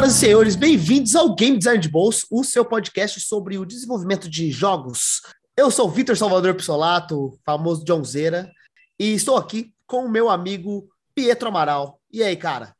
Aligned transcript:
Senhoras 0.00 0.16
e 0.16 0.18
senhores, 0.18 0.56
bem-vindos 0.56 1.14
ao 1.14 1.34
Game 1.34 1.58
Design 1.58 1.78
de 1.78 1.88
Bolso, 1.90 2.26
o 2.30 2.42
seu 2.42 2.64
podcast 2.64 3.20
sobre 3.20 3.58
o 3.58 3.66
desenvolvimento 3.66 4.30
de 4.30 4.50
jogos. 4.50 5.20
Eu 5.54 5.70
sou 5.70 5.88
o 5.88 5.90
Vitor 5.90 6.16
Salvador 6.16 6.54
Pissolato, 6.54 7.38
famoso 7.44 7.84
John 7.84 8.02
Zera, 8.02 8.50
e 8.98 9.12
estou 9.12 9.36
aqui 9.36 9.74
com 9.86 10.06
o 10.06 10.10
meu 10.10 10.30
amigo 10.30 10.88
Pietro 11.14 11.48
Amaral. 11.48 12.00
E 12.10 12.22
aí, 12.22 12.34
cara? 12.34 12.74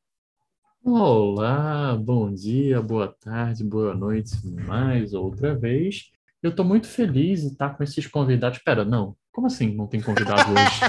Olá, 0.83 1.95
bom 1.95 2.33
dia, 2.33 2.81
boa 2.81 3.15
tarde, 3.21 3.65
boa 3.65 3.95
noite, 3.95 4.35
mais 4.43 5.13
outra 5.13 5.55
vez. 5.55 6.11
Eu 6.43 6.49
estou 6.49 6.65
muito 6.65 6.89
feliz 6.89 7.43
em 7.43 7.49
estar 7.49 7.77
com 7.77 7.83
esses 7.83 8.07
convidados. 8.07 8.57
Espera, 8.57 8.83
não. 8.83 9.15
Como 9.31 9.47
assim 9.47 9.75
não 9.75 9.87
tem 9.87 10.01
convidado 10.01 10.49
hoje? 10.57 10.81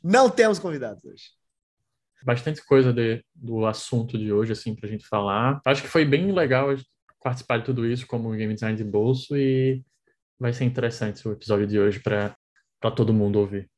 não 0.00 0.30
temos 0.30 0.60
convidados 0.60 1.04
hoje 1.04 1.39
bastante 2.24 2.64
coisa 2.64 2.92
de, 2.92 3.24
do 3.34 3.66
assunto 3.66 4.18
de 4.18 4.32
hoje, 4.32 4.52
assim, 4.52 4.74
pra 4.74 4.88
gente 4.88 5.06
falar. 5.06 5.60
Acho 5.64 5.82
que 5.82 5.88
foi 5.88 6.04
bem 6.04 6.32
legal 6.32 6.68
participar 7.22 7.58
de 7.58 7.64
tudo 7.64 7.86
isso 7.86 8.06
como 8.06 8.30
game 8.30 8.54
design 8.54 8.76
de 8.76 8.84
bolso 8.84 9.36
e 9.36 9.82
vai 10.38 10.52
ser 10.52 10.64
interessante 10.64 11.26
o 11.28 11.32
episódio 11.32 11.66
de 11.66 11.78
hoje 11.78 12.00
para 12.00 12.34
todo 12.96 13.12
mundo 13.12 13.38
ouvir. 13.38 13.70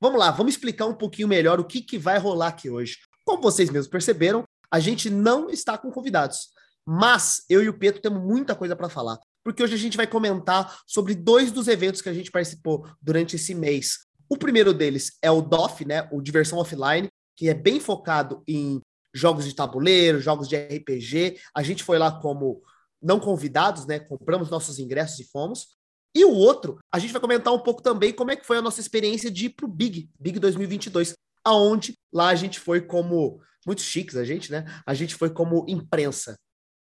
Vamos 0.00 0.18
lá, 0.18 0.30
vamos 0.30 0.54
explicar 0.54 0.86
um 0.86 0.94
pouquinho 0.94 1.28
melhor 1.28 1.60
o 1.60 1.64
que, 1.64 1.80
que 1.80 1.98
vai 1.98 2.18
rolar 2.18 2.48
aqui 2.48 2.68
hoje. 2.68 2.98
Como 3.24 3.42
vocês 3.42 3.70
mesmos 3.70 3.88
perceberam, 3.88 4.44
a 4.70 4.80
gente 4.80 5.08
não 5.08 5.48
está 5.48 5.78
com 5.78 5.90
convidados, 5.90 6.48
mas 6.86 7.44
eu 7.48 7.62
e 7.62 7.68
o 7.68 7.78
Pedro 7.78 8.00
temos 8.00 8.22
muita 8.22 8.54
coisa 8.54 8.74
para 8.74 8.88
falar, 8.88 9.18
porque 9.42 9.62
hoje 9.62 9.74
a 9.74 9.78
gente 9.78 9.96
vai 9.96 10.06
comentar 10.06 10.80
sobre 10.86 11.14
dois 11.14 11.52
dos 11.52 11.68
eventos 11.68 12.02
que 12.02 12.08
a 12.08 12.12
gente 12.12 12.30
participou 12.30 12.86
durante 13.00 13.36
esse 13.36 13.54
mês. 13.54 13.98
O 14.28 14.36
primeiro 14.36 14.74
deles 14.74 15.16
é 15.22 15.30
o 15.30 15.40
DOF, 15.40 15.84
né, 15.84 16.08
o 16.10 16.20
Diversão 16.20 16.58
Offline, 16.58 17.08
que 17.36 17.48
é 17.48 17.54
bem 17.54 17.80
focado 17.80 18.42
em 18.46 18.80
jogos 19.14 19.44
de 19.44 19.54
tabuleiro, 19.54 20.20
jogos 20.20 20.48
de 20.48 20.56
RPG. 20.56 21.38
A 21.54 21.62
gente 21.62 21.84
foi 21.84 21.98
lá 21.98 22.10
como 22.20 22.62
não 23.00 23.20
convidados, 23.20 23.86
né? 23.86 24.00
Compramos 24.00 24.50
nossos 24.50 24.78
ingressos 24.78 25.20
e 25.20 25.24
fomos. 25.30 25.76
E 26.14 26.24
o 26.24 26.32
outro, 26.32 26.78
a 26.92 26.98
gente 26.98 27.12
vai 27.12 27.20
comentar 27.20 27.52
um 27.52 27.58
pouco 27.58 27.82
também 27.82 28.12
como 28.12 28.30
é 28.30 28.36
que 28.36 28.46
foi 28.46 28.56
a 28.56 28.62
nossa 28.62 28.80
experiência 28.80 29.30
de 29.30 29.46
ir 29.46 29.50
pro 29.50 29.66
Big, 29.66 30.08
Big 30.18 30.38
2022, 30.38 31.14
aonde 31.44 31.94
lá 32.12 32.28
a 32.28 32.34
gente 32.34 32.60
foi 32.60 32.80
como 32.80 33.40
muito 33.66 33.82
chiques 33.82 34.16
a 34.16 34.24
gente, 34.24 34.50
né? 34.50 34.64
A 34.86 34.94
gente 34.94 35.14
foi 35.14 35.30
como 35.30 35.64
imprensa. 35.68 36.36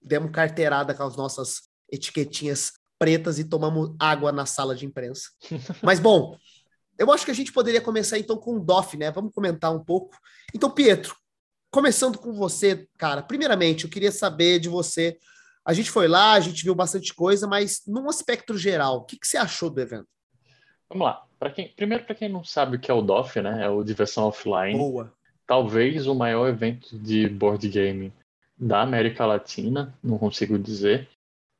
Demos 0.02 0.31
carteirada 0.31 0.94
com 0.94 1.03
as 1.03 1.16
nossas 1.16 1.61
etiquetinhas 1.92 2.73
pretas 2.98 3.39
e 3.39 3.44
tomamos 3.44 3.95
água 4.00 4.31
na 4.31 4.45
sala 4.45 4.76
de 4.76 4.86
imprensa. 4.86 5.30
Mas 5.83 6.00
bom, 6.00 6.38
eu 7.02 7.11
acho 7.11 7.25
que 7.25 7.31
a 7.31 7.35
gente 7.35 7.52
poderia 7.52 7.81
começar 7.81 8.19
então 8.19 8.38
com 8.38 8.57
o 8.57 8.59
DOF, 8.59 8.95
né? 8.95 9.09
Vamos 9.09 9.33
comentar 9.33 9.73
um 9.73 9.83
pouco. 9.83 10.16
Então, 10.53 10.69
Pietro, 10.69 11.16
começando 11.71 12.19
com 12.19 12.31
você, 12.31 12.88
cara. 12.97 13.23
Primeiramente, 13.23 13.85
eu 13.85 13.89
queria 13.89 14.11
saber 14.11 14.59
de 14.59 14.69
você. 14.69 15.17
A 15.66 15.73
gente 15.73 15.89
foi 15.89 16.08
lá, 16.08 16.33
a 16.33 16.39
gente 16.39 16.63
viu 16.63 16.75
bastante 16.75 17.11
coisa, 17.13 17.47
mas 17.47 17.81
num 17.88 18.08
aspecto 18.08 18.55
geral, 18.55 18.97
o 18.97 19.05
que, 19.05 19.17
que 19.17 19.25
você 19.25 19.38
achou 19.38 19.69
do 19.69 19.81
evento? 19.81 20.08
Vamos 20.88 21.05
lá. 21.05 21.25
Quem, 21.55 21.69
primeiro, 21.69 22.03
para 22.03 22.13
quem 22.13 22.30
não 22.30 22.43
sabe 22.43 22.77
o 22.77 22.80
que 22.80 22.91
é 22.91 22.93
o 22.93 23.02
DOF, 23.02 23.41
né? 23.41 23.63
É 23.63 23.69
o 23.69 23.83
Diversão 23.83 24.25
Offline. 24.25 24.77
Boa. 24.77 25.11
Talvez 25.47 26.05
o 26.05 26.13
maior 26.13 26.47
evento 26.47 26.99
de 26.99 27.27
board 27.27 27.67
game 27.67 28.13
da 28.55 28.81
América 28.81 29.25
Latina, 29.25 29.97
não 30.03 30.19
consigo 30.19 30.59
dizer 30.59 31.09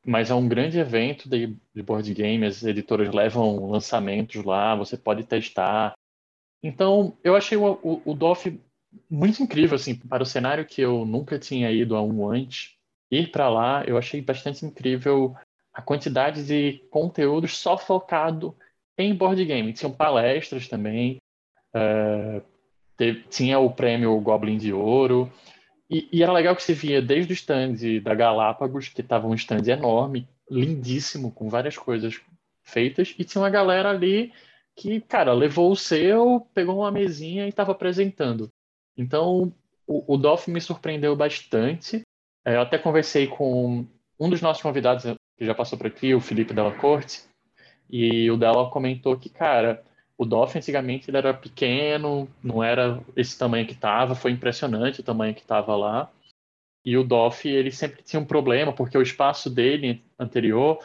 mas 0.06 0.32
é 0.32 0.36
um 0.36 0.48
grande 0.48 0.80
evento 0.80 1.30
de, 1.30 1.56
de 1.74 1.84
board 1.84 2.14
game, 2.14 2.46
as 2.46 2.64
editoras 2.64 3.14
levam 3.14 3.70
lançamentos 3.70 4.44
lá, 4.44 4.76
você 4.76 4.98
pode 4.98 5.24
testar. 5.24 5.94
Então, 6.64 7.18
eu 7.24 7.36
achei 7.36 7.58
o, 7.58 7.80
o, 7.84 8.02
o 8.06 8.14
DOF 8.14 8.60
muito 9.10 9.42
incrível, 9.42 9.76
assim, 9.76 9.96
para 9.96 10.24
o 10.24 10.26
cenário 10.26 10.66
que 10.66 10.82
eu 10.82 11.06
nunca 11.06 11.40
tinha 11.40 11.72
ido 11.72 11.96
a 11.96 12.02
um 12.02 12.30
antes. 12.30 12.76
Ir 13.10 13.32
para 13.32 13.50
lá, 13.50 13.84
eu 13.86 13.98
achei 13.98 14.22
bastante 14.22 14.66
incrível 14.66 15.36
a 15.74 15.82
quantidade 15.82 16.46
de 16.46 16.80
conteúdos 16.90 17.58
só 17.58 17.78
focado 17.78 18.56
em 18.98 19.14
board 19.14 19.44
game. 19.46 19.74
Tinham 19.74 19.92
palestras 19.92 20.68
também, 20.68 21.18
uh, 21.76 22.42
teve, 22.98 23.24
tinha 23.24 23.60
o 23.60 23.72
prêmio 23.72 24.20
Goblin 24.20 24.58
de 24.58 24.74
Ouro, 24.74 25.32
e, 25.92 26.08
e, 26.12 26.24
era 26.24 26.32
legal 26.32 26.56
que 26.56 26.64
você 26.64 26.74
via 26.74 27.02
desde 27.02 27.34
o 27.34 27.36
stand 27.36 27.76
da 28.02 28.16
Galápagos, 28.16 28.88
que 28.88 29.02
estava 29.02 29.28
um 29.28 29.36
stand 29.36 29.68
enorme, 29.68 30.26
lindíssimo, 30.50 31.32
com 31.32 31.50
várias 31.50 31.78
coisas 31.78 32.22
feitas, 32.64 33.14
e 33.20 33.26
tinha 33.26 33.42
uma 33.42 33.50
galera 33.50 33.90
ali 33.90 34.32
que, 34.74 35.02
cara, 35.02 35.34
levou 35.34 35.70
o 35.70 35.76
seu, 35.76 36.48
pegou 36.54 36.78
uma 36.78 36.92
mesinha 36.92 37.46
e 37.46 37.50
estava 37.50 37.74
apresentando. 37.74 38.50
Então, 38.96 39.54
o, 39.86 40.14
o 40.14 40.18
DOF 40.18 40.50
me 40.50 40.62
surpreendeu 40.62 41.14
bastante. 41.14 42.02
É, 42.46 42.56
eu 42.56 42.62
até 42.62 42.78
conversei 42.78 43.28
com 43.28 43.86
um 44.18 44.30
dos 44.30 44.42
nossos 44.42 44.64
convidados, 44.64 45.04
que 45.38 45.46
já 45.46 45.54
passou 45.54 45.78
por 45.78 45.88
aqui, 45.88 46.14
o 46.14 46.22
Felipe 46.22 46.54
Della 46.54 46.74
Corte, 46.74 47.24
e 47.90 48.32
o 48.32 48.38
dela 48.38 48.70
comentou 48.70 49.18
que, 49.18 49.30
cara, 49.30 49.84
o 50.22 50.26
Dolphin 50.26 50.60
antigamente 50.60 51.10
ele 51.10 51.18
era 51.18 51.34
pequeno, 51.34 52.30
não 52.44 52.64
era 52.64 53.04
esse 53.16 53.36
tamanho 53.36 53.66
que 53.66 53.74
estava, 53.74 54.14
foi 54.14 54.30
impressionante 54.30 55.00
o 55.00 55.04
tamanho 55.04 55.34
que 55.34 55.42
estava 55.42 55.76
lá. 55.76 56.12
E 56.86 56.96
o 56.96 57.04
Dolphin 57.04 57.50
ele 57.50 57.72
sempre 57.72 58.04
tinha 58.04 58.20
um 58.20 58.26
problema, 58.26 58.72
porque 58.72 58.96
o 58.96 59.02
espaço 59.02 59.50
dele 59.50 60.06
anterior, 60.20 60.78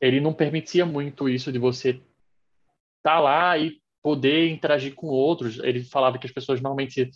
ele 0.00 0.22
não 0.22 0.32
permitia 0.32 0.86
muito 0.86 1.28
isso 1.28 1.52
de 1.52 1.58
você 1.58 1.90
estar 1.90 2.02
tá 3.02 3.20
lá 3.20 3.58
e 3.58 3.78
poder 4.02 4.48
interagir 4.48 4.94
com 4.94 5.08
outros. 5.08 5.58
Ele 5.58 5.84
falava 5.84 6.16
que 6.16 6.26
as 6.26 6.32
pessoas 6.32 6.58
normalmente 6.58 7.10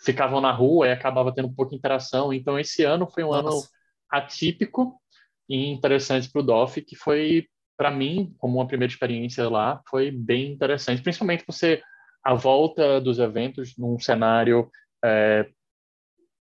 ficavam 0.00 0.40
na 0.40 0.50
rua 0.50 0.86
e 0.86 0.92
acabava 0.92 1.30
tendo 1.30 1.52
pouco 1.52 1.72
de 1.72 1.76
interação. 1.76 2.32
Então 2.32 2.58
esse 2.58 2.84
ano 2.84 3.06
foi 3.06 3.22
um 3.22 3.32
Nossa. 3.32 3.48
ano 3.48 3.62
atípico 4.10 4.98
e 5.46 5.66
interessante 5.66 6.30
para 6.30 6.40
o 6.40 6.42
Dolphin, 6.42 6.80
que 6.80 6.96
foi 6.96 7.46
para 7.82 7.90
mim, 7.90 8.32
como 8.38 8.58
uma 8.58 8.66
primeira 8.68 8.92
experiência 8.92 9.48
lá, 9.48 9.82
foi 9.90 10.12
bem 10.12 10.52
interessante, 10.52 11.02
principalmente 11.02 11.44
ser 11.50 11.82
a 12.22 12.32
volta 12.32 13.00
dos 13.00 13.18
eventos 13.18 13.76
num 13.76 13.98
cenário 13.98 14.70
é, 15.04 15.50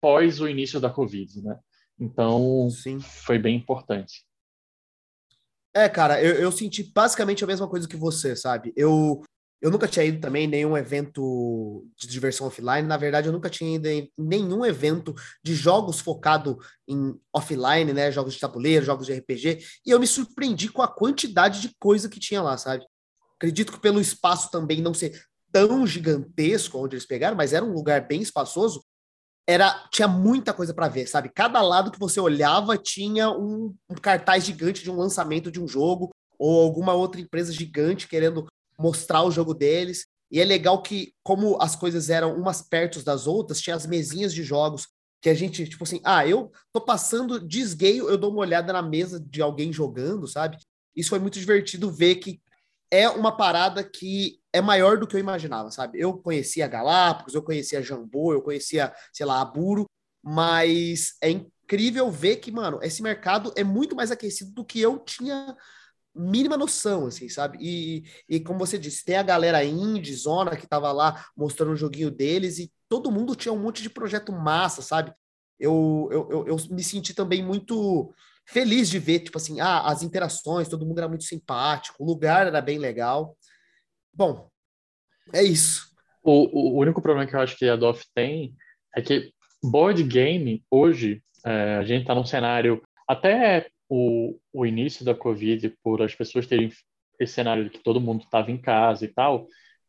pós 0.01 0.41
o 0.41 0.49
início 0.49 0.79
da 0.79 0.89
Covid, 0.89 1.43
né? 1.43 1.59
Então, 1.99 2.71
Sim. 2.71 3.01
foi 3.01 3.41
bem 3.41 3.57
importante. 3.57 4.25
É, 5.75 5.89
cara, 5.89 6.23
eu, 6.23 6.37
eu 6.37 6.53
senti 6.53 6.85
basicamente 6.85 7.43
a 7.43 7.47
mesma 7.49 7.69
coisa 7.69 7.89
que 7.89 7.97
você, 7.97 8.37
sabe? 8.37 8.73
Eu 8.77 9.25
eu 9.61 9.71
nunca 9.71 9.89
tinha 9.89 10.05
ido 10.05 10.21
também 10.21 10.45
em 10.45 10.49
nenhum 10.49 10.77
evento 10.77 11.87
de 11.97 12.07
diversão 12.07 12.47
offline. 12.47 12.87
Na 12.87 12.97
verdade, 12.97 13.29
eu 13.29 13.33
nunca 13.33 13.49
tinha 13.49 13.77
ido 13.77 13.89
em 13.89 14.11
nenhum 14.17 14.65
evento 14.65 15.15
de 15.43 15.55
jogos 15.55 15.99
focado 15.99 16.59
em 16.87 17.19
offline, 17.33 17.93
né? 17.93 18.13
Jogos 18.13 18.35
de 18.35 18.41
tabuleiro, 18.41 18.85
jogos 18.85 19.07
de 19.07 19.15
RPG. 19.15 19.65
E 19.85 19.91
eu 19.91 19.99
me 19.99 20.07
surpreendi 20.07 20.69
com 20.69 20.83
a 20.83 20.89
quantidade 20.89 21.61
de 21.61 21.75
coisa 21.79 22.09
que 22.09 22.21
tinha 22.21 22.43
lá, 22.43 22.59
sabe? 22.59 22.85
Acredito 23.37 23.73
que 23.73 23.81
pelo 23.81 24.01
espaço 24.01 24.51
também 24.51 24.83
não 24.83 24.93
ser 24.93 25.23
tão 25.51 25.87
gigantesco 25.87 26.79
onde 26.79 26.95
eles 26.95 27.07
pegaram, 27.07 27.37
mas 27.37 27.55
era 27.55 27.65
um 27.65 27.73
lugar 27.73 28.07
bem 28.07 28.21
espaçoso. 28.21 28.85
Era, 29.49 29.89
tinha 29.91 30.09
muita 30.09 30.53
coisa 30.53 30.75
para 30.75 30.89
ver, 30.89 31.07
sabe? 31.07 31.31
Cada 31.35 31.63
lado 31.63 31.91
que 31.91 31.99
você 31.99 32.21
olhava 32.21 32.77
tinha 32.77 33.31
um, 33.31 33.75
um 33.89 33.95
cartaz 33.95 34.45
gigante 34.45 34.83
de 34.83 34.91
um 34.91 34.97
lançamento 34.97 35.51
de 35.51 35.61
um 35.61 35.69
jogo 35.69 36.11
ou 36.39 36.63
alguma 36.63 36.93
outra 36.93 37.21
empresa 37.21 37.53
gigante 37.53 38.09
querendo 38.09 38.47
mostrar 38.79 39.23
o 39.23 39.31
jogo 39.31 39.55
deles. 39.55 40.07
E 40.31 40.41
é 40.41 40.45
legal 40.45 40.83
que, 40.83 41.15
como 41.23 41.61
as 41.61 41.77
coisas 41.77 42.11
eram 42.11 42.37
umas 42.37 42.63
perto 42.63 43.03
das 43.03 43.27
outras, 43.27 43.61
tinha 43.61 43.77
as 43.77 43.87
mesinhas 43.87 44.35
de 44.35 44.43
jogos 44.43 44.89
que 45.21 45.31
a 45.31 45.35
gente, 45.35 45.69
tipo 45.69 45.85
assim, 45.85 46.01
ah, 46.05 46.27
eu 46.27 46.51
tô 46.73 46.81
passando, 46.81 47.41
desgueio, 47.41 48.09
eu 48.09 48.19
dou 48.19 48.31
uma 48.31 48.41
olhada 48.41 48.73
na 48.73 48.83
mesa 48.83 49.19
de 49.21 49.41
alguém 49.41 49.73
jogando, 49.73 50.27
sabe? 50.27 50.59
Isso 50.95 51.11
foi 51.11 51.19
muito 51.19 51.39
divertido 51.39 51.91
ver 51.91 52.17
que 52.17 52.41
é 52.91 53.09
uma 53.09 53.37
parada 53.37 53.83
que 53.83 54.41
é 54.53 54.61
maior 54.61 54.99
do 54.99 55.07
que 55.07 55.17
eu 55.17 55.21
imaginava, 55.21 55.71
sabe? 55.71 56.01
Eu 56.01 56.17
conhecia 56.17 56.69
Galápagos, 56.69 57.35
eu 57.35 57.43
conhecia 57.43 57.83
Jambô, 57.83 58.33
eu 58.33 58.43
conhecia, 58.43 58.93
sei 59.13 59.27
lá, 59.27 59.41
Aburo, 59.41 59.85
mas 60.23 61.17
é 61.21 61.31
incrível 61.31 62.11
ver 62.11 62.37
que, 62.37 62.51
mano, 62.51 62.79
esse 62.83 63.03
mercado 63.03 63.53
é 63.57 63.65
muito 63.65 63.97
mais 63.97 64.11
aquecido 64.11 64.53
do 64.53 64.65
que 64.65 64.81
eu 64.81 64.99
tinha 64.99 65.57
mínima 66.17 66.57
noção, 66.57 67.07
assim, 67.07 67.29
sabe? 67.29 67.59
E, 67.61 68.05
e 68.29 68.41
como 68.41 68.59
você 68.59 68.79
disse, 68.79 69.05
tem 69.05 69.17
a 69.17 69.23
galera 69.23 69.65
indie, 69.65 70.15
zona, 70.15 70.57
que 70.57 70.67
tava 70.67 70.91
lá 70.93 71.25
mostrando 71.37 71.73
o 71.73 71.77
joguinho 71.77 72.11
deles 72.11 72.59
e 72.59 72.73
todo 72.89 73.11
mundo 73.11 73.37
tinha 73.37 73.53
um 73.53 73.59
monte 73.59 73.83
de 73.83 73.91
projeto 73.91 74.33
massa, 74.33 74.83
sabe? 74.83 75.13
Eu, 75.59 76.09
eu, 76.11 76.29
eu, 76.31 76.47
eu 76.49 76.57
me 76.71 76.83
senti 76.83 77.15
também 77.15 77.43
muito 77.43 78.13
feliz 78.47 78.89
de 78.89 78.99
ver, 78.99 79.21
tipo 79.21 79.39
assim, 79.39 79.61
ah, 79.61 79.83
as 79.83 80.03
interações, 80.03 80.69
todo 80.69 80.87
mundo 80.87 80.99
era 80.99 81.09
muito 81.09 81.25
simpático, 81.25 82.03
o 82.03 82.07
lugar 82.07 82.47
era 82.47 82.61
bem 82.61 82.79
legal. 82.79 83.37
Bom, 84.15 84.49
é 85.33 85.43
isso. 85.43 85.91
O, 86.23 86.77
o 86.77 86.79
único 86.79 87.03
problema 87.03 87.29
que 87.29 87.35
eu 87.35 87.41
acho 87.41 87.57
que 87.57 87.69
a 87.69 87.77
DOF 87.77 88.05
tem 88.15 88.55
é 88.95 89.03
que 89.03 89.33
board 89.63 90.03
game, 90.05 90.65
hoje, 90.71 91.23
é, 91.45 91.77
a 91.77 91.85
gente 91.85 92.03
está 92.03 92.15
num 92.15 92.25
cenário 92.25 92.83
até 93.09 93.69
o, 93.89 94.39
o 94.53 94.67
início 94.67 95.05
da 95.05 95.15
Covid, 95.15 95.75
por 95.83 96.03
as 96.03 96.15
pessoas 96.15 96.47
terem 96.47 96.71
esse 97.19 97.33
cenário 97.33 97.65
de 97.65 97.71
que 97.71 97.83
todo 97.83 98.01
mundo 98.01 98.25
estava 98.25 98.51
em 98.51 98.59
casa 98.59 99.05
e 99.05 99.09
tal, 99.09 99.47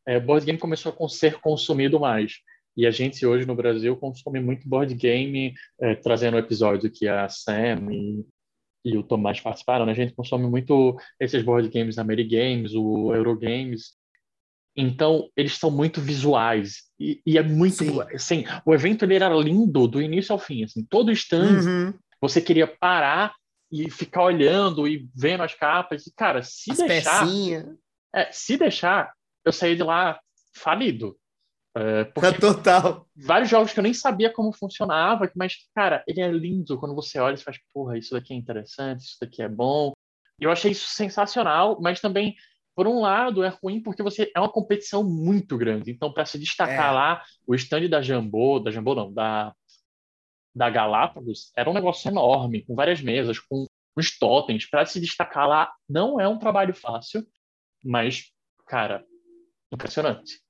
é, 0.08 0.20
board 0.20 0.46
game 0.46 0.58
começou 0.58 0.96
a 0.98 1.10
ser 1.10 1.40
consumido 1.40 2.00
mais. 2.00 2.36
E 2.76 2.86
a 2.86 2.92
gente 2.92 3.26
hoje 3.26 3.46
no 3.46 3.56
Brasil 3.56 3.98
consome 3.98 4.40
muito 4.40 4.70
board 4.70 4.94
game, 4.94 5.54
é, 5.82 5.96
trazendo 5.96 6.36
o 6.36 6.40
episódio 6.40 6.92
que 6.92 7.08
a 7.08 7.28
Sam 7.28 7.92
e, 7.92 8.24
e 8.86 8.98
o 8.98 9.04
Tomás 9.04 9.42
participaram, 9.42 9.86
né? 9.86 9.92
A 9.92 9.96
gente 9.96 10.14
consome 10.14 10.48
muito 10.48 10.96
esses 11.20 11.44
board 11.44 11.68
games 11.70 11.96
da 11.96 12.04
Games, 12.04 12.74
o 12.74 13.14
Eurogames. 13.14 13.98
Então, 14.76 15.28
eles 15.36 15.58
são 15.58 15.72
muito 15.72 16.00
visuais. 16.00 16.84
E, 17.00 17.20
e 17.26 17.38
é 17.38 17.42
muito. 17.42 17.78
Sim. 17.78 18.00
Assim, 18.14 18.46
o 18.64 18.74
evento 18.76 19.04
ele 19.04 19.16
era 19.16 19.28
lindo 19.34 19.88
do 19.88 20.00
início 20.00 20.32
ao 20.32 20.40
fim. 20.40 20.64
Assim, 20.64 20.86
todo 20.88 21.12
stand, 21.12 21.62
uhum. 21.66 21.94
você 22.22 22.40
queria 22.40 22.68
parar 22.68 23.34
e 23.72 23.90
ficar 23.90 24.24
olhando 24.24 24.88
e 24.88 25.10
vendo 25.16 25.44
as 25.44 25.54
capas. 25.54 26.08
E, 26.08 26.14
cara, 26.14 26.42
se 26.44 26.72
as 26.72 26.78
deixar. 26.78 27.28
É, 28.16 28.32
se 28.32 28.58
deixar, 28.58 29.14
eu 29.46 29.52
saí 29.52 29.76
de 29.76 29.84
lá 29.84 30.20
falido. 30.56 31.18
É, 31.76 32.06
porque 32.06 32.32
Total. 32.40 33.06
Vários 33.16 33.50
jogos 33.50 33.72
que 33.72 33.80
eu 33.80 33.84
nem 33.84 33.94
sabia 33.94 34.32
como 34.32 34.52
funcionava, 34.52 35.30
mas, 35.36 35.56
cara, 35.76 36.04
ele 36.08 36.22
é 36.22 36.32
lindo. 36.32 36.80
Quando 36.80 36.96
você 36.96 37.20
olha, 37.20 37.38
você 37.38 37.44
faz, 37.44 37.58
porra, 37.74 37.98
isso 37.98 38.14
daqui 38.14 38.34
é 38.34 38.38
interessante, 38.38 39.02
isso 39.02 39.18
daqui 39.22 39.42
é 39.42 39.50
bom. 39.50 39.92
E 40.40 40.46
eu 40.46 40.52
achei 40.52 40.72
isso 40.72 40.88
sensacional, 40.88 41.80
mas 41.82 42.00
também, 42.00 42.36
por 42.76 42.88
um 42.88 43.02
lado, 43.02 43.44
é 43.44 43.50
ruim 43.62 43.82
porque 43.82 44.04
você 44.04 44.32
é 44.36 44.40
uma 44.40 44.52
competição 44.52 45.04
muito 45.04 45.58
grande. 45.58 45.92
Então, 45.92 46.12
para 46.12 46.26
se 46.26 46.40
destacar 46.40 46.92
é. 46.92 46.96
lá, 46.96 47.24
o 47.46 47.56
stand 47.56 47.88
da 47.90 48.02
Jambô, 48.02 48.60
da 48.60 48.72
Jambô 48.72 48.96
não, 48.96 49.14
da, 49.14 49.54
da 50.58 50.72
Galápagos, 50.72 51.52
era 51.56 51.70
um 51.70 51.74
negócio 51.74 52.10
enorme, 52.10 52.66
com 52.66 52.74
várias 52.74 53.00
mesas, 53.00 53.40
com 53.40 53.68
uns 53.96 54.18
totens. 54.18 54.68
Para 54.68 54.86
se 54.88 55.00
destacar 55.00 55.48
lá, 55.48 55.72
não 55.88 56.20
é 56.20 56.28
um 56.28 56.40
trabalho 56.40 56.74
fácil, 56.74 57.26
mas, 57.86 58.32
cara, 58.66 59.06
impressionante. 59.72 60.42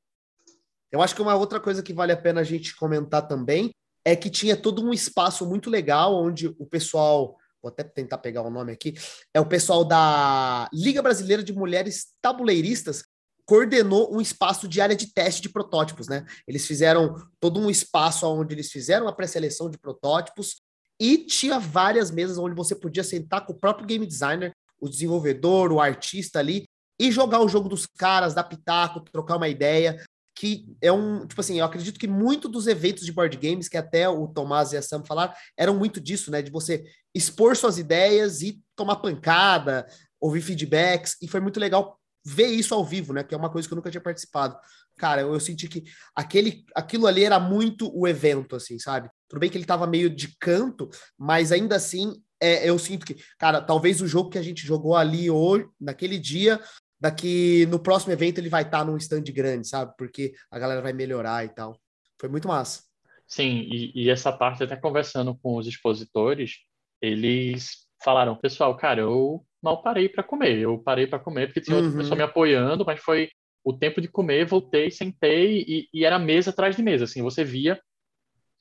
Eu 0.89 1.01
acho 1.01 1.13
que 1.13 1.21
uma 1.21 1.35
outra 1.35 1.59
coisa 1.59 1.83
que 1.83 1.93
vale 1.93 2.13
a 2.13 2.17
pena 2.17 2.39
a 2.39 2.45
gente 2.45 2.73
comentar 2.77 3.27
também 3.27 3.71
é 4.05 4.15
que 4.15 4.29
tinha 4.29 4.55
todo 4.55 4.81
um 4.81 4.93
espaço 4.93 5.45
muito 5.45 5.69
legal 5.69 6.15
onde 6.15 6.47
o 6.57 6.65
pessoal, 6.65 7.35
vou 7.61 7.69
até 7.69 7.83
tentar 7.83 8.19
pegar 8.19 8.43
o 8.43 8.49
nome 8.49 8.71
aqui, 8.71 8.93
é 9.33 9.41
o 9.41 9.45
pessoal 9.45 9.83
da 9.83 10.69
Liga 10.71 11.01
Brasileira 11.01 11.43
de 11.43 11.51
Mulheres 11.51 12.15
Tabuleiristas 12.21 13.03
coordenou 13.47 14.13
um 14.13 14.19
espaço 14.19 14.67
de 14.67 14.81
área 14.81 14.95
de 14.95 15.11
teste 15.13 15.41
de 15.41 15.49
protótipos, 15.49 16.07
né? 16.07 16.25
Eles 16.45 16.67
fizeram 16.67 17.15
todo 17.39 17.59
um 17.59 17.69
espaço 17.69 18.27
onde 18.27 18.53
eles 18.53 18.69
fizeram 18.69 19.07
a 19.07 19.13
pré-seleção 19.13 19.69
de 19.69 19.77
protótipos 19.77 20.61
e 20.99 21.17
tinha 21.19 21.57
várias 21.57 22.11
mesas 22.11 22.37
onde 22.37 22.55
você 22.55 22.75
podia 22.75 23.03
sentar 23.03 23.45
com 23.45 23.53
o 23.53 23.59
próprio 23.59 23.87
game 23.87 24.05
designer, 24.05 24.53
o 24.79 24.89
desenvolvedor, 24.89 25.71
o 25.71 25.79
artista 25.79 26.39
ali 26.39 26.65
e 26.99 27.09
jogar 27.09 27.39
o 27.39 27.47
jogo 27.47 27.69
dos 27.69 27.85
caras, 27.85 28.33
dar 28.33 28.43
pitaco, 28.43 28.99
trocar 28.99 29.37
uma 29.37 29.47
ideia 29.47 30.03
que 30.35 30.67
é 30.81 30.91
um, 30.91 31.25
tipo 31.25 31.39
assim, 31.41 31.57
eu 31.57 31.65
acredito 31.65 31.99
que 31.99 32.07
muito 32.07 32.47
dos 32.47 32.67
eventos 32.67 33.05
de 33.05 33.11
board 33.11 33.35
games, 33.37 33.67
que 33.67 33.77
até 33.77 34.07
o 34.07 34.27
Tomás 34.27 34.71
e 34.71 34.77
a 34.77 34.81
Sam 34.83 35.03
falaram, 35.03 35.33
eram 35.57 35.75
muito 35.75 35.99
disso, 35.99 36.29
né? 36.29 36.43
De 36.43 36.51
você 36.51 36.83
expor 37.15 37.55
suas 37.55 37.79
ideias 37.79 38.41
e 38.41 38.61
tomar 38.75 38.97
pancada, 38.97 39.87
ouvir 40.19 40.41
feedbacks, 40.41 41.15
e 41.23 41.27
foi 41.27 41.39
muito 41.39 41.59
legal 41.59 41.99
ver 42.27 42.47
isso 42.47 42.75
ao 42.75 42.83
vivo, 42.83 43.13
né? 43.13 43.23
Que 43.23 43.33
é 43.33 43.37
uma 43.37 43.49
coisa 43.49 43.67
que 43.67 43.73
eu 43.73 43.77
nunca 43.77 43.89
tinha 43.89 44.01
participado. 44.01 44.57
Cara, 44.97 45.21
eu, 45.21 45.33
eu 45.33 45.39
senti 45.39 45.67
que 45.67 45.83
aquele, 46.13 46.65
aquilo 46.75 47.07
ali 47.07 47.23
era 47.23 47.39
muito 47.39 47.89
o 47.97 48.05
evento, 48.07 48.55
assim, 48.55 48.77
sabe? 48.77 49.09
Tudo 49.29 49.39
bem 49.39 49.49
que 49.49 49.57
ele 49.57 49.65
tava 49.65 49.87
meio 49.87 50.09
de 50.09 50.35
canto, 50.37 50.89
mas 51.17 51.51
ainda 51.51 51.77
assim 51.77 52.21
é, 52.41 52.69
eu 52.69 52.77
sinto 52.77 53.05
que, 53.05 53.15
cara, 53.37 53.61
talvez 53.61 54.01
o 54.01 54.07
jogo 54.07 54.29
que 54.29 54.37
a 54.37 54.41
gente 54.41 54.65
jogou 54.65 54.95
ali 54.95 55.29
hoje, 55.29 55.67
naquele 55.79 56.19
dia, 56.19 56.59
daqui 56.99 57.65
no 57.67 57.79
próximo 57.79 58.11
evento 58.11 58.39
ele 58.39 58.49
vai 58.49 58.63
estar 58.63 58.79
tá 58.79 58.85
num 58.85 58.97
stand 58.97 59.23
grande, 59.23 59.67
sabe? 59.67 59.93
Porque 59.97 60.33
a 60.51 60.59
galera 60.59 60.81
vai 60.81 60.91
melhorar 60.91 61.45
e 61.45 61.49
tal. 61.49 61.79
Foi 62.19 62.27
muito 62.27 62.47
massa. 62.47 62.83
Sim, 63.25 63.67
e, 63.71 63.91
e 64.03 64.09
essa 64.09 64.33
parte, 64.33 64.63
até 64.63 64.75
conversando 64.75 65.35
com 65.37 65.55
os 65.55 65.67
expositores, 65.67 66.57
eles 67.01 67.87
falaram, 68.03 68.35
pessoal, 68.35 68.75
cara, 68.75 69.01
eu 69.01 69.45
mal 69.67 69.81
parei 69.81 70.09
para 70.09 70.23
comer. 70.23 70.57
Eu 70.59 70.79
parei 70.79 71.05
para 71.05 71.19
comer 71.19 71.47
porque 71.47 71.61
tinha 71.61 71.77
uhum. 71.77 71.83
outra 71.83 71.97
pessoa 71.99 72.15
me 72.15 72.23
apoiando, 72.23 72.85
mas 72.85 72.99
foi 72.99 73.29
o 73.63 73.73
tempo 73.73 73.99
de 73.99 74.07
comer, 74.07 74.45
voltei, 74.45 74.89
sentei 74.89 75.63
e, 75.67 75.89
e, 75.93 76.05
era 76.05 76.17
mesa 76.17 76.51
atrás 76.51 76.75
de 76.75 76.81
mesa. 76.81 77.03
Assim, 77.03 77.21
você 77.21 77.43
via 77.43 77.79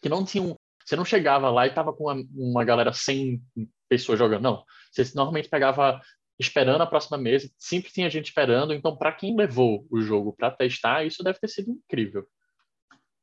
que 0.02 0.08
não 0.08 0.24
tinha 0.24 0.42
um. 0.42 0.54
Você 0.84 0.96
não 0.96 1.04
chegava 1.04 1.50
lá 1.50 1.66
e 1.66 1.74
tava 1.74 1.92
com 1.92 2.04
uma, 2.04 2.24
uma 2.34 2.64
galera 2.64 2.92
sem 2.92 3.40
pessoas 3.88 4.18
jogando. 4.18 4.42
Não. 4.42 4.64
Você 4.92 5.12
normalmente 5.14 5.48
pegava 5.48 6.00
esperando 6.38 6.82
a 6.82 6.86
próxima 6.86 7.16
mesa, 7.16 7.50
sempre 7.58 7.90
tinha 7.90 8.10
gente 8.10 8.26
esperando, 8.26 8.74
então 8.74 8.96
para 8.96 9.10
quem 9.10 9.34
levou 9.34 9.86
o 9.90 10.00
jogo 10.02 10.34
para 10.34 10.50
testar, 10.50 11.04
isso 11.04 11.24
deve 11.24 11.38
ter 11.38 11.48
sido 11.48 11.70
incrível. 11.70 12.26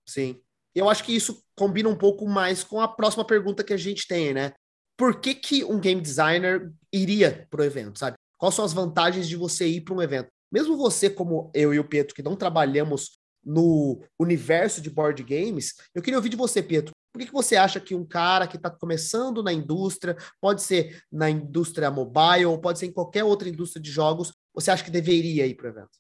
Sim. 0.08 0.42
Eu 0.74 0.90
acho 0.90 1.04
que 1.04 1.16
isso 1.16 1.44
combina 1.56 1.88
um 1.88 1.98
pouco 1.98 2.28
mais 2.28 2.64
com 2.64 2.82
a 2.82 2.88
próxima 2.88 3.24
pergunta 3.24 3.64
que 3.64 3.74
a 3.74 3.78
gente 3.78 4.08
tem, 4.08 4.34
né? 4.34 4.54
Por 4.98 5.20
que, 5.20 5.34
que 5.34 5.64
um 5.64 5.80
game 5.80 6.02
designer 6.02 6.72
iria 6.92 7.48
para 7.50 7.62
o 7.62 7.64
evento, 7.64 7.98
sabe? 7.98 8.16
Quais 8.38 8.56
são 8.56 8.66
as 8.66 8.74
vantagens 8.74 9.28
de 9.28 9.36
você 9.36 9.68
ir 9.68 9.82
para 9.82 9.94
um 9.94 10.02
evento? 10.02 10.30
Mesmo 10.52 10.78
você, 10.78 11.10
como 11.10 11.52
eu 11.54 11.74
e 11.74 11.80
o 11.80 11.88
Pietro, 11.88 12.14
que 12.14 12.22
não 12.22 12.36
trabalhamos 12.36 13.18
no 13.44 14.02
universo 14.20 14.82
de 14.82 14.90
board 14.90 15.22
games, 15.24 15.74
eu 15.94 16.02
queria 16.02 16.18
ouvir 16.18 16.30
de 16.30 16.38
você, 16.38 16.62
Pietro. 16.62 16.94
Por 17.12 17.20
que, 17.20 17.28
que 17.28 17.34
você 17.34 17.56
acha 17.56 17.80
que 17.80 17.94
um 17.94 18.06
cara 18.06 18.48
que 18.48 18.58
está 18.58 18.70
começando 18.70 19.44
na 19.44 19.54
indústria, 19.54 20.16
pode 20.42 20.62
ser 20.62 21.04
na 21.12 21.30
indústria 21.30 21.92
mobile, 21.92 22.46
ou 22.46 22.60
pode 22.60 22.80
ser 22.80 22.88
em 22.88 22.92
qualquer 22.92 23.24
outra 23.24 23.50
indústria 23.50 23.82
de 23.82 23.92
jogos, 23.92 24.34
você 24.54 24.72
acha 24.72 24.84
que 24.84 24.92
deveria 24.92 25.46
ir 25.46 25.56
para 25.56 25.68
o 25.68 25.70
evento? 25.70 25.92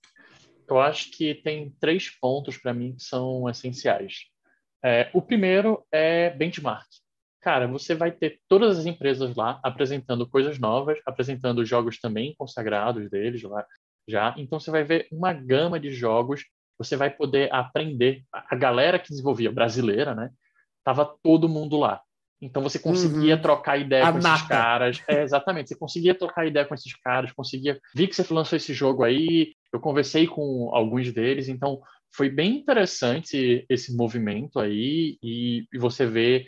Eu 0.67 0.79
acho 0.79 1.11
que 1.11 1.35
tem 1.35 1.75
três 1.79 2.09
pontos 2.09 2.57
para 2.57 2.73
mim 2.73 2.95
que 2.95 3.03
são 3.03 3.47
essenciais. 3.49 4.25
É, 4.83 5.09
o 5.13 5.21
primeiro 5.21 5.85
é 5.91 6.29
benchmark. 6.31 6.87
Cara, 7.43 7.67
você 7.67 7.93
vai 7.93 8.09
ter 8.09 8.39
todas 8.47 8.79
as 8.79 8.85
empresas 8.85 9.35
lá 9.35 9.59
apresentando 9.61 10.25
coisas 10.25 10.57
novas, 10.57 10.97
apresentando 11.05 11.65
jogos 11.65 11.99
também 11.99 12.33
consagrados 12.37 13.09
deles 13.09 13.43
lá 13.43 13.65
já. 14.07 14.33
Então 14.37 14.61
você 14.61 14.71
vai 14.71 14.85
ver 14.85 15.09
uma 15.11 15.33
gama 15.33 15.77
de 15.77 15.91
jogos, 15.91 16.45
você 16.77 16.95
vai 16.95 17.09
poder 17.09 17.53
aprender. 17.53 18.23
A 18.31 18.55
galera 18.55 18.97
que 18.97 19.09
desenvolvia 19.09 19.51
brasileira, 19.51 20.15
né? 20.15 20.29
Tava 20.85 21.05
todo 21.21 21.49
mundo 21.49 21.77
lá. 21.77 22.01
Então 22.41 22.63
você 22.63 22.79
conseguia 22.79 23.35
uhum. 23.35 23.41
trocar 23.41 23.77
ideia 23.77 24.07
a 24.07 24.13
com 24.13 24.19
nata. 24.19 24.35
esses 24.35 24.47
caras. 24.47 25.03
É, 25.09 25.23
exatamente, 25.23 25.67
você 25.67 25.75
conseguia 25.75 26.15
trocar 26.15 26.47
ideia 26.47 26.65
com 26.65 26.73
esses 26.73 26.95
caras, 27.01 27.33
conseguia. 27.33 27.77
Vi 27.93 28.07
que 28.07 28.15
você 28.15 28.33
lançou 28.33 28.55
esse 28.55 28.73
jogo 28.73 29.03
aí, 29.03 29.53
eu 29.73 29.81
conversei 29.81 30.27
com 30.27 30.69
alguns 30.73 31.11
deles, 31.11 31.49
então 31.49 31.81
foi 32.15 32.29
bem 32.29 32.57
interessante 32.57 33.65
esse 33.69 33.95
movimento 33.95 34.59
aí 34.59 35.17
e, 35.21 35.65
e 35.73 35.77
você 35.77 36.05
vê 36.05 36.45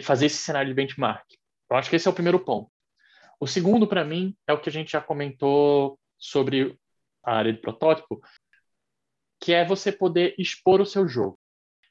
fazer 0.00 0.26
esse 0.26 0.36
cenário 0.36 0.68
de 0.68 0.74
benchmark. 0.74 1.24
Eu 1.70 1.76
acho 1.76 1.90
que 1.90 1.96
esse 1.96 2.06
é 2.06 2.10
o 2.10 2.14
primeiro 2.14 2.38
ponto. 2.38 2.70
O 3.40 3.46
segundo, 3.46 3.86
para 3.86 4.04
mim, 4.04 4.36
é 4.46 4.52
o 4.52 4.60
que 4.60 4.68
a 4.68 4.72
gente 4.72 4.92
já 4.92 5.00
comentou 5.00 5.98
sobre 6.16 6.78
a 7.24 7.36
área 7.36 7.52
de 7.52 7.60
protótipo, 7.60 8.20
que 9.40 9.52
é 9.52 9.64
você 9.64 9.90
poder 9.90 10.34
expor 10.38 10.80
o 10.80 10.86
seu 10.86 11.08
jogo. 11.08 11.38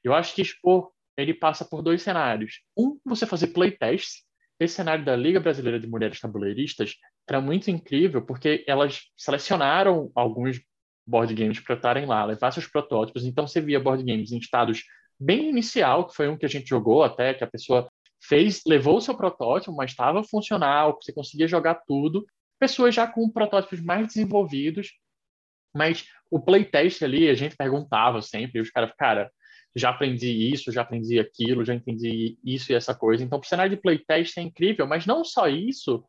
Eu 0.03 0.13
acho 0.13 0.33
que 0.33 0.41
expor 0.41 0.91
ele 1.17 1.33
passa 1.33 1.65
por 1.65 1.81
dois 1.81 2.01
cenários. 2.01 2.61
Um, 2.77 2.99
você 3.05 3.25
fazer 3.25 3.47
playtests. 3.47 4.23
Esse 4.59 4.75
cenário 4.75 5.03
da 5.03 5.15
Liga 5.15 5.39
Brasileira 5.39 5.79
de 5.79 5.87
Mulheres 5.87 6.19
Tabuleiristas 6.19 6.95
era 7.27 7.41
muito 7.41 7.71
incrível 7.71 8.23
porque 8.23 8.63
elas 8.67 9.01
selecionaram 9.17 10.11
alguns 10.13 10.61
board 11.05 11.33
games 11.33 11.59
para 11.59 11.75
estarem 11.75 12.05
lá, 12.05 12.23
levar 12.23 12.51
seus 12.51 12.67
protótipos. 12.67 13.25
Então 13.25 13.47
você 13.47 13.59
via 13.59 13.79
board 13.79 14.03
games 14.03 14.31
em 14.31 14.37
estados 14.37 14.83
bem 15.19 15.49
inicial, 15.49 16.07
que 16.07 16.15
foi 16.15 16.27
um 16.27 16.37
que 16.37 16.45
a 16.45 16.49
gente 16.49 16.69
jogou 16.69 17.03
até, 17.03 17.33
que 17.33 17.43
a 17.43 17.47
pessoa 17.47 17.90
fez, 18.31 18.61
levou 18.65 18.95
o 18.95 19.01
seu 19.01 19.13
protótipo, 19.13 19.75
mas 19.75 19.91
estava 19.91 20.23
funcional, 20.23 20.97
você 21.01 21.11
conseguia 21.11 21.49
jogar 21.49 21.75
tudo. 21.85 22.25
Pessoas 22.57 22.95
já 22.95 23.05
com 23.05 23.29
protótipos 23.29 23.81
mais 23.81 24.07
desenvolvidos, 24.07 24.93
mas 25.75 26.05
o 26.29 26.39
playtest 26.39 27.03
ali, 27.03 27.27
a 27.27 27.33
gente 27.33 27.57
perguntava 27.57 28.21
sempre, 28.21 28.59
e 28.59 28.61
os 28.61 28.69
caras, 28.69 28.93
cara, 28.97 29.29
já 29.75 29.89
aprendi 29.89 30.29
isso, 30.49 30.71
já 30.71 30.81
aprendi 30.81 31.19
aquilo, 31.19 31.65
já 31.65 31.73
entendi 31.75 32.37
isso 32.41 32.71
e 32.71 32.75
essa 32.75 32.95
coisa. 32.95 33.21
Então, 33.21 33.37
o 33.37 33.43
cenário 33.43 33.75
de 33.75 33.81
playtest 33.81 34.37
é 34.37 34.41
incrível, 34.41 34.87
mas 34.87 35.05
não 35.05 35.25
só 35.25 35.49
isso, 35.49 36.01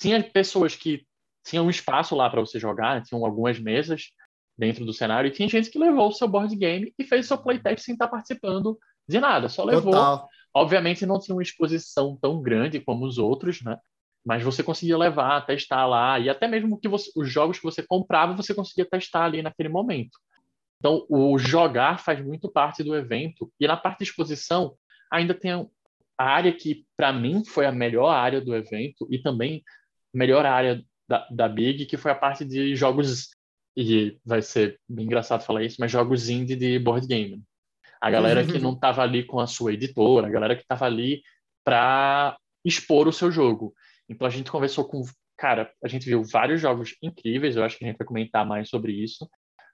tinha 0.00 0.20
pessoas 0.24 0.74
que 0.74 1.06
tinham 1.46 1.66
um 1.66 1.70
espaço 1.70 2.16
lá 2.16 2.28
para 2.28 2.40
você 2.40 2.58
jogar, 2.58 3.00
tinham 3.04 3.24
algumas 3.24 3.60
mesas 3.60 4.10
dentro 4.58 4.84
do 4.84 4.92
cenário, 4.92 5.28
e 5.28 5.32
tinha 5.32 5.48
gente 5.48 5.70
que 5.70 5.78
levou 5.78 6.08
o 6.08 6.12
seu 6.12 6.26
board 6.26 6.54
game 6.56 6.92
e 6.98 7.04
fez 7.04 7.26
o 7.26 7.28
seu 7.28 7.38
playtest 7.38 7.84
sem 7.84 7.92
estar 7.92 8.08
participando 8.08 8.76
de 9.08 9.20
nada, 9.20 9.48
só 9.48 9.62
levou. 9.62 9.92
Total. 9.92 10.28
Obviamente 10.54 11.06
não 11.06 11.20
tinha 11.20 11.34
uma 11.34 11.42
exposição 11.42 12.18
tão 12.20 12.42
grande 12.42 12.80
como 12.80 13.06
os 13.06 13.18
outros, 13.18 13.62
né? 13.62 13.78
Mas 14.24 14.42
você 14.42 14.62
conseguia 14.62 14.98
levar, 14.98 15.46
testar 15.46 15.86
lá, 15.86 16.18
e 16.18 16.28
até 16.28 16.46
mesmo 16.46 16.78
que 16.78 16.88
você, 16.88 17.10
os 17.16 17.30
jogos 17.30 17.58
que 17.58 17.64
você 17.64 17.82
comprava, 17.82 18.34
você 18.34 18.54
conseguia 18.54 18.84
testar 18.84 19.24
ali 19.24 19.42
naquele 19.42 19.68
momento. 19.68 20.18
Então, 20.78 21.06
o 21.08 21.38
jogar 21.38 21.98
faz 21.98 22.24
muito 22.24 22.50
parte 22.50 22.82
do 22.82 22.96
evento. 22.96 23.52
E 23.60 23.66
na 23.66 23.76
parte 23.76 23.98
de 23.98 24.04
exposição, 24.04 24.74
ainda 25.10 25.34
tem 25.34 25.52
a 25.52 26.24
área 26.24 26.52
que, 26.52 26.86
para 26.96 27.12
mim, 27.12 27.44
foi 27.44 27.66
a 27.66 27.72
melhor 27.72 28.10
área 28.10 28.40
do 28.40 28.54
evento 28.54 29.06
e 29.10 29.18
também 29.18 29.62
a 30.14 30.18
melhor 30.18 30.44
área 30.46 30.82
da, 31.08 31.26
da 31.30 31.48
Big, 31.48 31.86
que 31.86 31.96
foi 31.96 32.10
a 32.10 32.14
parte 32.14 32.44
de 32.44 32.74
jogos. 32.74 33.30
E 33.76 34.18
vai 34.24 34.42
ser 34.42 34.80
bem 34.88 35.04
engraçado 35.04 35.44
falar 35.44 35.62
isso, 35.62 35.76
mas 35.78 35.92
jogos 35.92 36.28
indie 36.28 36.56
de 36.56 36.78
board 36.78 37.06
game. 37.06 37.42
A 38.00 38.10
galera 38.10 38.46
que 38.46 38.58
não 38.58 38.72
estava 38.72 39.02
ali 39.02 39.24
com 39.24 39.38
a 39.38 39.46
sua 39.46 39.74
editora, 39.74 40.26
a 40.26 40.30
galera 40.30 40.56
que 40.56 40.62
estava 40.62 40.86
ali 40.86 41.22
para 41.64 42.36
expor 42.64 43.06
o 43.06 43.12
seu 43.12 43.30
jogo. 43.30 43.74
Então 44.08 44.26
a 44.26 44.30
gente 44.30 44.50
conversou 44.50 44.84
com, 44.84 45.02
cara, 45.36 45.70
a 45.84 45.88
gente 45.88 46.06
viu 46.06 46.22
vários 46.24 46.60
jogos 46.60 46.96
incríveis, 47.02 47.56
eu 47.56 47.64
acho 47.64 47.76
que 47.76 47.84
a 47.84 47.88
gente 47.88 47.98
vai 47.98 48.06
comentar 48.06 48.46
mais 48.46 48.68
sobre 48.68 48.92
isso, 48.92 49.28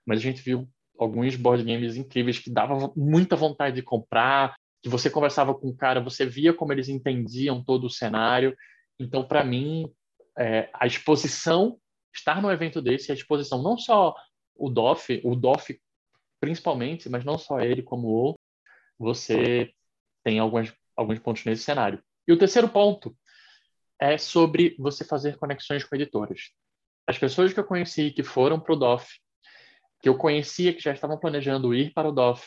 mas 0.05 0.19
a 0.19 0.23
gente 0.23 0.43
viu 0.43 0.69
alguns 0.99 1.37
board 1.37 1.63
games 1.63 1.97
incríveis 1.97 2.39
que 2.39 2.51
davam 2.51 2.93
muita 2.97 3.37
vontade 3.37 3.77
de 3.77 3.83
comprar, 3.83 4.55
que 4.83 4.89
você 4.89 5.11
conversava 5.11 5.55
com 5.55 5.69
o 5.69 5.77
cara, 5.77 6.01
você 6.01 6.25
via 6.27 6.53
como 6.53 6.73
eles 6.73 6.89
entendiam 6.89 7.63
todo 7.63 7.85
o 7.85 7.91
cenário. 7.91 8.57
Então, 8.99 9.27
para 9.27 9.45
mim, 9.45 9.91
é, 10.39 10.69
a 10.73 10.87
exposição, 10.87 11.79
estar 12.15 12.41
no 12.41 12.51
evento 12.51 12.81
desse, 12.81 13.11
a 13.11 13.15
exposição, 13.15 13.63
não 13.63 13.77
só 13.77 14.15
o 14.55 14.71
DOF, 14.71 15.21
o 15.25 15.35
DOF 15.35 15.79
principalmente, 16.47 17.09
mas 17.09 17.25
não 17.25 17.37
só 17.37 17.59
ele 17.59 17.83
como 17.83 18.07
o, 18.07 18.39
você 18.97 19.73
tem 20.23 20.39
alguns, 20.39 20.73
alguns 20.97 21.19
pontos 21.19 21.45
nesse 21.45 21.65
cenário. 21.65 22.01
E 22.27 22.33
o 22.33 22.39
terceiro 22.39 22.69
ponto 22.69 23.17
é 24.01 24.17
sobre 24.17 24.77
você 24.79 25.05
fazer 25.05 25.37
conexões 25.39 25.83
com 25.83 25.97
editoras. 25.97 26.53
As 27.05 27.19
pessoas 27.19 27.53
que 27.53 27.59
eu 27.59 27.65
conheci 27.65 28.13
que 28.13 28.23
foram 28.23 28.61
para 28.61 28.73
o 28.73 28.77
DOF, 28.77 29.19
que 30.01 30.09
eu 30.09 30.17
conhecia 30.17 30.73
que 30.73 30.81
já 30.81 30.93
estavam 30.93 31.19
planejando 31.19 31.75
ir 31.75 31.93
para 31.93 32.09
o 32.09 32.13
DOF, 32.13 32.47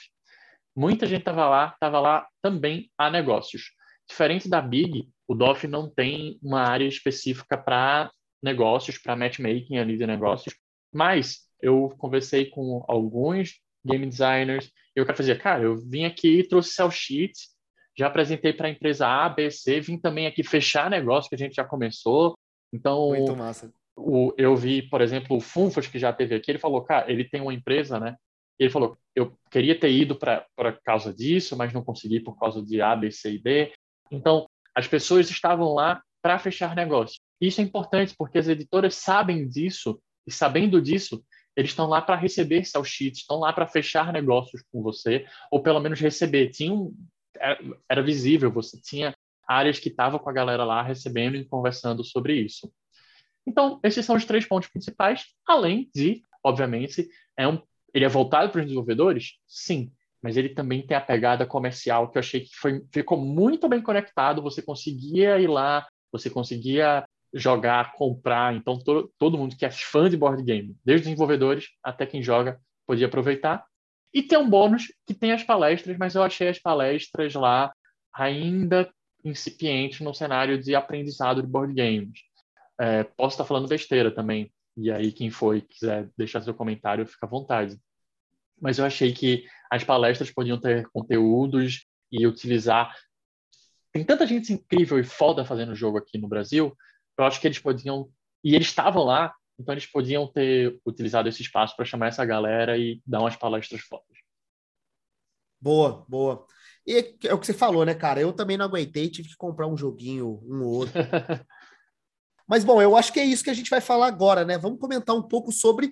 muita 0.74 1.06
gente 1.06 1.20
estava 1.20 1.50
lá, 1.50 1.74
estava 1.74 2.00
lá 2.00 2.26
também 2.42 2.90
a 2.98 3.10
negócios. 3.10 3.74
Diferente 4.08 4.48
da 4.48 4.62
Big, 4.62 5.10
o 5.28 5.36
DOF 5.36 5.68
não 5.68 5.90
tem 5.90 6.40
uma 6.42 6.62
área 6.62 6.88
específica 6.88 7.58
para 7.58 8.10
negócios, 8.42 8.98
para 8.98 9.18
matchmaking 9.18 9.78
ali 9.78 9.98
de 9.98 10.08
negócios, 10.08 10.56
mas 10.90 11.50
eu 11.62 11.94
conversei 11.98 12.46
com 12.46 12.86
alguns 12.88 13.60
game 13.86 14.06
designers 14.06 14.72
e 14.96 15.02
o 15.02 15.06
cara 15.06 15.18
fazia, 15.18 15.38
cara, 15.38 15.64
eu 15.64 15.76
vim 15.78 16.06
aqui, 16.06 16.44
trouxe 16.44 16.74
cell 16.74 16.92
sheets, 16.92 17.50
já 17.98 18.08
apresentei 18.08 18.54
para 18.54 18.68
a 18.68 18.72
empresa 18.72 19.08
A, 19.08 19.30
B, 19.30 19.50
C, 19.52 19.80
vim 19.82 19.98
também 19.98 20.28
aqui 20.28 20.44
fechar 20.44 20.90
negócio 20.90 21.30
que 21.30 21.36
a 21.36 21.38
gente 21.38 21.56
já 21.56 21.66
começou. 21.66 22.38
Então, 22.74 23.10
Muito 23.10 23.36
massa. 23.36 23.72
O, 23.96 24.34
eu 24.38 24.56
vi, 24.56 24.82
por 24.82 25.02
exemplo, 25.02 25.36
o 25.36 25.42
Funfas, 25.42 25.88
que 25.88 26.00
já 26.00 26.14
teve 26.14 26.36
aqui, 26.36 26.52
ele 26.52 26.60
falou, 26.60 26.82
cara, 26.82 27.12
ele 27.12 27.26
tem 27.26 27.42
uma 27.42 27.54
empresa, 27.54 28.00
né? 28.00 28.16
Ele 28.58 28.70
falou, 28.70 28.98
eu 29.16 29.38
queria 29.52 29.78
ter 29.78 29.92
ido 29.92 30.16
para 30.16 30.46
causa 30.84 31.14
disso, 31.14 31.58
mas 31.58 31.74
não 31.74 31.84
consegui 31.84 32.20
por 32.20 32.38
causa 32.38 32.64
de 32.64 32.82
A, 32.82 32.96
B, 32.96 33.12
C 33.12 33.34
e 33.34 33.40
D. 33.40 33.74
Então, 34.12 34.48
as 34.76 34.88
pessoas 34.88 35.30
estavam 35.30 35.74
lá 35.74 36.02
para 36.22 36.40
fechar 36.40 36.76
negócio. 36.76 37.20
Isso 37.40 37.62
é 37.62 37.64
importante 37.64 38.14
porque 38.18 38.38
as 38.38 38.48
editoras 38.48 38.96
sabem 38.96 39.48
disso 39.48 40.00
e 40.28 40.32
sabendo 40.32 40.82
disso, 40.82 41.24
eles 41.60 41.72
estão 41.72 41.88
lá 41.88 42.02
para 42.02 42.16
receber 42.16 42.64
sell 42.64 42.86
sheets, 42.86 43.20
estão 43.20 43.40
lá 43.40 43.52
para 43.52 43.68
fechar 43.68 44.14
negócios 44.14 44.64
com 44.72 44.82
você, 44.82 45.26
ou 45.52 45.62
pelo 45.62 45.82
menos 45.82 46.00
receber. 46.00 46.48
Tinha 46.52 46.74
um, 46.74 46.96
era, 47.36 47.60
era 47.90 48.02
visível, 48.02 48.50
você 48.50 48.80
tinha 48.80 49.14
áreas 49.46 49.78
que 49.78 49.90
estavam 49.90 50.18
com 50.20 50.30
a 50.30 50.34
galera 50.34 50.64
lá 50.64 50.82
recebendo 50.82 51.36
e 51.36 51.44
conversando 51.44 52.02
sobre 52.02 52.40
isso. 52.40 52.72
Então, 53.46 53.78
esses 53.84 54.06
são 54.06 54.16
os 54.16 54.24
três 54.24 54.46
pontos 54.46 54.70
principais, 54.70 55.26
além 55.46 55.90
de, 55.94 56.22
obviamente, 56.42 57.10
é 57.36 57.46
um, 57.46 57.62
ele 57.94 58.06
é 58.06 58.10
voltado 58.10 58.50
para 58.52 58.60
os 58.60 58.66
desenvolvedores? 58.66 59.34
Sim, 59.46 59.92
mas 60.22 60.38
ele 60.38 60.50
também 60.50 60.88
tem 60.88 60.96
a 60.96 61.02
pegada 61.02 61.46
comercial 61.46 62.10
que 62.10 62.18
eu 62.18 62.22
achei 62.22 62.42
que 62.42 62.56
foi, 62.56 62.86
ficou 62.90 63.18
muito 63.18 63.68
bem 63.68 63.82
conectado, 63.82 64.42
você 64.42 64.62
conseguia 64.62 65.38
ir 65.38 65.48
lá, 65.48 65.86
você 66.10 66.30
conseguia 66.30 67.06
jogar, 67.34 67.94
comprar, 67.94 68.56
então 68.56 68.78
todo, 68.80 69.12
todo 69.18 69.38
mundo 69.38 69.56
que 69.56 69.66
é 69.66 69.72
fã 69.72 70.10
de 70.10 70.18
board 70.18 70.44
game, 70.44 70.76
desde 70.84 71.06
desenvolvedores 71.06 71.68
até 71.84 72.06
quem 72.06 72.24
joga, 72.24 72.60
podia 72.88 73.08
aproveitar. 73.08 73.66
E 74.14 74.24
tem 74.24 74.38
um 74.38 74.50
bônus 74.50 74.92
que 75.06 75.14
tem 75.14 75.32
as 75.32 75.44
palestras, 75.44 75.98
mas 75.98 76.16
eu 76.16 76.24
achei 76.24 76.48
as 76.48 76.58
palestras 76.58 77.34
lá 77.36 77.72
ainda 78.14 78.92
incipientes 79.24 80.00
no 80.00 80.14
cenário 80.14 80.62
de 80.62 80.74
aprendizado 80.76 81.42
de 81.42 81.48
board 81.48 81.74
games. 81.74 82.20
É, 82.80 83.04
posso 83.04 83.36
estar 83.36 83.46
falando 83.46 83.68
besteira 83.68 84.10
também, 84.10 84.52
e 84.76 84.90
aí 84.90 85.12
quem 85.12 85.30
foi 85.30 85.62
quiser 85.62 86.10
deixar 86.18 86.42
seu 86.42 86.54
comentário, 86.54 87.06
fica 87.06 87.26
à 87.26 87.30
vontade. 87.30 87.78
Mas 88.60 88.80
eu 88.80 88.86
achei 88.86 89.14
que 89.14 89.46
as 89.70 89.84
palestras 89.84 90.32
podiam 90.32 90.60
ter 90.60 90.88
conteúdos 90.92 91.86
e 92.12 92.26
utilizar. 92.26 92.96
Tem 93.92 94.04
tanta 94.04 94.26
gente 94.26 94.54
incrível 94.54 95.00
e 95.00 95.04
foda 95.04 95.46
fazendo 95.46 95.76
jogo 95.76 95.98
aqui 95.98 96.18
no 96.18 96.28
Brasil, 96.28 96.76
eu 97.22 97.26
acho 97.26 97.40
que 97.40 97.48
eles 97.48 97.60
podiam. 97.60 98.10
E 98.44 98.56
eles 98.56 98.68
estavam 98.68 99.04
lá, 99.04 99.34
então 99.60 99.74
eles 99.74 99.86
podiam 99.86 100.26
ter 100.28 100.80
utilizado 100.86 101.28
esse 101.28 101.42
espaço 101.42 101.76
para 101.76 101.86
chamar 101.86 102.08
essa 102.08 102.26
galera 102.26 102.78
e 102.78 103.02
dar 103.06 103.20
umas 103.20 103.36
palestras 103.36 103.82
fodas. 103.82 104.06
Boa, 105.62 106.06
boa. 106.08 106.46
E 106.88 107.18
é 107.26 107.34
o 107.34 107.38
que 107.38 107.46
você 107.46 107.54
falou, 107.54 107.86
né, 107.86 107.94
cara? 107.94 108.22
Eu 108.22 108.32
também 108.32 108.58
não 108.58 108.66
aguentei, 108.66 109.10
tive 109.10 109.30
que 109.30 109.36
comprar 109.36 109.68
um 109.68 109.78
joguinho, 109.78 110.40
um 110.44 110.64
ou 110.64 110.74
outro. 110.74 110.94
Mas, 112.48 112.64
bom, 112.64 112.82
eu 112.82 112.96
acho 112.96 113.14
que 113.14 113.20
é 113.20 113.26
isso 113.26 113.44
que 113.44 113.50
a 113.50 113.54
gente 113.54 113.70
vai 113.70 113.82
falar 113.82 114.08
agora, 114.08 114.44
né? 114.44 114.58
Vamos 114.58 114.80
comentar 114.80 115.16
um 115.16 115.22
pouco 115.22 115.52
sobre 115.52 115.92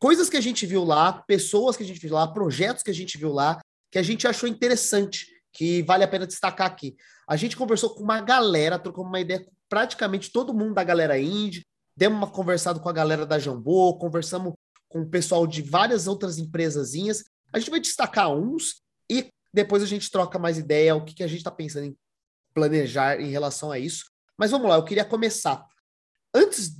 coisas 0.00 0.30
que 0.30 0.36
a 0.36 0.40
gente 0.40 0.64
viu 0.64 0.84
lá, 0.84 1.12
pessoas 1.12 1.76
que 1.76 1.82
a 1.82 1.86
gente 1.86 1.98
viu 1.98 2.14
lá, 2.14 2.28
projetos 2.28 2.82
que 2.82 2.90
a 2.90 2.94
gente 2.94 3.18
viu 3.18 3.32
lá, 3.32 3.58
que 3.90 3.98
a 3.98 4.02
gente 4.02 4.28
achou 4.28 4.48
interessante, 4.48 5.26
que 5.52 5.82
vale 5.82 6.04
a 6.04 6.08
pena 6.08 6.26
destacar 6.26 6.68
aqui. 6.68 6.94
A 7.28 7.36
gente 7.36 7.58
conversou 7.58 7.90
com 7.90 8.02
uma 8.02 8.22
galera, 8.22 8.78
trocou 8.78 9.04
uma 9.04 9.20
ideia 9.20 9.44
com 9.44 9.52
praticamente 9.68 10.32
todo 10.32 10.54
mundo 10.54 10.72
da 10.72 10.82
galera 10.82 11.20
indie, 11.20 11.66
demos 11.94 12.16
uma 12.16 12.30
conversada 12.30 12.80
com 12.80 12.88
a 12.88 12.92
galera 12.92 13.26
da 13.26 13.38
Jambô, 13.38 13.98
conversamos 13.98 14.54
com 14.88 15.02
o 15.02 15.08
pessoal 15.08 15.46
de 15.46 15.60
várias 15.60 16.06
outras 16.06 16.38
empresazinhas. 16.38 17.24
A 17.52 17.58
gente 17.58 17.70
vai 17.70 17.80
destacar 17.80 18.32
uns 18.34 18.82
e 19.10 19.30
depois 19.52 19.82
a 19.82 19.86
gente 19.86 20.10
troca 20.10 20.38
mais 20.38 20.56
ideia, 20.56 20.96
o 20.96 21.04
que, 21.04 21.14
que 21.14 21.22
a 21.22 21.26
gente 21.26 21.38
está 21.38 21.50
pensando 21.50 21.84
em 21.84 21.96
planejar 22.54 23.20
em 23.20 23.28
relação 23.28 23.70
a 23.70 23.78
isso. 23.78 24.10
Mas 24.38 24.50
vamos 24.50 24.66
lá, 24.66 24.76
eu 24.76 24.84
queria 24.84 25.04
começar. 25.04 25.66
Antes, 26.34 26.76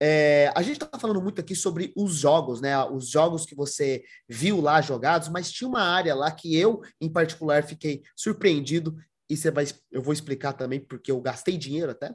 é, 0.00 0.52
a 0.54 0.62
gente 0.62 0.82
está 0.82 0.98
falando 1.00 1.20
muito 1.20 1.40
aqui 1.40 1.56
sobre 1.56 1.92
os 1.96 2.14
jogos, 2.14 2.60
né? 2.60 2.78
Os 2.84 3.08
jogos 3.08 3.44
que 3.44 3.56
você 3.56 4.04
viu 4.28 4.60
lá 4.60 4.80
jogados, 4.80 5.28
mas 5.28 5.50
tinha 5.50 5.66
uma 5.66 5.82
área 5.82 6.14
lá 6.14 6.30
que 6.30 6.56
eu, 6.56 6.80
em 7.00 7.10
particular, 7.10 7.64
fiquei 7.64 8.02
surpreendido 8.14 8.96
e 9.28 9.36
você 9.36 9.50
vai, 9.50 9.66
eu 9.90 10.02
vou 10.02 10.12
explicar 10.12 10.52
também 10.52 10.80
porque 10.80 11.10
eu 11.10 11.20
gastei 11.20 11.56
dinheiro 11.56 11.90
até, 11.90 12.14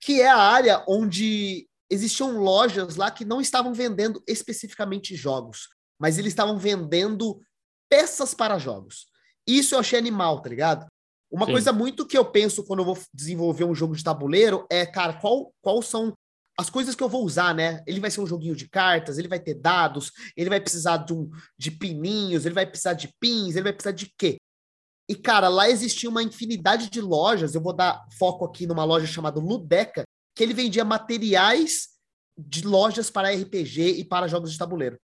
que 0.00 0.20
é 0.20 0.28
a 0.28 0.38
área 0.38 0.84
onde 0.88 1.68
existiam 1.90 2.38
lojas 2.38 2.96
lá 2.96 3.10
que 3.10 3.24
não 3.24 3.40
estavam 3.40 3.74
vendendo 3.74 4.22
especificamente 4.26 5.14
jogos, 5.14 5.68
mas 6.00 6.18
eles 6.18 6.32
estavam 6.32 6.58
vendendo 6.58 7.40
peças 7.88 8.32
para 8.32 8.58
jogos. 8.58 9.06
Isso 9.46 9.74
eu 9.74 9.80
achei 9.80 9.98
animal, 9.98 10.40
tá 10.40 10.48
ligado? 10.48 10.86
Uma 11.30 11.46
Sim. 11.46 11.52
coisa 11.52 11.72
muito 11.72 12.06
que 12.06 12.16
eu 12.16 12.24
penso 12.24 12.64
quando 12.64 12.80
eu 12.80 12.86
vou 12.86 12.98
desenvolver 13.12 13.64
um 13.64 13.74
jogo 13.74 13.94
de 13.94 14.04
tabuleiro 14.04 14.66
é, 14.70 14.86
cara, 14.86 15.14
qual, 15.14 15.52
qual 15.60 15.82
são 15.82 16.12
as 16.58 16.68
coisas 16.68 16.94
que 16.94 17.02
eu 17.02 17.08
vou 17.08 17.24
usar, 17.24 17.54
né? 17.54 17.82
Ele 17.86 18.00
vai 18.00 18.10
ser 18.10 18.20
um 18.20 18.26
joguinho 18.26 18.54
de 18.54 18.68
cartas, 18.68 19.18
ele 19.18 19.28
vai 19.28 19.40
ter 19.40 19.54
dados, 19.54 20.12
ele 20.36 20.50
vai 20.50 20.60
precisar 20.60 20.98
de, 20.98 21.12
um, 21.12 21.30
de 21.58 21.70
pininhos, 21.70 22.44
ele 22.44 22.54
vai 22.54 22.66
precisar 22.66 22.92
de 22.92 23.10
pins, 23.18 23.54
ele 23.54 23.64
vai 23.64 23.72
precisar 23.72 23.92
de 23.92 24.12
quê? 24.16 24.36
E, 25.12 25.14
cara, 25.14 25.50
lá 25.50 25.68
existia 25.68 26.08
uma 26.08 26.22
infinidade 26.22 26.88
de 26.88 26.98
lojas. 26.98 27.54
Eu 27.54 27.60
vou 27.60 27.74
dar 27.74 28.02
foco 28.18 28.46
aqui 28.46 28.66
numa 28.66 28.82
loja 28.82 29.06
chamada 29.06 29.38
Ludeca, 29.38 30.04
que 30.34 30.42
ele 30.42 30.54
vendia 30.54 30.86
materiais 30.86 31.88
de 32.34 32.66
lojas 32.66 33.10
para 33.10 33.30
RPG 33.30 33.98
e 33.98 34.04
para 34.06 34.26
jogos 34.26 34.50
de 34.50 34.56
tabuleiro. 34.56 34.98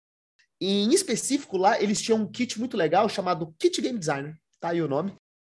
E, 0.58 0.84
em 0.84 0.94
específico, 0.94 1.58
lá 1.58 1.78
eles 1.78 2.00
tinham 2.00 2.22
um 2.22 2.26
kit 2.26 2.58
muito 2.58 2.74
legal 2.74 3.06
chamado 3.06 3.54
Kit 3.58 3.82
Game 3.82 3.98
Designer, 3.98 4.34
tá 4.58 4.70
aí 4.70 4.80
o 4.80 4.88
nome. 4.88 5.14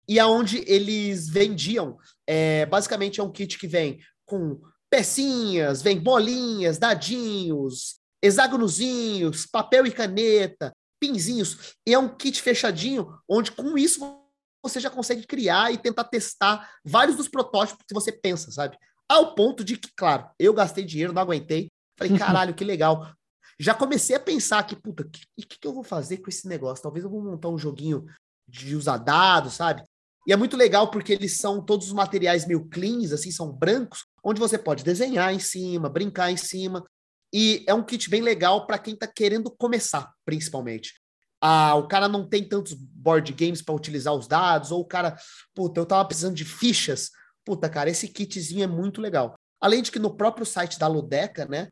E 0.08 0.20
aonde 0.20 0.64
eles 0.66 1.30
vendiam, 1.30 1.96
é, 2.26 2.66
basicamente 2.66 3.20
é 3.20 3.24
um 3.24 3.32
kit 3.32 3.56
que 3.60 3.68
vem 3.68 4.00
com 4.26 4.60
pecinhas, 4.90 5.84
vem 5.84 6.00
bolinhas, 6.00 6.80
dadinhos, 6.80 8.00
hexágonozinhos, 8.20 9.46
papel 9.46 9.86
e 9.86 9.92
caneta, 9.92 10.74
pinzinhos. 11.00 11.76
E 11.86 11.94
é 11.94 12.00
um 12.00 12.10
kit 12.10 12.42
fechadinho, 12.42 13.16
onde 13.30 13.52
com 13.52 13.78
isso 13.78 14.28
você 14.62 14.80
já 14.80 14.90
consegue 14.90 15.26
criar 15.26 15.72
e 15.72 15.78
tentar 15.78 16.04
testar 16.06 16.70
vários 16.84 17.18
dos 17.18 17.28
protótipos 17.28 17.86
que 17.88 17.94
você 17.94 18.12
pensa, 18.12 18.52
sabe? 18.52 18.78
Ao 19.08 19.34
ponto 19.34 19.64
de 19.64 19.78
que, 19.78 19.90
claro, 19.96 20.30
eu 20.38 20.54
gastei 20.54 20.84
dinheiro, 20.84 21.14
não 21.14 21.22
aguentei. 21.22 21.70
Falei, 21.98 22.18
caralho, 22.18 22.54
que 22.54 22.64
legal. 22.64 23.12
Já 23.60 23.74
comecei 23.74 24.16
a 24.16 24.20
pensar 24.20 24.64
que, 24.64 24.76
puta, 24.76 25.04
o 25.04 25.10
que, 25.10 25.22
que, 25.38 25.60
que, 25.60 25.68
eu 25.68 25.74
vou 25.74 25.84
fazer 25.84 26.18
com 26.18 26.30
esse 26.30 26.48
negócio? 26.48 26.84
Talvez 26.84 27.04
eu 27.04 27.10
vou 27.12 27.22
montar 27.22 27.50
um 27.50 27.58
joguinho 27.58 28.06
de 28.48 28.76
usar 28.76 28.98
dados, 28.98 29.54
sabe? 29.54 29.84
E 30.28 30.34
é 30.34 30.36
muito 30.36 30.56
legal 30.56 30.92
porque 30.92 31.14
eles 31.14 31.38
são 31.38 31.64
todos 31.64 31.88
os 31.88 31.94
materiais 31.94 32.46
meio 32.46 32.66
cleans, 32.70 33.12
assim, 33.12 33.32
são 33.32 33.52
brancos, 33.52 34.06
onde 34.24 34.40
você 34.40 34.58
pode 34.58 34.84
desenhar 34.84 35.34
em 35.34 35.40
cima, 35.40 35.90
brincar 35.90 36.32
em 36.32 36.38
cima. 36.38 36.86
E 37.34 37.64
é 37.68 37.74
um 37.74 37.84
kit 37.84 38.10
bem 38.10 38.22
legal 38.22 38.66
para 38.66 38.78
quem 38.78 38.94
está 38.94 39.08
querendo 39.08 39.52
começar, 39.52 40.12
principalmente 40.26 40.99
ah, 41.42 41.76
o 41.76 41.88
cara 41.88 42.08
não 42.08 42.28
tem 42.28 42.48
tantos 42.48 42.74
board 42.74 43.32
games 43.34 43.62
para 43.62 43.76
utilizar 43.76 44.14
os 44.14 44.28
dados, 44.28 44.72
ou 44.72 44.82
o 44.82 44.86
cara, 44.86 45.18
puta, 45.56 45.80
eu 45.80 45.86
tava 45.86 46.06
precisando 46.06 46.36
de 46.36 46.46
fichas. 46.46 47.12
Puta, 47.46 47.70
cara, 47.70 47.90
esse 47.90 48.08
kitzinho 48.08 48.64
é 48.64 48.68
muito 48.68 49.02
legal. 49.02 49.36
Além 49.60 49.82
de 49.82 49.92
que 49.92 50.00
no 50.00 50.16
próprio 50.16 50.46
site 50.46 50.78
da 50.78 50.88
Ludeca, 50.88 51.46
né, 51.46 51.70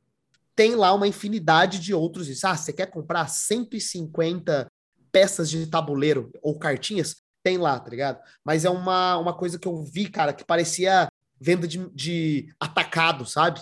tem 0.55 0.75
lá 0.75 0.93
uma 0.93 1.07
infinidade 1.07 1.79
de 1.79 1.93
outros. 1.93 2.43
Ah, 2.43 2.55
você 2.55 2.73
quer 2.73 2.87
comprar 2.87 3.27
150 3.27 4.67
peças 5.11 5.49
de 5.49 5.67
tabuleiro 5.67 6.31
ou 6.41 6.57
cartinhas, 6.57 7.17
tem 7.43 7.57
lá, 7.57 7.79
tá 7.79 7.89
ligado? 7.89 8.19
Mas 8.43 8.65
é 8.65 8.69
uma, 8.69 9.17
uma 9.17 9.33
coisa 9.33 9.59
que 9.59 9.67
eu 9.67 9.83
vi, 9.83 10.09
cara, 10.09 10.33
que 10.33 10.43
parecia 10.43 11.07
venda 11.39 11.67
de, 11.67 11.89
de 11.93 12.53
atacado, 12.59 13.25
sabe? 13.25 13.61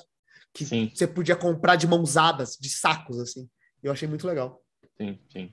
Que 0.53 0.65
sim. 0.65 0.91
você 0.93 1.05
podia 1.05 1.35
comprar 1.35 1.75
de 1.75 1.87
mãozadas, 1.87 2.57
de 2.59 2.69
sacos, 2.69 3.19
assim. 3.19 3.49
Eu 3.83 3.91
achei 3.91 4.07
muito 4.07 4.25
legal. 4.25 4.61
Sim, 4.97 5.19
sim. 5.31 5.51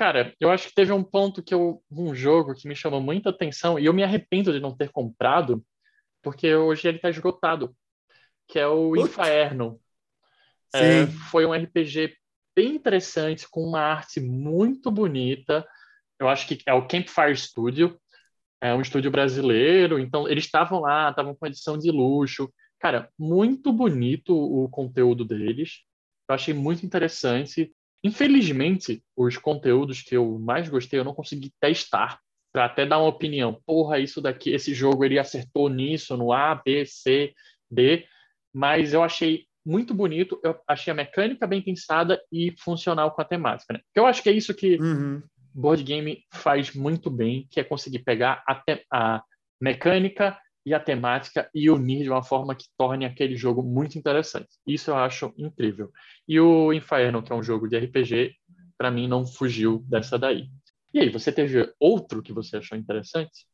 Cara, 0.00 0.34
eu 0.40 0.50
acho 0.50 0.68
que 0.68 0.74
teve 0.74 0.90
um 0.92 1.04
ponto 1.04 1.42
que 1.42 1.52
eu, 1.52 1.84
um 1.90 2.14
jogo 2.14 2.54
que 2.54 2.66
me 2.66 2.74
chamou 2.74 3.02
muita 3.02 3.28
atenção 3.28 3.78
e 3.78 3.84
eu 3.84 3.92
me 3.92 4.02
arrependo 4.02 4.50
de 4.50 4.58
não 4.58 4.74
ter 4.74 4.88
comprado, 4.88 5.62
porque 6.22 6.54
hoje 6.54 6.88
ele 6.88 6.98
tá 6.98 7.10
esgotado, 7.10 7.76
que 8.48 8.58
é 8.58 8.66
o 8.66 8.92
Puta. 8.92 9.02
Inferno. 9.02 9.78
É, 10.74 11.06
foi 11.30 11.44
um 11.44 11.52
RPG 11.52 12.16
bem 12.56 12.76
interessante, 12.76 13.46
com 13.46 13.62
uma 13.62 13.82
arte 13.82 14.20
muito 14.20 14.90
bonita. 14.90 15.68
Eu 16.18 16.30
acho 16.30 16.48
que 16.48 16.62
é 16.64 16.72
o 16.72 16.88
Campfire 16.88 17.36
Studio, 17.36 18.00
é 18.58 18.72
um 18.72 18.80
estúdio 18.80 19.10
brasileiro, 19.10 19.98
então 19.98 20.26
eles 20.26 20.46
estavam 20.46 20.80
lá, 20.80 21.10
estavam 21.10 21.34
com 21.34 21.46
edição 21.46 21.76
de 21.76 21.90
luxo. 21.90 22.50
Cara, 22.78 23.10
muito 23.18 23.70
bonito 23.70 24.34
o 24.34 24.66
conteúdo 24.70 25.26
deles. 25.26 25.80
Eu 26.26 26.34
achei 26.34 26.54
muito 26.54 26.86
interessante. 26.86 27.70
Infelizmente, 28.02 29.02
os 29.16 29.36
conteúdos 29.36 30.02
que 30.02 30.16
eu 30.16 30.38
mais 30.38 30.68
gostei 30.68 30.98
eu 30.98 31.04
não 31.04 31.14
consegui 31.14 31.52
testar 31.60 32.18
para 32.52 32.64
até 32.64 32.86
dar 32.86 32.98
uma 32.98 33.08
opinião. 33.08 33.60
Porra, 33.66 33.98
isso 33.98 34.20
daqui, 34.20 34.50
esse 34.50 34.74
jogo 34.74 35.04
ele 35.04 35.18
acertou 35.18 35.68
nisso, 35.68 36.16
no 36.16 36.32
A, 36.32 36.54
B, 36.54 36.84
C, 36.86 37.32
D, 37.70 38.06
mas 38.52 38.92
eu 38.92 39.02
achei 39.02 39.44
muito 39.64 39.94
bonito, 39.94 40.40
eu 40.42 40.58
achei 40.66 40.90
a 40.90 40.96
mecânica 40.96 41.46
bem 41.46 41.62
pensada 41.62 42.20
e 42.32 42.54
funcional 42.58 43.12
com 43.12 43.20
a 43.20 43.24
temática. 43.24 43.74
Né? 43.74 43.80
Eu 43.94 44.06
acho 44.06 44.22
que 44.22 44.28
é 44.28 44.32
isso 44.32 44.54
que 44.54 44.76
uhum. 44.80 45.22
board 45.54 45.82
game 45.84 46.24
faz 46.32 46.74
muito 46.74 47.10
bem, 47.10 47.46
que 47.50 47.60
é 47.60 47.64
conseguir 47.64 48.00
pegar 48.00 48.42
a, 48.48 48.62
a 48.90 49.22
mecânica 49.60 50.36
e 50.64 50.74
a 50.74 50.80
temática 50.80 51.48
e 51.54 51.70
unir 51.70 52.02
de 52.02 52.10
uma 52.10 52.22
forma 52.22 52.54
que 52.54 52.66
torne 52.76 53.04
aquele 53.04 53.36
jogo 53.36 53.62
muito 53.62 53.98
interessante. 53.98 54.48
Isso 54.66 54.90
eu 54.90 54.96
acho 54.96 55.32
incrível. 55.36 55.90
E 56.28 56.38
o 56.38 56.72
Inferno, 56.72 57.22
que 57.22 57.32
é 57.32 57.34
um 57.34 57.42
jogo 57.42 57.68
de 57.68 57.78
RPG, 57.78 58.34
para 58.76 58.90
mim 58.90 59.08
não 59.08 59.26
fugiu 59.26 59.84
dessa 59.88 60.18
daí. 60.18 60.48
E 60.92 60.98
aí, 60.98 61.08
você 61.08 61.30
teve 61.30 61.72
outro 61.78 62.22
que 62.22 62.32
você 62.32 62.56
achou 62.56 62.76
interessante? 62.76 63.46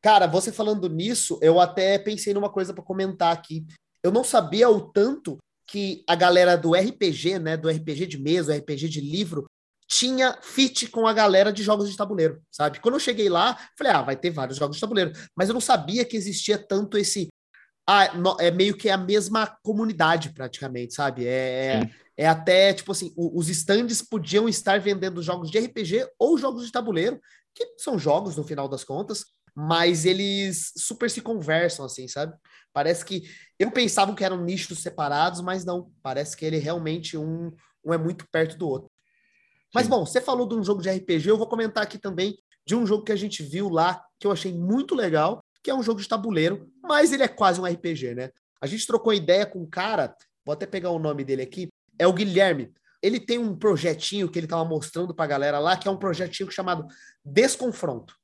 Cara, 0.00 0.26
você 0.26 0.52
falando 0.52 0.88
nisso, 0.88 1.38
eu 1.42 1.60
até 1.60 1.98
pensei 1.98 2.34
numa 2.34 2.50
coisa 2.50 2.72
para 2.72 2.82
comentar 2.82 3.32
aqui. 3.32 3.66
Eu 4.02 4.10
não 4.10 4.24
sabia 4.24 4.68
o 4.68 4.92
tanto 4.92 5.38
que 5.66 6.04
a 6.06 6.14
galera 6.14 6.56
do 6.56 6.74
RPG, 6.74 7.38
né, 7.38 7.56
do 7.56 7.68
RPG 7.68 8.06
de 8.06 8.18
mesa, 8.18 8.54
RPG 8.54 8.88
de 8.88 9.00
livro, 9.00 9.46
tinha 9.86 10.38
fit 10.42 10.88
com 10.88 11.06
a 11.06 11.12
galera 11.12 11.52
de 11.52 11.62
jogos 11.62 11.90
de 11.90 11.96
tabuleiro, 11.96 12.42
sabe? 12.50 12.80
Quando 12.80 12.94
eu 12.94 13.00
cheguei 13.00 13.28
lá, 13.28 13.56
falei, 13.76 13.92
ah, 13.92 14.02
vai 14.02 14.16
ter 14.16 14.30
vários 14.30 14.58
jogos 14.58 14.76
de 14.76 14.80
tabuleiro, 14.80 15.12
mas 15.36 15.48
eu 15.48 15.52
não 15.52 15.60
sabia 15.60 16.04
que 16.04 16.16
existia 16.16 16.58
tanto 16.58 16.96
esse 16.96 17.28
ah, 17.86 18.14
no, 18.14 18.36
é 18.40 18.50
meio 18.50 18.76
que 18.76 18.88
a 18.88 18.96
mesma 18.96 19.46
comunidade 19.62 20.32
praticamente, 20.32 20.94
sabe? 20.94 21.26
É, 21.26 21.82
é, 22.16 22.24
é 22.24 22.26
até 22.26 22.72
tipo 22.72 22.92
assim, 22.92 23.12
o, 23.16 23.38
os 23.38 23.48
stands 23.48 24.00
podiam 24.00 24.48
estar 24.48 24.80
vendendo 24.80 25.22
jogos 25.22 25.50
de 25.50 25.58
RPG 25.58 26.08
ou 26.18 26.38
jogos 26.38 26.64
de 26.64 26.72
tabuleiro, 26.72 27.20
que 27.54 27.74
são 27.78 27.98
jogos 27.98 28.36
no 28.36 28.44
final 28.44 28.68
das 28.68 28.84
contas, 28.84 29.26
mas 29.54 30.04
eles 30.04 30.72
super 30.76 31.10
se 31.10 31.20
conversam 31.20 31.84
assim, 31.84 32.08
sabe? 32.08 32.34
Parece 32.72 33.04
que 33.04 33.22
eu 33.58 33.70
pensava 33.70 34.14
que 34.14 34.24
eram 34.24 34.42
nichos 34.42 34.80
separados, 34.80 35.40
mas 35.40 35.64
não, 35.64 35.92
parece 36.02 36.36
que 36.36 36.44
ele 36.44 36.56
realmente 36.56 37.16
um, 37.16 37.52
um 37.84 37.92
é 37.92 37.98
muito 37.98 38.26
perto 38.32 38.56
do 38.58 38.68
outro. 38.68 38.90
Mas 39.74 39.88
bom, 39.88 40.06
você 40.06 40.20
falou 40.20 40.46
de 40.46 40.54
um 40.54 40.62
jogo 40.62 40.80
de 40.80 40.88
RPG, 40.88 41.28
eu 41.28 41.36
vou 41.36 41.48
comentar 41.48 41.82
aqui 41.82 41.98
também 41.98 42.38
de 42.64 42.76
um 42.76 42.86
jogo 42.86 43.04
que 43.04 43.12
a 43.12 43.16
gente 43.16 43.42
viu 43.42 43.68
lá, 43.68 44.02
que 44.20 44.26
eu 44.26 44.30
achei 44.30 44.52
muito 44.52 44.94
legal, 44.94 45.44
que 45.62 45.70
é 45.70 45.74
um 45.74 45.82
jogo 45.82 46.00
de 46.00 46.08
tabuleiro, 46.08 46.70
mas 46.82 47.12
ele 47.12 47.24
é 47.24 47.28
quase 47.28 47.60
um 47.60 47.64
RPG, 47.64 48.14
né? 48.14 48.30
A 48.60 48.66
gente 48.66 48.86
trocou 48.86 49.12
ideia 49.12 49.44
com 49.44 49.60
um 49.60 49.68
cara, 49.68 50.14
vou 50.44 50.52
até 50.52 50.64
pegar 50.64 50.90
o 50.90 50.98
nome 50.98 51.24
dele 51.24 51.42
aqui, 51.42 51.68
é 51.98 52.06
o 52.06 52.12
Guilherme. 52.12 52.72
Ele 53.02 53.18
tem 53.18 53.36
um 53.36 53.54
projetinho 53.54 54.30
que 54.30 54.38
ele 54.38 54.46
estava 54.46 54.64
mostrando 54.64 55.14
para 55.14 55.24
a 55.24 55.28
galera 55.28 55.58
lá, 55.58 55.76
que 55.76 55.88
é 55.88 55.90
um 55.90 55.98
projetinho 55.98 56.50
chamado 56.50 56.86
Desconfronto. 57.24 58.14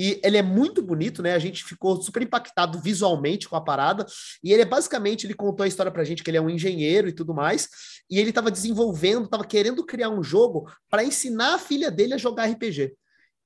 E 0.00 0.18
ele 0.24 0.38
é 0.38 0.42
muito 0.42 0.80
bonito, 0.80 1.22
né? 1.22 1.34
A 1.34 1.38
gente 1.38 1.62
ficou 1.62 2.00
super 2.00 2.22
impactado 2.22 2.80
visualmente 2.80 3.46
com 3.46 3.54
a 3.54 3.60
parada. 3.60 4.06
E 4.42 4.50
ele 4.50 4.62
é 4.62 4.64
basicamente, 4.64 5.26
ele 5.26 5.34
contou 5.34 5.62
a 5.62 5.68
história 5.68 5.92
pra 5.92 6.04
gente 6.04 6.24
que 6.24 6.30
ele 6.30 6.38
é 6.38 6.40
um 6.40 6.48
engenheiro 6.48 7.06
e 7.06 7.12
tudo 7.12 7.34
mais. 7.34 7.68
E 8.08 8.18
ele 8.18 8.30
estava 8.30 8.50
desenvolvendo, 8.50 9.26
estava 9.26 9.44
querendo 9.44 9.84
criar 9.84 10.08
um 10.08 10.22
jogo 10.22 10.66
para 10.88 11.04
ensinar 11.04 11.52
a 11.52 11.58
filha 11.58 11.90
dele 11.90 12.14
a 12.14 12.16
jogar 12.16 12.46
RPG. 12.46 12.94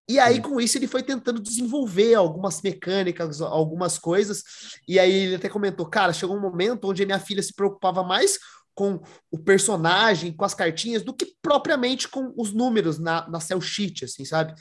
E 0.08 0.20
aí, 0.20 0.40
com 0.40 0.60
isso, 0.60 0.78
ele 0.78 0.86
foi 0.86 1.02
tentando 1.02 1.42
desenvolver 1.42 2.14
algumas 2.14 2.62
mecânicas, 2.62 3.40
algumas 3.40 3.98
coisas. 3.98 4.44
E 4.86 4.96
aí 4.96 5.12
ele 5.12 5.34
até 5.34 5.48
comentou: 5.48 5.86
cara, 5.86 6.12
chegou 6.12 6.36
um 6.36 6.40
momento 6.40 6.88
onde 6.88 7.02
a 7.02 7.06
minha 7.06 7.18
filha 7.18 7.42
se 7.42 7.52
preocupava 7.52 8.04
mais 8.04 8.38
com 8.74 9.00
o 9.30 9.38
personagem, 9.38 10.32
com 10.32 10.44
as 10.44 10.54
cartinhas, 10.54 11.02
do 11.02 11.14
que 11.14 11.34
propriamente 11.40 12.08
com 12.08 12.32
os 12.36 12.52
números 12.52 12.98
na, 12.98 13.28
na 13.28 13.40
cell 13.40 13.60
sheet, 13.60 14.04
assim, 14.04 14.24
sabe? 14.24 14.54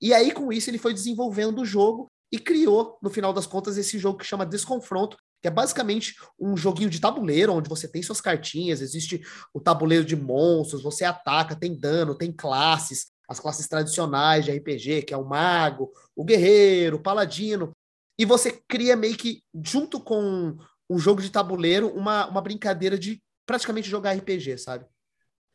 E 0.00 0.14
aí, 0.14 0.32
com 0.32 0.52
isso, 0.52 0.70
ele 0.70 0.78
foi 0.78 0.94
desenvolvendo 0.94 1.60
o 1.60 1.64
jogo 1.64 2.10
e 2.32 2.38
criou, 2.38 2.98
no 3.02 3.10
final 3.10 3.32
das 3.32 3.46
contas, 3.46 3.76
esse 3.76 3.98
jogo 3.98 4.18
que 4.18 4.24
chama 4.24 4.46
Desconfronto, 4.46 5.16
que 5.40 5.48
é 5.48 5.50
basicamente 5.50 6.16
um 6.38 6.56
joguinho 6.56 6.90
de 6.90 7.00
tabuleiro, 7.00 7.52
onde 7.52 7.68
você 7.68 7.86
tem 7.86 8.02
suas 8.02 8.20
cartinhas, 8.20 8.80
existe 8.80 9.22
o 9.54 9.60
tabuleiro 9.60 10.04
de 10.04 10.16
monstros, 10.16 10.82
você 10.82 11.04
ataca, 11.04 11.54
tem 11.54 11.78
dano, 11.78 12.16
tem 12.16 12.32
classes, 12.32 13.06
as 13.28 13.38
classes 13.38 13.68
tradicionais 13.68 14.44
de 14.44 14.52
RPG, 14.52 15.02
que 15.02 15.14
é 15.14 15.16
o 15.16 15.26
mago, 15.26 15.92
o 16.16 16.24
guerreiro, 16.24 16.96
o 16.96 17.02
paladino, 17.02 17.72
e 18.18 18.24
você 18.24 18.50
cria 18.66 18.96
meio 18.96 19.16
que, 19.16 19.42
junto 19.64 20.00
com 20.00 20.56
o 20.88 20.98
jogo 20.98 21.22
de 21.22 21.30
tabuleiro, 21.30 21.88
uma, 21.88 22.26
uma 22.26 22.40
brincadeira 22.40 22.98
de 22.98 23.22
praticamente 23.48 23.88
jogar 23.88 24.12
RPG, 24.12 24.58
sabe? 24.58 24.84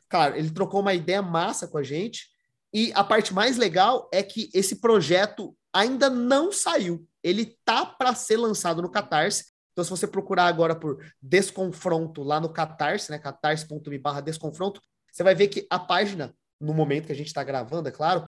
Claro, 0.08 0.36
ele 0.36 0.50
trocou 0.50 0.80
uma 0.80 0.92
ideia 0.92 1.22
massa 1.22 1.68
com 1.68 1.78
a 1.78 1.82
gente, 1.82 2.28
e 2.72 2.92
a 2.92 3.04
parte 3.04 3.32
mais 3.32 3.56
legal 3.56 4.08
é 4.12 4.20
que 4.20 4.50
esse 4.52 4.80
projeto 4.80 5.56
ainda 5.72 6.10
não 6.10 6.50
saiu. 6.50 7.06
Ele 7.22 7.56
tá 7.64 7.86
para 7.86 8.12
ser 8.16 8.36
lançado 8.36 8.82
no 8.82 8.90
Catarse. 8.90 9.44
Então, 9.72 9.84
se 9.84 9.90
você 9.90 10.08
procurar 10.08 10.46
agora 10.46 10.74
por 10.74 10.98
Desconfronto 11.22 12.24
lá 12.24 12.40
no 12.40 12.52
Catarse, 12.52 13.12
né, 13.12 13.18
catarse.me 13.18 13.98
barra 13.98 14.20
Desconfronto, 14.20 14.80
você 15.12 15.22
vai 15.22 15.36
ver 15.36 15.46
que 15.46 15.66
a 15.70 15.78
página, 15.78 16.34
no 16.60 16.74
momento 16.74 17.06
que 17.06 17.12
a 17.12 17.16
gente 17.16 17.28
está 17.28 17.44
gravando, 17.44 17.88
é 17.88 17.92
claro, 17.92 18.24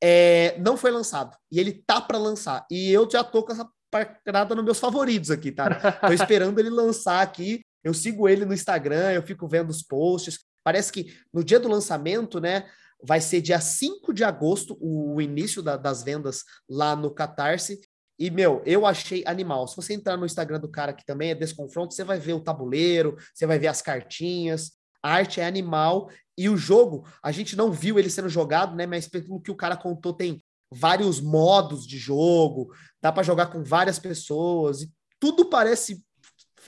é, 0.00 0.56
não 0.60 0.76
foi 0.76 0.92
lançado. 0.92 1.36
E 1.50 1.58
ele 1.58 1.82
tá 1.84 2.00
para 2.00 2.18
lançar. 2.18 2.64
E 2.70 2.90
eu 2.92 3.08
já 3.10 3.24
tô 3.24 3.42
com 3.42 3.52
essa 3.52 3.68
parada 3.90 4.54
nos 4.54 4.64
meus 4.64 4.78
favoritos 4.78 5.30
aqui, 5.30 5.50
tá? 5.50 5.68
Tô 6.06 6.12
esperando 6.12 6.58
ele 6.60 6.70
lançar 6.70 7.20
aqui. 7.20 7.62
Eu 7.82 7.94
sigo 7.94 8.28
ele 8.28 8.44
no 8.44 8.54
Instagram, 8.54 9.12
eu 9.12 9.22
fico 9.22 9.48
vendo 9.48 9.70
os 9.70 9.82
posts. 9.82 10.40
Parece 10.64 10.92
que 10.92 11.14
no 11.32 11.42
dia 11.42 11.58
do 11.60 11.68
lançamento, 11.68 12.40
né, 12.40 12.66
Vai 13.02 13.20
ser 13.20 13.40
dia 13.40 13.60
5 13.60 14.12
de 14.12 14.24
agosto, 14.24 14.76
o 14.80 15.20
início 15.20 15.62
da, 15.62 15.76
das 15.76 16.02
vendas 16.02 16.42
lá 16.68 16.96
no 16.96 17.12
Catarse. 17.12 17.80
E, 18.18 18.28
meu, 18.28 18.60
eu 18.66 18.84
achei 18.84 19.22
animal. 19.24 19.68
Se 19.68 19.76
você 19.76 19.94
entrar 19.94 20.16
no 20.16 20.26
Instagram 20.26 20.58
do 20.58 20.68
cara 20.68 20.92
que 20.92 21.06
também 21.06 21.30
é 21.30 21.34
Desconfronto, 21.34 21.94
você 21.94 22.02
vai 22.02 22.18
ver 22.18 22.32
o 22.32 22.40
tabuleiro, 22.40 23.16
você 23.32 23.46
vai 23.46 23.58
ver 23.58 23.68
as 23.68 23.80
cartinhas. 23.80 24.72
A 25.00 25.12
arte 25.12 25.40
é 25.40 25.46
animal. 25.46 26.10
E 26.36 26.48
o 26.48 26.56
jogo, 26.56 27.06
a 27.22 27.30
gente 27.30 27.54
não 27.54 27.70
viu 27.70 27.98
ele 27.98 28.10
sendo 28.10 28.28
jogado, 28.28 28.74
né? 28.74 28.84
Mas 28.84 29.06
pelo 29.06 29.40
que 29.40 29.50
o 29.50 29.56
cara 29.56 29.76
contou, 29.76 30.12
tem 30.12 30.42
vários 30.72 31.20
modos 31.20 31.86
de 31.86 31.96
jogo, 31.96 32.74
dá 33.00 33.12
para 33.12 33.22
jogar 33.22 33.46
com 33.46 33.62
várias 33.62 34.00
pessoas. 34.00 34.82
E 34.82 34.92
tudo 35.20 35.48
parece 35.48 36.04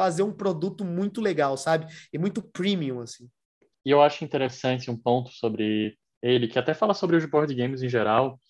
fazer 0.01 0.23
um 0.23 0.33
produto 0.33 0.83
muito 0.83 1.21
legal, 1.21 1.59
sabe? 1.59 1.85
E 2.11 2.17
muito 2.17 2.41
premium, 2.41 3.03
assim. 3.03 3.29
E 3.85 3.91
eu 3.91 4.01
acho 4.01 4.25
interessante 4.25 4.91
um 4.91 4.97
ponto 4.97 5.29
sobre 5.29 5.95
ele, 6.23 6.49
que 6.49 6.59
até 6.59 6.73
fala 6.73 6.95
sobre 6.95 7.17
os 7.17 7.27
board 7.27 7.55
games 7.55 7.83
em 7.83 7.89
geral, 7.91 8.41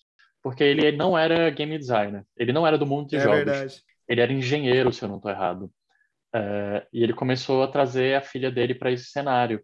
porque 0.41 0.63
ele 0.63 0.93
não 0.93 1.17
era 1.17 1.49
game 1.49 1.77
designer, 1.77 2.25
ele 2.37 2.53
não 2.53 2.65
era 2.65 2.77
do 2.77 2.85
mundo 2.85 3.09
de 3.09 3.17
é 3.17 3.19
jogos. 3.19 3.43
Verdade. 3.43 3.83
Ele 4.07 4.21
era 4.21 4.31
engenheiro, 4.31 4.93
se 4.93 5.03
eu 5.03 5.09
não 5.09 5.17
estou 5.17 5.29
errado. 5.29 5.69
É, 6.33 6.87
e 6.93 7.03
ele 7.03 7.11
começou 7.11 7.61
a 7.63 7.67
trazer 7.67 8.15
a 8.15 8.21
filha 8.21 8.49
dele 8.49 8.73
para 8.73 8.89
esse 8.89 9.07
cenário. 9.11 9.61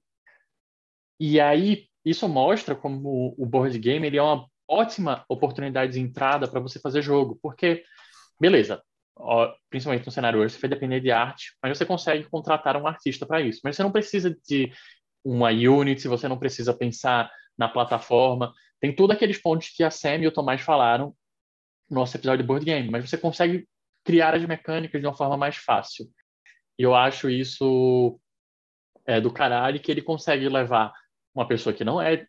E 1.18 1.40
aí, 1.40 1.88
isso 2.04 2.28
mostra 2.28 2.76
como 2.76 3.34
o 3.38 3.46
board 3.46 3.80
game 3.80 4.06
ele 4.06 4.18
é 4.18 4.22
uma 4.22 4.46
ótima 4.68 5.24
oportunidade 5.30 5.94
de 5.94 6.02
entrada 6.02 6.50
para 6.50 6.60
você 6.60 6.82
fazer 6.82 7.02
jogo, 7.02 7.40
porque, 7.42 7.86
beleza, 8.38 8.84
principalmente 9.70 10.06
no 10.06 10.12
cenário 10.12 10.40
hoje, 10.40 10.54
você 10.54 10.62
vai 10.62 10.70
depender 10.70 11.00
de 11.00 11.12
arte, 11.12 11.56
mas 11.62 11.78
você 11.78 11.86
consegue 11.86 12.24
contratar 12.26 12.78
um 12.78 12.88
artista 12.88 13.26
para 13.26 13.42
isso. 13.42 13.62
Mas 13.64 13.76
você 13.76 13.84
não 13.84 13.92
precisa 13.92 14.36
de 14.48 14.72
uma 15.24 15.50
Unity, 15.50 16.08
você 16.08 16.28
não 16.28 16.38
precisa 16.38 16.74
pensar 16.74 17.32
na 17.58 17.68
plataforma. 17.68 18.54
Tem 18.80 18.96
todos 18.96 19.16
aqueles 19.16 19.38
pontos 19.38 19.70
que 19.70 19.84
a 19.84 19.92
Sam 19.92 20.18
e 20.18 20.28
o 20.28 20.32
Tomás 20.32 20.62
falaram 20.62 21.16
no 21.90 22.00
nosso 22.00 22.16
episódio 22.16 22.44
de 22.44 22.48
board 22.48 22.66
game, 22.66 22.90
mas 22.90 23.10
você 23.10 23.18
consegue 23.18 23.68
criar 24.04 24.34
as 24.36 24.46
mecânicas 24.46 25.02
de 25.02 25.08
uma 25.08 25.16
forma 25.16 25.36
mais 25.36 25.58
fácil. 25.58 26.06
E 26.78 26.84
eu 26.84 26.96
acho 26.96 27.30
isso 27.30 28.20
é, 29.06 29.20
do 29.20 29.32
caralho 29.32 29.80
que 29.80 29.92
ele 29.92 30.02
consegue 30.02 30.48
levar 30.48 30.94
uma 31.34 31.48
pessoa 31.48 31.74
que 31.74 31.84
não 31.84 32.02
é 32.02 32.28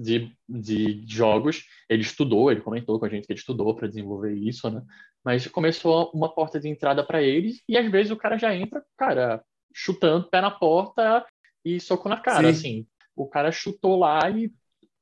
de, 0.00 0.32
de 0.48 1.04
jogos. 1.06 1.64
Ele 1.88 2.02
estudou, 2.02 2.50
ele 2.50 2.60
comentou 2.60 2.98
com 2.98 3.04
a 3.04 3.08
gente 3.08 3.26
que 3.26 3.32
ele 3.32 3.38
estudou 3.38 3.74
para 3.74 3.88
desenvolver 3.88 4.34
isso, 4.34 4.70
né? 4.70 4.82
Mas 5.24 5.46
começou 5.46 6.10
uma 6.14 6.32
porta 6.32 6.58
de 6.58 6.68
entrada 6.68 7.04
para 7.04 7.22
eles 7.22 7.62
e 7.68 7.76
às 7.76 7.90
vezes 7.90 8.10
o 8.10 8.16
cara 8.16 8.38
já 8.38 8.54
entra, 8.54 8.82
cara, 8.96 9.44
chutando 9.74 10.28
pé 10.28 10.40
na 10.40 10.50
porta 10.50 11.26
e 11.64 11.78
soco 11.78 12.08
na 12.08 12.18
cara, 12.18 12.52
Sim. 12.52 12.58
assim. 12.58 12.86
O 13.14 13.26
cara 13.26 13.52
chutou 13.52 13.98
lá 13.98 14.30
e 14.30 14.50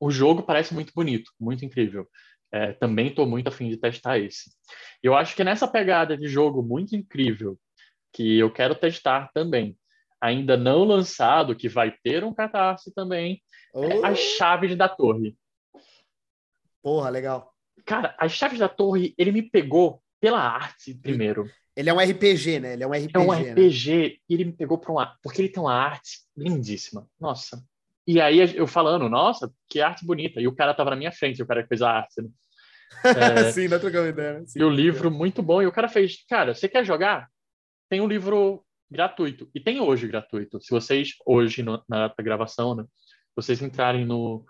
o 0.01 0.11
jogo 0.11 0.43
parece 0.43 0.75
muito 0.75 0.93
bonito, 0.95 1.31
muito 1.39 1.65
incrível. 1.65 2.07
É, 2.51 2.73
também 2.73 3.09
estou 3.09 3.27
muito 3.27 3.49
afim 3.49 3.69
de 3.69 3.77
testar 3.77 4.19
esse. 4.19 4.51
Eu 5.03 5.15
acho 5.15 5.37
que 5.37 5.45
nessa 5.45 5.69
pegada 5.69 6.17
de 6.17 6.27
jogo 6.27 6.63
muito 6.63 6.97
incrível, 6.97 7.59
que 8.13 8.39
eu 8.39 8.51
quero 8.51 8.75
testar 8.75 9.31
também, 9.33 9.77
ainda 10.21 10.57
não 10.57 10.85
lançado, 10.85 11.55
que 11.55 11.69
vai 11.69 11.95
ter 12.03 12.25
um 12.25 12.35
catarse 12.35 12.93
também, 12.95 13.43
oh. 13.73 13.85
é 13.85 14.07
As 14.07 14.19
Chaves 14.19 14.77
da 14.77 14.89
Torre. 14.89 15.37
Porra, 16.83 17.11
legal. 17.11 17.53
Cara, 17.85 18.15
As 18.19 18.33
Chaves 18.33 18.59
da 18.59 18.69
Torre, 18.69 19.15
ele 19.17 19.33
me 19.33 19.43
pegou 19.43 20.03
pela 20.21 20.41
arte 20.41 20.95
primeiro. 20.95 21.49
Ele 21.77 21.91
é 21.91 21.95
um 21.95 22.01
RPG, 22.01 22.59
né? 22.59 22.73
Ele 22.73 22.83
é 22.83 22.87
um 22.87 22.93
RPG. 22.93 23.11
É 23.15 23.19
um 23.21 23.31
RPG 23.31 23.99
né? 23.99 24.17
e 24.29 24.35
ele 24.35 24.45
me 24.47 24.53
pegou 24.53 24.79
para 24.79 24.91
uma. 24.91 25.17
Porque 25.23 25.41
ele 25.41 25.49
tem 25.49 25.63
uma 25.63 25.75
arte 25.75 26.19
lindíssima. 26.37 27.07
Nossa. 27.21 27.63
E 28.05 28.21
aí 28.21 28.57
eu 28.57 28.67
falando, 28.67 29.09
nossa, 29.09 29.53
que 29.69 29.81
arte 29.81 30.05
bonita. 30.05 30.41
E 30.41 30.49
o 30.49 30.55
cara 30.55 30.75
tava 30.75 30.91
na 30.91 30.97
minha 30.97 31.13
frente, 31.13 31.41
o 31.41 31.47
cara 31.47 31.63
que 31.63 31.69
fez 31.69 31.83
a 31.83 31.91
arte. 31.91 32.23
Né? 32.23 32.29
É... 33.05 33.53
Sim, 33.53 33.69
não 33.69 33.79
trocando 33.79 34.09
ideia. 34.09 34.41
Né? 34.41 34.47
Sim, 34.47 34.61
e 34.61 34.65
o 34.65 34.71
livro 34.71 35.11
muito 35.11 35.41
bom. 35.41 35.63
E 35.63 35.67
o 35.67 35.73
cara 35.73 35.89
fez, 35.89 36.25
cara, 36.29 36.55
você 36.55 36.69
quer 36.69 36.85
jogar? 36.85 37.29
Tem 37.89 38.01
um 38.01 38.09
livro 38.09 38.65
gratuito. 38.91 39.49
E 39.55 39.61
tem 39.61 39.81
hoje 39.81 40.07
gratuito. 40.07 40.61
Se 40.61 40.71
vocês, 40.71 41.11
hoje, 41.27 41.63
no, 41.63 41.83
na 41.89 42.13
gravação, 42.19 42.75
né? 42.75 42.85
Vocês 43.37 43.63
entrarem 43.63 44.05
no, 44.05 44.45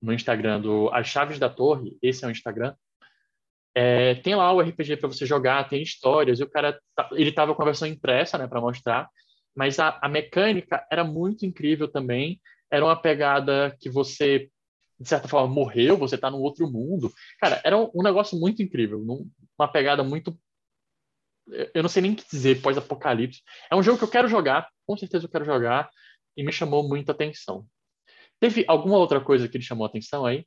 no 0.00 0.12
Instagram 0.12 0.60
do 0.60 0.88
As 0.92 1.08
Chaves 1.08 1.38
da 1.38 1.48
Torre, 1.48 1.98
esse 2.02 2.24
é 2.24 2.28
o 2.28 2.30
Instagram, 2.30 2.74
é, 3.74 4.14
tem 4.16 4.34
lá 4.34 4.52
o 4.52 4.60
RPG 4.60 4.96
para 4.96 5.08
você 5.08 5.24
jogar, 5.24 5.68
tem 5.68 5.82
histórias, 5.82 6.40
e 6.40 6.42
o 6.42 6.50
cara, 6.50 6.80
tá, 6.94 7.08
ele 7.12 7.30
tava 7.30 7.54
com 7.54 7.62
a 7.62 7.66
versão 7.66 7.86
impressa, 7.86 8.36
né, 8.36 8.48
para 8.48 8.60
mostrar, 8.60 9.08
mas 9.54 9.78
a, 9.78 9.98
a 10.02 10.08
mecânica 10.08 10.84
era 10.90 11.04
muito 11.04 11.46
incrível 11.46 11.86
também, 11.86 12.40
era 12.70 12.84
uma 12.84 12.96
pegada 12.96 13.76
que 13.80 13.90
você, 13.90 14.48
de 14.98 15.08
certa 15.08 15.28
forma, 15.28 15.52
morreu, 15.52 15.96
você 15.96 16.16
tá 16.16 16.30
num 16.30 16.40
outro 16.40 16.70
mundo. 16.70 17.12
Cara, 17.40 17.60
era 17.64 17.76
um, 17.76 17.90
um 17.94 18.02
negócio 18.02 18.38
muito 18.38 18.62
incrível, 18.62 19.04
uma 19.58 19.68
pegada 19.68 20.02
muito 20.02 20.36
eu 21.74 21.82
não 21.82 21.88
sei 21.88 22.02
nem 22.02 22.12
o 22.12 22.16
que 22.16 22.24
dizer, 22.30 22.60
pós-apocalipse. 22.62 23.42
É 23.70 23.76
um 23.76 23.82
jogo 23.82 23.98
que 23.98 24.04
eu 24.04 24.08
quero 24.08 24.28
jogar, 24.28 24.68
com 24.86 24.96
certeza 24.96 25.24
eu 25.24 25.30
quero 25.30 25.44
jogar, 25.44 25.90
e 26.36 26.44
me 26.44 26.52
chamou 26.52 26.86
muita 26.86 27.12
atenção. 27.12 27.66
Teve 28.38 28.64
alguma 28.66 28.96
outra 28.96 29.20
coisa 29.20 29.48
que 29.48 29.58
lhe 29.58 29.64
chamou 29.64 29.86
atenção 29.86 30.24
aí? 30.24 30.46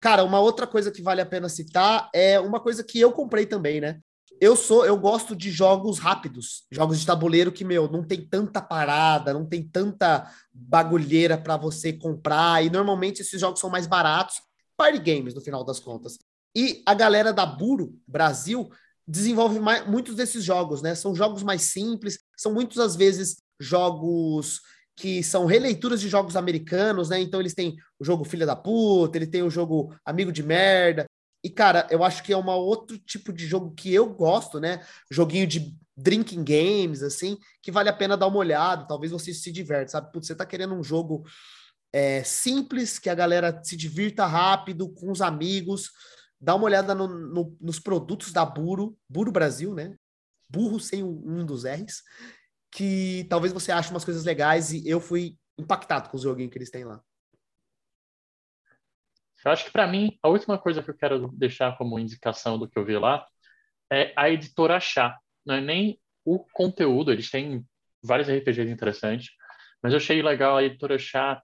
Cara, 0.00 0.24
uma 0.24 0.40
outra 0.40 0.66
coisa 0.66 0.90
que 0.90 1.02
vale 1.02 1.20
a 1.20 1.26
pena 1.26 1.48
citar 1.48 2.08
é 2.14 2.40
uma 2.40 2.58
coisa 2.58 2.82
que 2.82 2.98
eu 2.98 3.12
comprei 3.12 3.46
também, 3.46 3.80
né? 3.80 4.00
Eu 4.40 4.56
sou, 4.56 4.86
eu 4.86 4.96
gosto 4.96 5.36
de 5.36 5.50
jogos 5.50 5.98
rápidos, 5.98 6.64
jogos 6.70 6.98
de 6.98 7.04
tabuleiro 7.04 7.52
que, 7.52 7.62
meu, 7.62 7.90
não 7.90 8.02
tem 8.02 8.26
tanta 8.26 8.62
parada, 8.62 9.34
não 9.34 9.46
tem 9.46 9.62
tanta 9.62 10.32
bagulheira 10.50 11.36
para 11.36 11.58
você 11.58 11.92
comprar, 11.92 12.64
e 12.64 12.70
normalmente 12.70 13.20
esses 13.20 13.38
jogos 13.38 13.60
são 13.60 13.68
mais 13.68 13.86
baratos, 13.86 14.40
party 14.78 14.98
games, 14.98 15.34
no 15.34 15.42
final 15.42 15.62
das 15.62 15.78
contas. 15.78 16.18
E 16.56 16.82
a 16.86 16.94
galera 16.94 17.34
da 17.34 17.44
Buro 17.44 18.00
Brasil 18.08 18.70
desenvolve 19.06 19.58
mais, 19.58 19.86
muitos 19.86 20.14
desses 20.14 20.44
jogos, 20.44 20.82
né? 20.82 20.94
São 20.94 21.14
jogos 21.14 21.42
mais 21.42 21.62
simples, 21.62 22.18
são 22.36 22.52
muitas 22.52 22.76
das 22.76 22.96
vezes 22.96 23.36
jogos 23.60 24.60
que 24.96 25.22
são 25.22 25.46
releituras 25.46 26.00
de 26.00 26.08
jogos 26.08 26.36
americanos, 26.36 27.08
né? 27.08 27.20
Então 27.20 27.40
eles 27.40 27.54
têm 27.54 27.76
o 27.98 28.04
jogo 28.04 28.24
Filha 28.24 28.44
da 28.44 28.54
Puta, 28.54 29.16
ele 29.16 29.26
tem 29.26 29.42
o 29.42 29.50
jogo 29.50 29.94
Amigo 30.04 30.30
de 30.30 30.42
Merda. 30.42 31.06
E, 31.42 31.48
cara, 31.48 31.86
eu 31.90 32.04
acho 32.04 32.22
que 32.22 32.32
é 32.32 32.36
um 32.36 32.46
outro 32.50 32.98
tipo 32.98 33.32
de 33.32 33.46
jogo 33.46 33.74
que 33.74 33.92
eu 33.92 34.10
gosto, 34.10 34.60
né? 34.60 34.84
Joguinho 35.10 35.46
de 35.46 35.74
drinking 35.96 36.44
games, 36.44 37.02
assim, 37.02 37.38
que 37.62 37.72
vale 37.72 37.88
a 37.88 37.94
pena 37.94 38.16
dar 38.16 38.26
uma 38.26 38.38
olhada. 38.38 38.86
Talvez 38.86 39.10
você 39.10 39.32
se 39.32 39.50
diverte, 39.50 39.92
sabe? 39.92 40.12
Putz, 40.12 40.26
você 40.26 40.34
tá 40.34 40.44
querendo 40.44 40.74
um 40.74 40.82
jogo 40.82 41.24
é, 41.92 42.22
simples, 42.22 42.98
que 42.98 43.08
a 43.08 43.14
galera 43.14 43.58
se 43.64 43.76
divirta 43.76 44.26
rápido, 44.26 44.88
com 44.90 45.10
os 45.10 45.22
amigos. 45.22 45.90
Dá 46.40 46.54
uma 46.54 46.64
olhada 46.64 46.94
no, 46.94 47.06
no, 47.06 47.56
nos 47.60 47.78
produtos 47.78 48.32
da 48.32 48.44
Buro, 48.44 48.96
Buro 49.08 49.30
Brasil, 49.30 49.74
né? 49.74 49.96
Burro 50.48 50.80
sem 50.80 51.04
um 51.04 51.44
dos 51.44 51.64
R's 51.64 52.02
que 52.70 53.26
talvez 53.28 53.52
você 53.52 53.72
ache 53.72 53.90
umas 53.90 54.04
coisas 54.04 54.24
legais 54.24 54.72
e 54.72 54.88
eu 54.88 55.00
fui 55.00 55.36
impactado 55.58 56.08
com 56.08 56.16
os 56.16 56.22
joguinhos 56.22 56.52
que 56.52 56.58
eles 56.58 56.70
têm 56.70 56.84
lá. 56.84 57.02
Eu 59.44 59.50
acho 59.50 59.64
que 59.64 59.72
para 59.72 59.86
mim 59.86 60.18
a 60.22 60.28
última 60.28 60.58
coisa 60.58 60.82
que 60.82 60.90
eu 60.90 60.96
quero 60.96 61.28
deixar 61.32 61.76
como 61.76 61.98
indicação 61.98 62.58
do 62.58 62.68
que 62.68 62.78
eu 62.78 62.84
vi 62.84 62.96
lá 62.96 63.26
é 63.90 64.12
a 64.16 64.30
editora 64.30 64.78
Chá. 64.78 65.18
Não 65.44 65.56
é 65.56 65.60
nem 65.60 66.00
o 66.24 66.38
conteúdo, 66.38 67.10
eles 67.10 67.30
têm 67.30 67.66
vários 68.02 68.28
RPGs 68.28 68.70
interessantes, 68.70 69.30
mas 69.82 69.92
eu 69.92 69.96
achei 69.96 70.22
legal 70.22 70.56
a 70.56 70.62
editora 70.62 70.98
Chá 70.98 71.42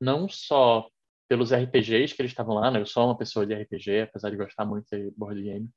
não 0.00 0.28
só 0.28 0.88
pelos 1.28 1.52
RPGs 1.52 2.14
que 2.14 2.22
eles 2.22 2.32
estavam 2.32 2.54
lá, 2.54 2.70
né? 2.70 2.80
Eu 2.80 2.86
sou 2.86 3.04
uma 3.04 3.16
pessoa 3.16 3.46
de 3.46 3.54
RPG, 3.54 4.02
apesar 4.02 4.30
de 4.30 4.36
gostar 4.36 4.64
muito 4.64 4.86
de 4.90 5.10
board 5.16 5.42
game. 5.42 5.68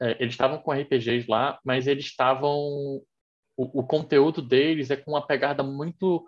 É, 0.00 0.16
eles 0.20 0.34
estavam 0.34 0.58
com 0.58 0.72
RPGs 0.72 1.28
lá, 1.28 1.58
mas 1.64 1.86
eles 1.86 2.04
estavam 2.06 3.02
o, 3.58 3.80
o 3.80 3.86
conteúdo 3.86 4.40
deles 4.40 4.90
é 4.90 4.96
com 4.96 5.10
uma 5.10 5.26
pegada 5.26 5.62
muito 5.62 6.24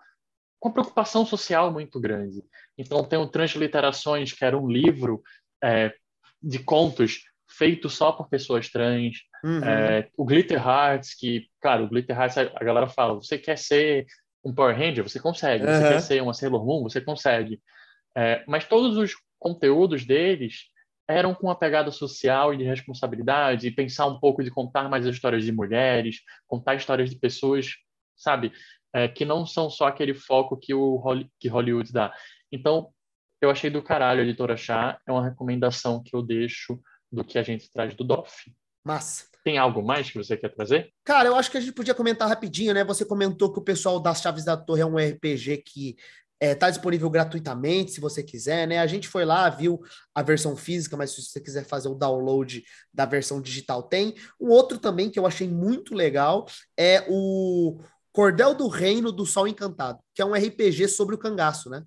com 0.59 0.69
uma 0.69 0.75
preocupação 0.75 1.25
social 1.25 1.73
muito 1.73 1.99
grande. 1.99 2.43
Então 2.77 3.03
tem 3.03 3.19
o 3.19 3.27
Transliterações, 3.27 4.33
que 4.33 4.45
era 4.45 4.59
um 4.59 4.69
livro 4.69 5.23
é, 5.63 5.95
de 6.43 6.59
contos 6.59 7.23
feito 7.49 7.89
só 7.89 8.13
por 8.13 8.29
pessoas 8.29 8.69
trans. 8.69 9.23
Uhum. 9.43 9.65
É, 9.65 10.09
o 10.17 10.25
Glitter 10.25 10.61
Hearts, 10.61 11.15
que, 11.15 11.47
cara, 11.63 11.83
o 11.83 11.89
Glitter 11.89 12.19
Hearts, 12.19 12.37
a 12.37 12.65
galera 12.65 12.89
fala, 12.89 13.15
você 13.15 13.39
quer 13.39 13.57
ser 13.57 14.07
um 14.45 14.55
Power 14.55 14.77
Ranger? 14.77 15.03
Você 15.03 15.19
consegue. 15.19 15.65
Uhum. 15.65 15.73
Você 15.73 15.89
quer 15.89 16.01
ser 16.01 16.23
uma 16.23 16.35
Sailor 16.35 16.65
Moon? 16.65 16.83
Você 16.83 17.01
consegue. 17.01 17.61
É, 18.17 18.45
mas 18.47 18.67
todos 18.67 18.97
os 18.97 19.15
conteúdos 19.39 20.05
deles 20.05 20.65
eram 21.09 21.35
com 21.35 21.49
uma 21.49 21.59
pegada 21.59 21.91
social 21.91 22.55
e 22.55 22.57
de 22.57 22.65
responsabilidade, 22.65 23.67
e 23.67 23.75
pensar 23.75 24.07
um 24.07 24.21
pouco 24.21 24.45
de 24.45 24.51
contar 24.51 24.89
mais 24.89 25.07
as 25.07 25.17
histórias 25.17 25.45
de 25.45 25.51
mulheres, 25.51 26.21
contar 26.47 26.77
histórias 26.77 27.11
de 27.11 27.17
pessoas, 27.17 27.73
sabe, 28.17 28.53
é, 28.93 29.09
que 29.09 29.25
não 29.25 29.45
são 29.45 29.69
só 29.69 29.87
aquele 29.87 30.15
foco 30.15 30.57
que 30.57 30.73
o 30.73 31.03
que 31.39 31.49
Hollywood 31.49 31.93
dá. 31.93 32.15
Então, 32.53 32.91
eu 33.41 33.51
achei 33.51 33.71
do 33.71 33.83
caralho 33.83 34.21
a 34.21 34.25
editora 34.25 34.57
Chá, 34.57 35.01
é 35.07 35.11
uma 35.11 35.25
recomendação 35.25 36.03
que 36.03 36.15
eu 36.15 36.23
deixo 36.23 36.81
do 37.11 37.25
que 37.25 37.39
a 37.39 37.43
gente 37.43 37.71
traz 37.73 37.95
do 37.95 38.05
DOF. 38.05 38.53
Massa. 38.85 39.27
Tem 39.43 39.59
algo 39.59 39.83
mais 39.83 40.11
que 40.11 40.19
você 40.19 40.37
quer 40.37 40.51
trazer? 40.51 40.93
Cara, 41.05 41.29
eu 41.29 41.35
acho 41.35 41.51
que 41.51 41.57
a 41.57 41.61
gente 41.61 41.73
podia 41.73 41.95
comentar 41.95 42.29
rapidinho, 42.29 42.75
né? 42.75 42.85
Você 42.85 43.05
comentou 43.05 43.53
que 43.53 43.59
o 43.59 43.65
pessoal 43.65 43.99
das 43.99 44.21
Chaves 44.21 44.45
da 44.45 44.57
Torre 44.57 44.83
é 44.83 44.87
um 44.87 44.97
RPG 44.97 45.63
que 45.67 45.97
Está 46.41 46.47
é, 46.47 46.55
tá 46.55 46.71
disponível 46.71 47.11
gratuitamente, 47.11 47.93
se 47.93 48.01
você 48.01 48.23
quiser, 48.23 48.67
né? 48.67 48.79
A 48.79 48.87
gente 48.87 49.07
foi 49.07 49.27
lá, 49.27 49.49
viu 49.51 49.79
a 50.15 50.23
versão 50.23 50.57
física, 50.57 50.97
mas 50.97 51.11
se 51.11 51.23
você 51.23 51.39
quiser 51.39 51.67
fazer 51.67 51.89
o 51.89 51.95
download 51.95 52.65
da 52.95 53.05
versão 53.05 53.43
digital, 53.43 53.83
tem. 53.83 54.15
Um 54.41 54.49
outro 54.49 54.79
também 54.79 55.11
que 55.11 55.19
eu 55.19 55.27
achei 55.27 55.47
muito 55.47 55.95
legal 55.95 56.47
é 56.79 57.05
o 57.11 57.79
Cordel 58.11 58.55
do 58.55 58.69
Reino 58.69 59.13
do 59.13 59.27
Sol 59.27 59.47
Encantado, 59.47 59.99
que 60.15 60.23
é 60.23 60.25
um 60.25 60.33
RPG 60.33 60.89
sobre 60.89 61.15
o 61.15 61.19
cangaço, 61.19 61.69
né? 61.69 61.85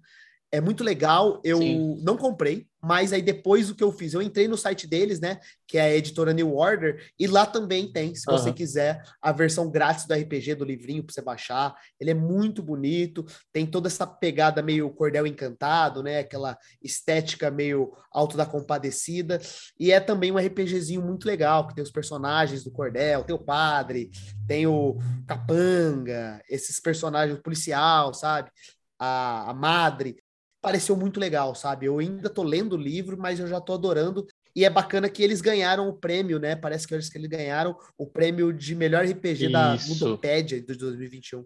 É 0.54 0.62
muito 0.62 0.84
legal. 0.84 1.42
Eu 1.44 1.58
Sim. 1.58 2.00
não 2.04 2.16
comprei, 2.16 2.68
mas 2.80 3.12
aí 3.12 3.24
depois 3.24 3.72
o 3.72 3.76
que 3.76 3.84
eu 3.84 3.92
fiz, 3.92 4.14
eu 4.14 4.22
entrei 4.22 4.48
no 4.48 4.56
site 4.56 4.86
deles, 4.86 5.20
né? 5.20 5.40
Que 5.68 5.80
é 5.80 5.82
a 5.82 5.96
editora 5.96 6.32
New 6.32 6.56
Order, 6.56 7.04
e 7.18 7.26
lá 7.26 7.44
também 7.44 7.92
tem, 7.92 8.14
se 8.14 8.24
você 8.28 8.50
uhum. 8.50 8.54
quiser, 8.54 9.02
a 9.20 9.32
versão 9.32 9.72
grátis 9.72 10.06
do 10.06 10.14
RPG, 10.14 10.54
do 10.54 10.64
livrinho 10.64 11.04
para 11.04 11.12
você 11.12 11.24
baixar. 11.24 11.74
Ele 12.00 12.12
é 12.12 12.14
muito 12.14 12.62
bonito, 12.62 13.26
tem 13.52 13.66
toda 13.66 13.88
essa 13.88 14.06
pegada 14.06 14.62
meio 14.62 14.92
cordel 14.92 15.26
encantado, 15.26 16.04
né? 16.04 16.20
Aquela 16.20 16.56
estética 16.84 17.50
meio 17.50 17.92
alto 18.12 18.38
da 18.38 18.46
compadecida. 18.46 19.42
E 19.80 19.92
é 19.92 20.00
também 20.00 20.32
um 20.32 20.38
RPGzinho 20.38 21.02
muito 21.02 21.26
legal, 21.26 21.68
que 21.68 21.74
tem 21.74 21.84
os 21.84 21.92
personagens 21.92 22.64
do 22.64 22.70
cordel, 22.70 23.24
tem 23.24 23.36
o 23.36 23.44
padre, 23.44 24.12
tem 24.48 24.68
o 24.68 25.00
capanga, 25.26 26.40
esses 26.48 26.80
personagens 26.80 27.40
policial, 27.40 28.14
sabe? 28.14 28.52
A, 29.00 29.50
a 29.50 29.54
madre 29.56 30.16
pareceu 30.64 30.96
muito 30.96 31.20
legal, 31.20 31.54
sabe? 31.54 31.88
Eu 31.88 32.00
ainda 32.00 32.30
tô 32.30 32.42
lendo 32.42 32.74
o 32.74 32.82
livro, 32.82 33.18
mas 33.18 33.38
eu 33.38 33.48
já 33.48 33.60
tô 33.60 33.74
adorando. 33.74 34.26
E 34.56 34.64
é 34.64 34.70
bacana 34.70 35.10
que 35.10 35.22
eles 35.22 35.42
ganharam 35.42 35.90
o 35.90 35.94
prêmio, 35.94 36.40
né? 36.40 36.56
Parece 36.56 36.88
que 36.88 36.94
eles, 36.94 37.10
que 37.10 37.18
eles 37.18 37.30
ganharam 37.30 37.78
o 37.98 38.08
prêmio 38.08 38.54
de 38.54 38.74
melhor 38.74 39.04
RPG 39.06 39.44
Isso. 39.44 39.52
da 39.52 39.78
Ludopédia 39.90 40.62
de 40.62 40.76
2021. 40.76 41.46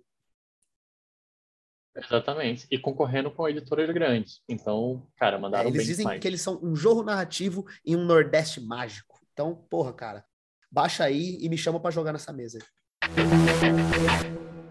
Exatamente. 1.96 2.68
E 2.70 2.78
concorrendo 2.78 3.32
com 3.32 3.50
editoras 3.50 3.90
grandes. 3.90 4.42
Então, 4.48 5.08
cara, 5.18 5.40
mandaram 5.40 5.70
é, 5.70 5.74
eles 5.74 5.88
dizem 5.88 6.06
mais. 6.06 6.20
que 6.20 6.28
eles 6.28 6.42
são 6.42 6.60
um 6.62 6.76
jogo 6.76 7.02
narrativo 7.02 7.66
em 7.84 7.96
um 7.96 8.06
Nordeste 8.06 8.62
mágico. 8.62 9.20
Então, 9.34 9.56
porra, 9.68 9.94
cara, 9.94 10.24
baixa 10.72 11.04
aí 11.04 11.40
e 11.42 11.50
me 11.50 11.58
chama 11.58 11.80
para 11.80 11.90
jogar 11.90 12.14
nessa 12.14 12.32
mesa. 12.32 12.60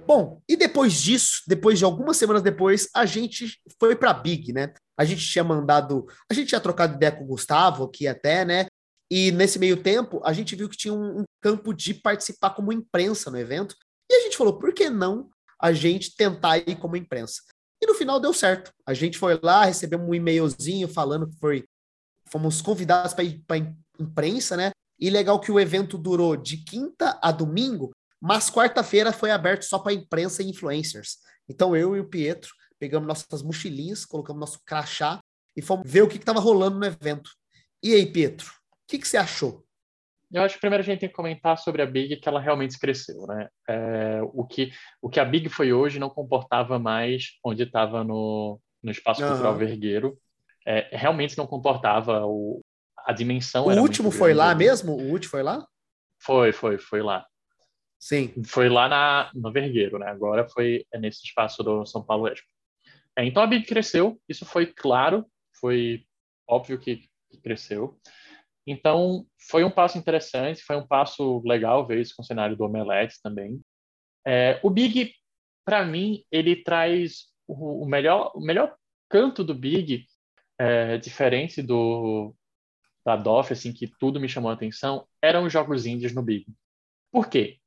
Bom, 0.06 0.40
e 0.48 0.56
depois 0.56 1.02
disso, 1.02 1.42
depois 1.48 1.78
de 1.78 1.84
algumas 1.84 2.16
semanas 2.16 2.42
depois, 2.42 2.88
a 2.94 3.04
gente 3.04 3.60
foi 3.80 3.96
para 3.96 4.12
Big, 4.12 4.52
né? 4.52 4.72
A 4.96 5.04
gente 5.04 5.26
tinha 5.26 5.42
mandado. 5.42 6.06
A 6.30 6.34
gente 6.34 6.48
tinha 6.48 6.60
trocado 6.60 6.94
ideia 6.94 7.10
com 7.10 7.24
o 7.24 7.26
Gustavo 7.26 7.84
aqui 7.84 8.06
até, 8.06 8.44
né? 8.44 8.66
E 9.10 9.32
nesse 9.32 9.58
meio 9.58 9.82
tempo, 9.82 10.20
a 10.24 10.32
gente 10.32 10.54
viu 10.54 10.68
que 10.68 10.76
tinha 10.76 10.94
um, 10.94 11.20
um 11.20 11.24
campo 11.40 11.74
de 11.74 11.92
participar 11.92 12.50
como 12.50 12.72
imprensa 12.72 13.30
no 13.30 13.38
evento. 13.38 13.74
E 14.10 14.14
a 14.14 14.20
gente 14.20 14.36
falou, 14.36 14.58
por 14.58 14.72
que 14.72 14.88
não 14.88 15.28
a 15.60 15.72
gente 15.72 16.14
tentar 16.14 16.58
ir 16.58 16.76
como 16.76 16.96
imprensa? 16.96 17.42
E 17.82 17.86
no 17.86 17.94
final 17.94 18.20
deu 18.20 18.32
certo. 18.32 18.72
A 18.86 18.94
gente 18.94 19.18
foi 19.18 19.38
lá, 19.42 19.64
recebemos 19.64 20.08
um 20.08 20.14
e-mailzinho 20.14 20.88
falando 20.88 21.28
que 21.28 21.36
foi. 21.38 21.64
Fomos 22.30 22.62
convidados 22.62 23.12
para 23.12 23.24
ir 23.24 23.42
para 23.46 23.58
imprensa, 23.98 24.56
né? 24.56 24.70
E 24.98 25.10
legal 25.10 25.40
que 25.40 25.52
o 25.52 25.60
evento 25.60 25.98
durou 25.98 26.36
de 26.36 26.58
quinta 26.58 27.18
a 27.22 27.30
domingo, 27.30 27.92
mas 28.20 28.50
quarta-feira 28.50 29.12
foi 29.12 29.30
aberto 29.30 29.62
só 29.62 29.78
para 29.78 29.92
imprensa 29.92 30.42
e 30.42 30.50
influencers. 30.50 31.18
Então 31.48 31.76
eu 31.76 31.96
e 31.96 32.00
o 32.00 32.08
Pietro 32.08 32.50
pegamos 32.78 33.06
nossas 33.06 33.42
mochilinhas, 33.42 34.04
colocamos 34.04 34.40
nosso 34.40 34.60
crachá 34.64 35.20
e 35.56 35.62
fomos 35.62 35.90
ver 35.90 36.02
o 36.02 36.08
que 36.08 36.16
estava 36.16 36.40
rolando 36.40 36.78
no 36.78 36.86
evento. 36.86 37.30
E 37.82 37.94
aí, 37.94 38.06
Pietro, 38.06 38.48
o 38.48 38.88
que, 38.88 38.98
que 38.98 39.08
você 39.08 39.16
achou? 39.16 39.64
Eu 40.32 40.42
acho 40.42 40.56
que 40.56 40.60
primeiro 40.60 40.82
a 40.82 40.84
gente 40.84 41.00
tem 41.00 41.08
que 41.08 41.14
comentar 41.14 41.56
sobre 41.56 41.82
a 41.82 41.86
Big 41.86 42.16
que 42.16 42.28
ela 42.28 42.40
realmente 42.40 42.78
cresceu, 42.78 43.26
né? 43.26 43.48
É, 43.68 44.20
o, 44.22 44.44
que, 44.44 44.72
o 45.00 45.08
que 45.08 45.20
a 45.20 45.24
Big 45.24 45.48
foi 45.48 45.72
hoje 45.72 45.98
não 45.98 46.10
comportava 46.10 46.78
mais 46.78 47.38
onde 47.44 47.62
estava 47.62 48.02
no, 48.02 48.60
no 48.82 48.90
Espaço 48.90 49.22
uhum. 49.22 49.28
Cultural 49.28 49.56
Vergueiro. 49.56 50.18
É, 50.66 50.88
realmente 50.90 51.38
não 51.38 51.46
comportava 51.46 52.26
o, 52.26 52.60
a 52.98 53.12
dimensão. 53.12 53.66
O 53.66 53.80
último 53.80 54.10
foi 54.10 54.34
lá 54.34 54.52
mesmo? 54.52 54.94
O 54.94 55.10
último 55.12 55.30
foi 55.30 55.42
lá? 55.44 55.64
Foi, 56.20 56.52
foi, 56.52 56.76
foi 56.76 57.02
lá. 57.02 57.24
Sim. 57.98 58.42
Foi 58.44 58.68
lá 58.68 58.88
na, 58.88 59.30
no 59.34 59.52
Vergueiro, 59.52 59.98
né? 59.98 60.06
Agora 60.06 60.48
foi 60.48 60.84
é 60.92 60.98
nesse 60.98 61.24
espaço 61.24 61.62
do 61.62 61.84
São 61.86 62.02
Paulo 62.02 62.28
Expo. 62.28 62.46
É, 63.16 63.24
então 63.24 63.42
a 63.42 63.46
Big 63.46 63.66
cresceu, 63.66 64.20
isso 64.28 64.44
foi 64.44 64.66
claro, 64.66 65.24
foi 65.58 66.04
óbvio 66.46 66.78
que, 66.78 67.08
que 67.30 67.40
cresceu. 67.40 67.98
Então, 68.66 69.24
foi 69.48 69.64
um 69.64 69.70
passo 69.70 69.96
interessante, 69.96 70.62
foi 70.62 70.76
um 70.76 70.86
passo 70.86 71.40
legal 71.46 71.86
ver 71.86 72.00
isso 72.00 72.14
com 72.16 72.22
o 72.22 72.26
cenário 72.26 72.56
do 72.56 72.64
Omelete 72.64 73.16
também. 73.22 73.60
É, 74.26 74.58
o 74.62 74.68
Big, 74.68 75.14
para 75.64 75.84
mim, 75.84 76.24
ele 76.32 76.56
traz 76.56 77.26
o, 77.46 77.84
o, 77.84 77.86
melhor, 77.86 78.32
o 78.34 78.40
melhor 78.40 78.76
canto 79.08 79.44
do 79.44 79.54
Big, 79.54 80.04
é, 80.58 80.98
diferente 80.98 81.62
do 81.62 82.34
da 83.04 83.14
DOF, 83.14 83.52
assim, 83.52 83.72
que 83.72 83.86
tudo 84.00 84.18
me 84.18 84.28
chamou 84.28 84.50
a 84.50 84.54
atenção, 84.54 85.06
eram 85.22 85.44
os 85.44 85.52
jogos 85.52 85.86
indies 85.86 86.12
no 86.12 86.24
Big. 86.24 86.44
Por 87.12 87.28
quê? 87.28 87.60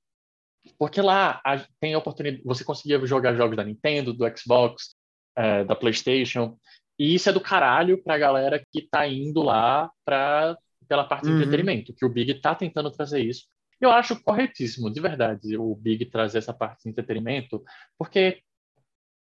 Porque 0.78 1.02
lá 1.02 1.42
a, 1.46 1.64
tem 1.80 1.94
a 1.94 1.98
oportunidade, 1.98 2.44
você 2.44 2.64
conseguia 2.64 3.04
jogar 3.06 3.36
jogos 3.36 3.58
da 3.58 3.64
Nintendo, 3.64 4.14
do 4.14 4.26
Xbox, 4.38 4.96
é, 5.36 5.64
da 5.64 5.76
PlayStation, 5.76 6.58
e 6.98 7.16
isso 7.16 7.30
é 7.30 7.34
do 7.34 7.42
caralho 7.42 8.02
pra 8.04 8.18
galera 8.18 8.62
que 8.72 8.82
tá 8.90 9.08
indo 9.08 9.42
lá 9.42 9.90
pra 10.04 10.58
pela 10.88 11.04
parte 11.04 11.26
de 11.26 11.30
uhum. 11.30 11.38
entretenimento, 11.38 11.94
que 11.94 12.04
o 12.04 12.10
Big 12.10 12.32
está 12.32 12.56
tentando 12.56 12.90
trazer 12.90 13.22
isso. 13.22 13.46
Eu 13.80 13.92
acho 13.92 14.22
corretíssimo, 14.24 14.92
de 14.92 15.00
verdade, 15.00 15.56
o 15.56 15.76
Big 15.76 16.04
trazer 16.06 16.40
essa 16.40 16.52
parte 16.52 16.84
de 16.84 16.90
entretenimento, 16.90 17.64
porque 17.96 18.42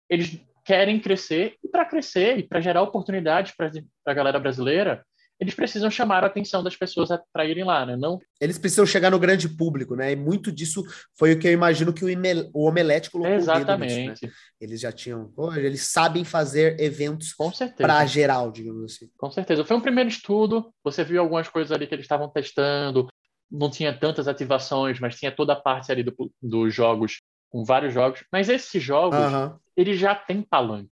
eles 0.10 0.38
querem 0.66 1.00
crescer, 1.00 1.56
e 1.64 1.70
para 1.70 1.86
crescer 1.86 2.40
e 2.40 2.44
para 2.44 2.60
gerar 2.60 2.82
oportunidades 2.82 3.56
para 3.56 3.72
a 4.06 4.14
galera 4.14 4.38
brasileira, 4.38 5.06
eles 5.40 5.54
precisam 5.54 5.92
chamar 5.92 6.24
a 6.24 6.28
atenção 6.28 6.64
das 6.64 6.76
pessoas 6.76 7.10
para 7.34 7.46
irem 7.46 7.64
lá, 7.64 7.86
né? 7.86 7.96
Não... 7.98 8.20
Eles 8.40 8.58
precisam 8.58 8.86
chegar 8.86 9.12
no 9.12 9.20
grande 9.20 9.50
público, 9.50 9.96
né? 9.96 10.14
E 10.14 10.16
muito 10.16 10.52
disso 10.52 10.84
foi 11.18 11.34
o 11.34 11.40
que 11.40 11.48
eu 11.48 11.52
imagino 11.52 11.94
que 11.94 12.06
o, 12.06 12.08
o 12.54 12.68
Omelete 12.68 13.12
colocou 13.12 13.34
Exatamente. 13.34 14.10
Nisso, 14.10 14.26
né? 14.26 14.32
Eles 14.62 14.80
já 14.80 14.92
tinham... 14.92 15.34
Eles 15.58 15.82
sabem 15.82 16.24
fazer 16.24 16.80
eventos 16.80 17.36
para 17.76 18.06
geral, 18.06 18.50
digamos 18.52 18.94
assim. 18.94 19.10
Com 19.18 19.30
certeza. 19.30 19.66
Foi 19.66 19.76
um 19.76 19.82
primeiro 19.82 20.10
estudo, 20.10 20.74
você 20.84 21.04
viu 21.04 21.22
algumas 21.22 21.50
coisas 21.50 21.72
ali 21.72 21.86
que 21.86 21.94
eles 21.94 22.06
estavam 22.06 22.30
testando, 22.30 23.08
não 23.52 23.70
tinha 23.70 23.98
tantas 23.98 24.28
ativações, 24.28 25.00
mas 25.00 25.16
tinha 25.16 25.32
toda 25.32 25.54
a 25.54 25.60
parte 25.60 25.92
ali 25.92 26.04
do, 26.04 26.14
dos 26.42 26.74
jogos, 26.74 27.22
com 27.50 27.64
vários 27.64 27.94
jogos. 27.94 28.24
Mas 28.32 28.48
esses 28.48 28.82
jogos, 28.82 29.20
uhum. 29.20 29.58
eles 29.76 30.00
já 30.00 30.16
têm 30.16 30.42
palanque. 30.42 30.90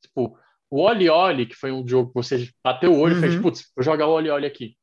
Tipo, 0.00 0.38
o 0.72 0.80
Oli 0.80 1.06
Oli, 1.10 1.44
que 1.44 1.54
foi 1.54 1.70
um 1.70 1.86
jogo 1.86 2.08
que 2.08 2.14
você 2.14 2.48
bateu 2.64 2.94
o 2.94 2.98
olho 2.98 3.12
uhum. 3.12 3.18
e 3.18 3.20
fez, 3.20 3.34
uhum. 3.34 3.42
putz, 3.42 3.70
vou 3.76 3.84
jogar 3.84 4.06
o 4.06 4.12
Oli 4.12 4.30
Oli 4.30 4.46
aqui. 4.46 4.74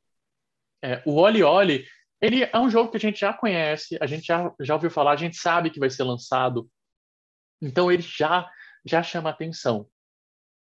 É, 0.84 1.02
o 1.04 1.16
Oli 1.16 1.42
Oli, 1.42 1.84
ele 2.22 2.44
é 2.44 2.60
um 2.60 2.70
jogo 2.70 2.92
que 2.92 2.98
a 2.98 3.00
gente 3.00 3.20
já 3.20 3.34
conhece, 3.34 3.98
a 4.00 4.06
gente 4.06 4.24
já, 4.24 4.54
já 4.62 4.76
ouviu 4.76 4.92
falar, 4.92 5.14
a 5.14 5.16
gente 5.16 5.36
sabe 5.38 5.72
que 5.72 5.80
vai 5.80 5.90
ser 5.90 6.04
lançado. 6.04 6.70
Então 7.60 7.92
ele 7.92 8.04
já, 8.04 8.48
já 8.86 9.02
chama 9.02 9.32
atenção. 9.32 9.90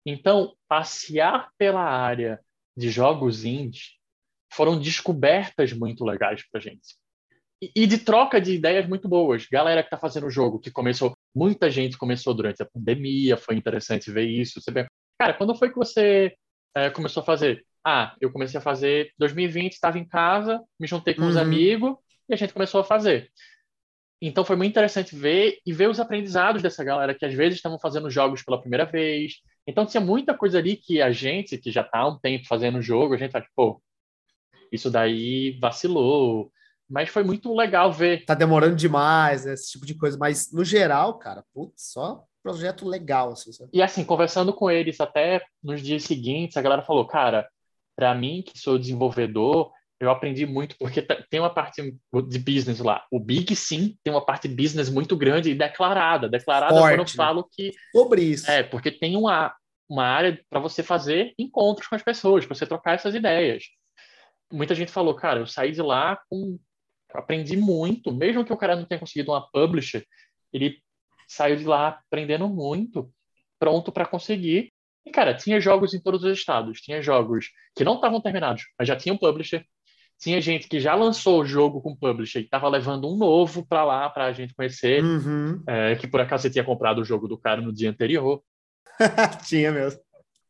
Então, 0.04 0.56
passear 0.68 1.52
pela 1.60 1.84
área 1.84 2.39
de 2.76 2.89
jogos 2.89 3.46
indie 3.46 4.00
foram 4.52 4.80
descobertas 4.80 5.74
muito 5.74 6.04
legais 6.04 6.44
pra 6.50 6.60
gente. 6.60 6.98
E, 7.62 7.72
e 7.76 7.86
de 7.86 8.00
troca 8.00 8.42
de 8.42 8.56
ideias 8.56 8.88
muito 8.88 9.08
boas. 9.08 9.46
Galera 9.46 9.84
que 9.84 9.92
tá 9.92 9.98
fazendo 10.00 10.26
o 10.26 10.32
jogo, 10.32 10.60
que 10.60 10.72
começou, 10.72 11.15
muita 11.36 11.70
gente 11.70 12.00
começou 12.00 12.34
durante 12.34 12.63
a 12.63 12.65
pandemia, 12.65 13.38
foi 13.38 13.54
interessante 13.54 14.12
ver 14.12 14.26
isso. 14.26 14.60
Você 14.60 14.72
vê 14.72 14.88
Cara, 15.19 15.34
quando 15.34 15.53
foi 15.53 15.69
que 15.69 15.75
você 15.75 16.34
é, 16.73 16.89
começou 16.89 17.21
a 17.21 17.25
fazer? 17.25 17.65
Ah, 17.86 18.15
eu 18.21 18.32
comecei 18.32 18.58
a 18.58 18.62
fazer 18.62 19.12
2020, 19.17 19.73
estava 19.73 19.99
em 19.99 20.08
casa, 20.08 20.63
me 20.79 20.88
juntei 20.88 21.13
com 21.13 21.23
uhum. 21.23 21.27
os 21.27 21.36
amigos 21.36 21.97
e 22.29 22.34
a 22.34 22.38
gente 22.38 22.53
começou 22.53 22.79
a 22.79 22.86
fazer. 22.86 23.29
Então 24.21 24.45
foi 24.45 24.55
muito 24.55 24.71
interessante 24.71 25.15
ver 25.15 25.60
e 25.65 25.73
ver 25.73 25.89
os 25.89 25.99
aprendizados 25.99 26.62
dessa 26.62 26.84
galera 26.84 27.13
que 27.13 27.25
às 27.25 27.34
vezes 27.34 27.58
estavam 27.58 27.79
fazendo 27.79 28.10
jogos 28.10 28.43
pela 28.43 28.60
primeira 28.60 28.86
vez. 28.86 29.36
Então 29.67 29.86
tinha 29.86 30.01
muita 30.01 30.34
coisa 30.34 30.58
ali 30.58 30.77
que 30.77 31.01
a 31.01 31.12
gente, 31.12 31.58
que 31.58 31.71
já 31.71 31.82
está 31.82 31.99
há 31.99 32.08
um 32.08 32.19
tempo 32.19 32.47
fazendo 32.47 32.82
jogo, 32.82 33.13
a 33.13 33.17
gente 33.17 33.32
tá 33.32 33.41
tipo, 33.41 33.53
pô, 33.55 33.82
isso 34.71 34.89
daí 34.89 35.58
vacilou. 35.60 36.49
Mas 36.89 37.10
foi 37.10 37.23
muito 37.23 37.53
legal 37.53 37.91
ver. 37.91 38.25
Tá 38.25 38.34
demorando 38.34 38.75
demais, 38.75 39.45
né? 39.45 39.53
esse 39.53 39.71
tipo 39.71 39.86
de 39.86 39.95
coisa. 39.95 40.17
Mas 40.17 40.51
no 40.51 40.63
geral, 40.63 41.19
cara, 41.19 41.43
putz, 41.53 41.91
só 41.91 42.25
projeto 42.41 42.88
legal, 42.88 43.32
assim, 43.32 43.52
sabe? 43.52 43.69
E 43.73 43.82
assim, 43.82 44.04
conversando 44.04 44.54
com 44.54 44.69
eles 44.69 44.99
até 44.99 45.41
nos 45.63 45.82
dias 45.82 46.04
seguintes, 46.04 46.58
a 46.58 46.62
galera 46.62 46.82
falou, 46.82 47.06
cara, 47.06 47.47
para 47.95 48.13
mim, 48.15 48.41
que 48.41 48.58
sou 48.58 48.80
desenvolvedor, 48.80 49.71
eu 49.99 50.10
aprendi 50.10 50.45
muito, 50.45 50.78
porque 50.78 51.02
tem 51.30 51.41
uma 51.41 51.54
parte 51.54 51.82
de 51.82 52.39
business 52.39 52.80
lá. 52.80 53.06
O 53.12 53.19
Big, 53.19 53.54
sim, 53.56 53.97
tem 54.02 54.13
uma 54.13 54.25
parte 54.25 54.47
de 54.47 54.56
business 54.56 54.89
muito 54.89 55.17
grande 55.17 55.52
e 55.52 55.56
declarada. 55.56 56.30
Declarada 56.30 56.73
Forte, 56.73 56.95
quando 56.95 57.08
eu 57.08 57.13
falo 57.13 57.49
que... 57.52 57.73
Sobre 57.91 58.21
isso. 58.23 58.49
É, 58.49 58.63
porque 58.63 58.91
tem 58.91 59.17
uma, 59.17 59.54
uma 59.89 60.06
área 60.06 60.39
para 60.49 60.62
você 60.62 60.82
fazer 60.82 61.34
encontros 61.38 61.88
com 61.88 61.95
as 61.95 62.04
pessoas, 62.04 62.45
para 62.45 62.56
você 62.56 62.65
trocar 62.65 62.93
essas 62.93 63.13
ideias. 63.13 63.65
Muita 64.52 64.73
gente 64.73 64.91
falou, 64.91 65.13
cara, 65.13 65.39
eu 65.39 65.47
saí 65.47 65.73
de 65.73 65.82
lá 65.82 66.17
com... 66.30 66.58
Aprendi 67.13 67.58
muito, 67.58 68.13
mesmo 68.13 68.45
que 68.45 68.54
o 68.54 68.58
cara 68.58 68.75
não 68.75 68.86
tenha 68.86 68.99
conseguido 68.99 69.32
uma 69.32 69.49
publisher, 69.52 70.06
ele 70.54 70.82
saiu 71.30 71.56
de 71.56 71.63
lá 71.63 71.89
aprendendo 71.89 72.50
muito, 72.50 73.10
pronto 73.60 73.92
para 73.92 74.06
conseguir. 74.06 74.74
E, 75.06 75.12
cara, 75.12 75.34
tinha 75.34 75.62
jogos 75.62 75.94
em 75.94 76.02
todos 76.02 76.24
os 76.24 76.38
estados. 76.38 76.82
Tinha 76.82 77.02
jogos 77.02 77.50
que 77.76 77.84
não 77.84 77.96
estavam 77.96 78.20
terminados, 78.20 78.63
mas 78.78 78.88
já 78.88 78.96
tinham 78.96 79.15
publisher. 79.18 79.63
Tinha 80.20 80.42
gente 80.42 80.68
que 80.68 80.80
já 80.80 80.96
lançou 80.96 81.42
o 81.42 81.46
jogo 81.46 81.82
com 81.82 81.96
publisher 81.96 82.39
e 82.39 82.44
estava 82.44 82.68
levando 82.68 83.08
um 83.08 83.15
novo 83.15 83.65
para 83.65 83.86
lá 83.86 84.10
para 84.10 84.26
a 84.26 84.34
gente 84.34 84.54
conhecer, 84.54 85.02
uhum. 85.02 85.63
é, 85.65 85.96
que 85.96 86.08
por 86.08 86.20
acaso 86.20 86.44
você 86.44 86.50
tinha 86.50 86.63
comprado 86.63 87.00
o 87.00 87.06
jogo 87.06 87.28
do 87.28 87.38
cara 87.38 87.62
no 87.62 87.72
dia 87.72 87.89
anterior. 87.89 88.42
tinha 89.48 89.72
mesmo. 89.72 90.02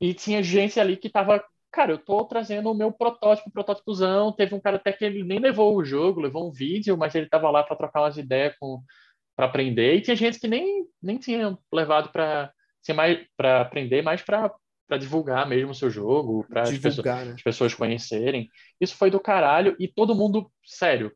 E 0.01 0.13
tinha 0.13 0.41
gente 0.41 0.79
ali 0.79 0.95
que 0.97 1.07
estava, 1.07 1.43
cara, 1.71 1.91
eu 1.91 1.99
tô 1.99 2.25
trazendo 2.25 2.71
o 2.71 2.73
meu 2.73 2.91
protótipo, 2.91 3.51
protótipozão. 3.51 4.31
Teve 4.31 4.55
um 4.55 4.59
cara 4.61 4.77
até 4.77 4.91
que 4.91 5.05
ele 5.05 5.23
nem 5.23 5.39
levou 5.39 5.75
o 5.75 5.83
jogo, 5.83 6.21
levou 6.21 6.47
um 6.47 6.51
vídeo, 6.51 6.97
mas 6.97 7.13
ele 7.13 7.25
estava 7.25 7.51
lá 7.51 7.61
para 7.61 7.75
trocar 7.75 8.01
umas 8.01 8.17
ideias 8.17 8.55
com, 8.59 8.81
para 9.39 9.45
aprender 9.45 9.95
e 9.95 10.01
tinha 10.01 10.17
gente 10.17 10.37
que 10.37 10.49
nem, 10.49 10.85
nem 11.01 11.17
tinha 11.17 11.57
levado 11.71 12.11
para 12.11 12.51
mais 12.93 13.25
para 13.37 13.61
aprender, 13.61 14.01
mas 14.01 14.21
para 14.21 14.51
divulgar 14.99 15.47
mesmo 15.47 15.71
o 15.71 15.75
seu 15.75 15.89
jogo, 15.89 16.45
para 16.49 16.63
as, 16.63 16.77
pessoas, 16.77 17.05
né? 17.05 17.33
as 17.35 17.41
pessoas 17.41 17.73
conhecerem. 17.73 18.49
Isso 18.81 18.97
foi 18.97 19.09
do 19.09 19.17
caralho 19.17 19.77
e 19.79 19.87
todo 19.87 20.13
mundo, 20.13 20.51
sério, 20.65 21.13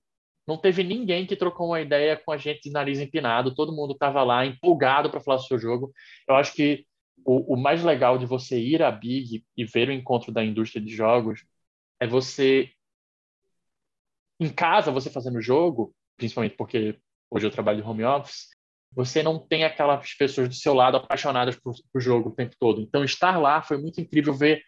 não 0.47 0.57
teve 0.57 0.85
ninguém 0.85 1.25
que 1.25 1.35
trocou 1.35 1.67
uma 1.67 1.81
ideia 1.81 2.15
com 2.15 2.31
a 2.31 2.37
gente 2.37 2.61
de 2.61 2.71
nariz 2.71 2.97
empinado, 2.97 3.53
todo 3.53 3.75
mundo 3.75 3.91
estava 3.91 4.23
lá 4.23 4.45
empolgado 4.45 5.09
para 5.09 5.19
falar 5.19 5.37
do 5.37 5.43
seu 5.43 5.59
jogo. 5.59 5.91
Eu 6.25 6.35
acho 6.35 6.53
que 6.53 6.85
o, 7.25 7.55
o, 7.55 7.57
mais 7.57 7.83
legal 7.83 8.17
de 8.17 8.25
você 8.25 8.57
ir 8.57 8.81
à 8.81 8.89
Big 8.89 9.43
e 9.57 9.65
ver 9.65 9.89
o 9.89 9.93
encontro 9.93 10.31
da 10.31 10.45
indústria 10.45 10.81
de 10.81 10.95
jogos 10.95 11.43
é 11.99 12.07
você 12.07 12.69
em 14.39 14.47
casa, 14.47 14.91
você 14.91 15.09
fazendo 15.09 15.39
o 15.39 15.41
jogo, 15.41 15.93
principalmente 16.15 16.55
porque 16.55 16.97
hoje 17.33 17.47
eu 17.47 17.51
trabalho 17.51 17.81
de 17.81 17.87
home 17.87 18.03
office, 18.03 18.47
você 18.91 19.23
não 19.23 19.39
tem 19.39 19.63
aquelas 19.63 20.13
pessoas 20.13 20.47
do 20.47 20.55
seu 20.55 20.73
lado 20.73 20.97
apaixonadas 20.97 21.55
por, 21.55 21.73
por 21.91 22.01
jogo 22.01 22.29
o 22.29 22.35
tempo 22.35 22.55
todo. 22.59 22.81
Então, 22.81 23.03
estar 23.03 23.37
lá 23.37 23.61
foi 23.61 23.77
muito 23.77 23.99
incrível 23.99 24.33
ver 24.33 24.61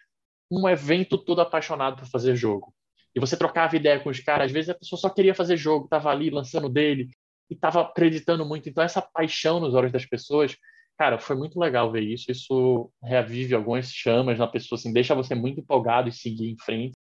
um 0.52 0.68
evento 0.68 1.18
todo 1.18 1.42
apaixonado 1.42 1.98
por 1.98 2.08
fazer 2.08 2.36
jogo. 2.36 2.74
E 3.16 3.20
você 3.20 3.38
trocava 3.38 3.76
ideia 3.76 4.00
com 4.00 4.10
os 4.10 4.20
caras, 4.20 4.48
às 4.48 4.52
vezes 4.52 4.70
a 4.70 4.76
pessoa 4.76 5.00
só 5.00 5.10
queria 5.10 5.36
fazer 5.36 5.58
jogo, 5.58 5.86
estava 5.86 6.10
ali 6.10 6.30
lançando 6.30 6.68
dele 6.68 7.10
e 7.50 7.54
estava 7.54 7.82
acreditando 7.82 8.46
muito. 8.46 8.68
Então, 8.68 8.84
essa 8.84 9.02
paixão 9.02 9.60
nos 9.60 9.74
olhos 9.74 9.92
das 9.92 10.06
pessoas 10.06 10.56
cara, 10.98 11.20
foi 11.20 11.36
muito 11.36 11.60
legal 11.60 11.92
ver 11.92 12.02
isso. 12.02 12.32
Isso 12.32 12.92
reavive 13.04 13.54
algumas 13.54 13.92
chamas 13.92 14.38
na 14.40 14.48
pessoa, 14.48 14.78
assim, 14.78 14.94
deixa 14.94 15.16
você 15.16 15.36
muito 15.36 15.60
empolgado 15.60 16.10
e 16.10 16.12
seguir 16.12 16.50
em 16.50 16.58
frente. 16.58 16.96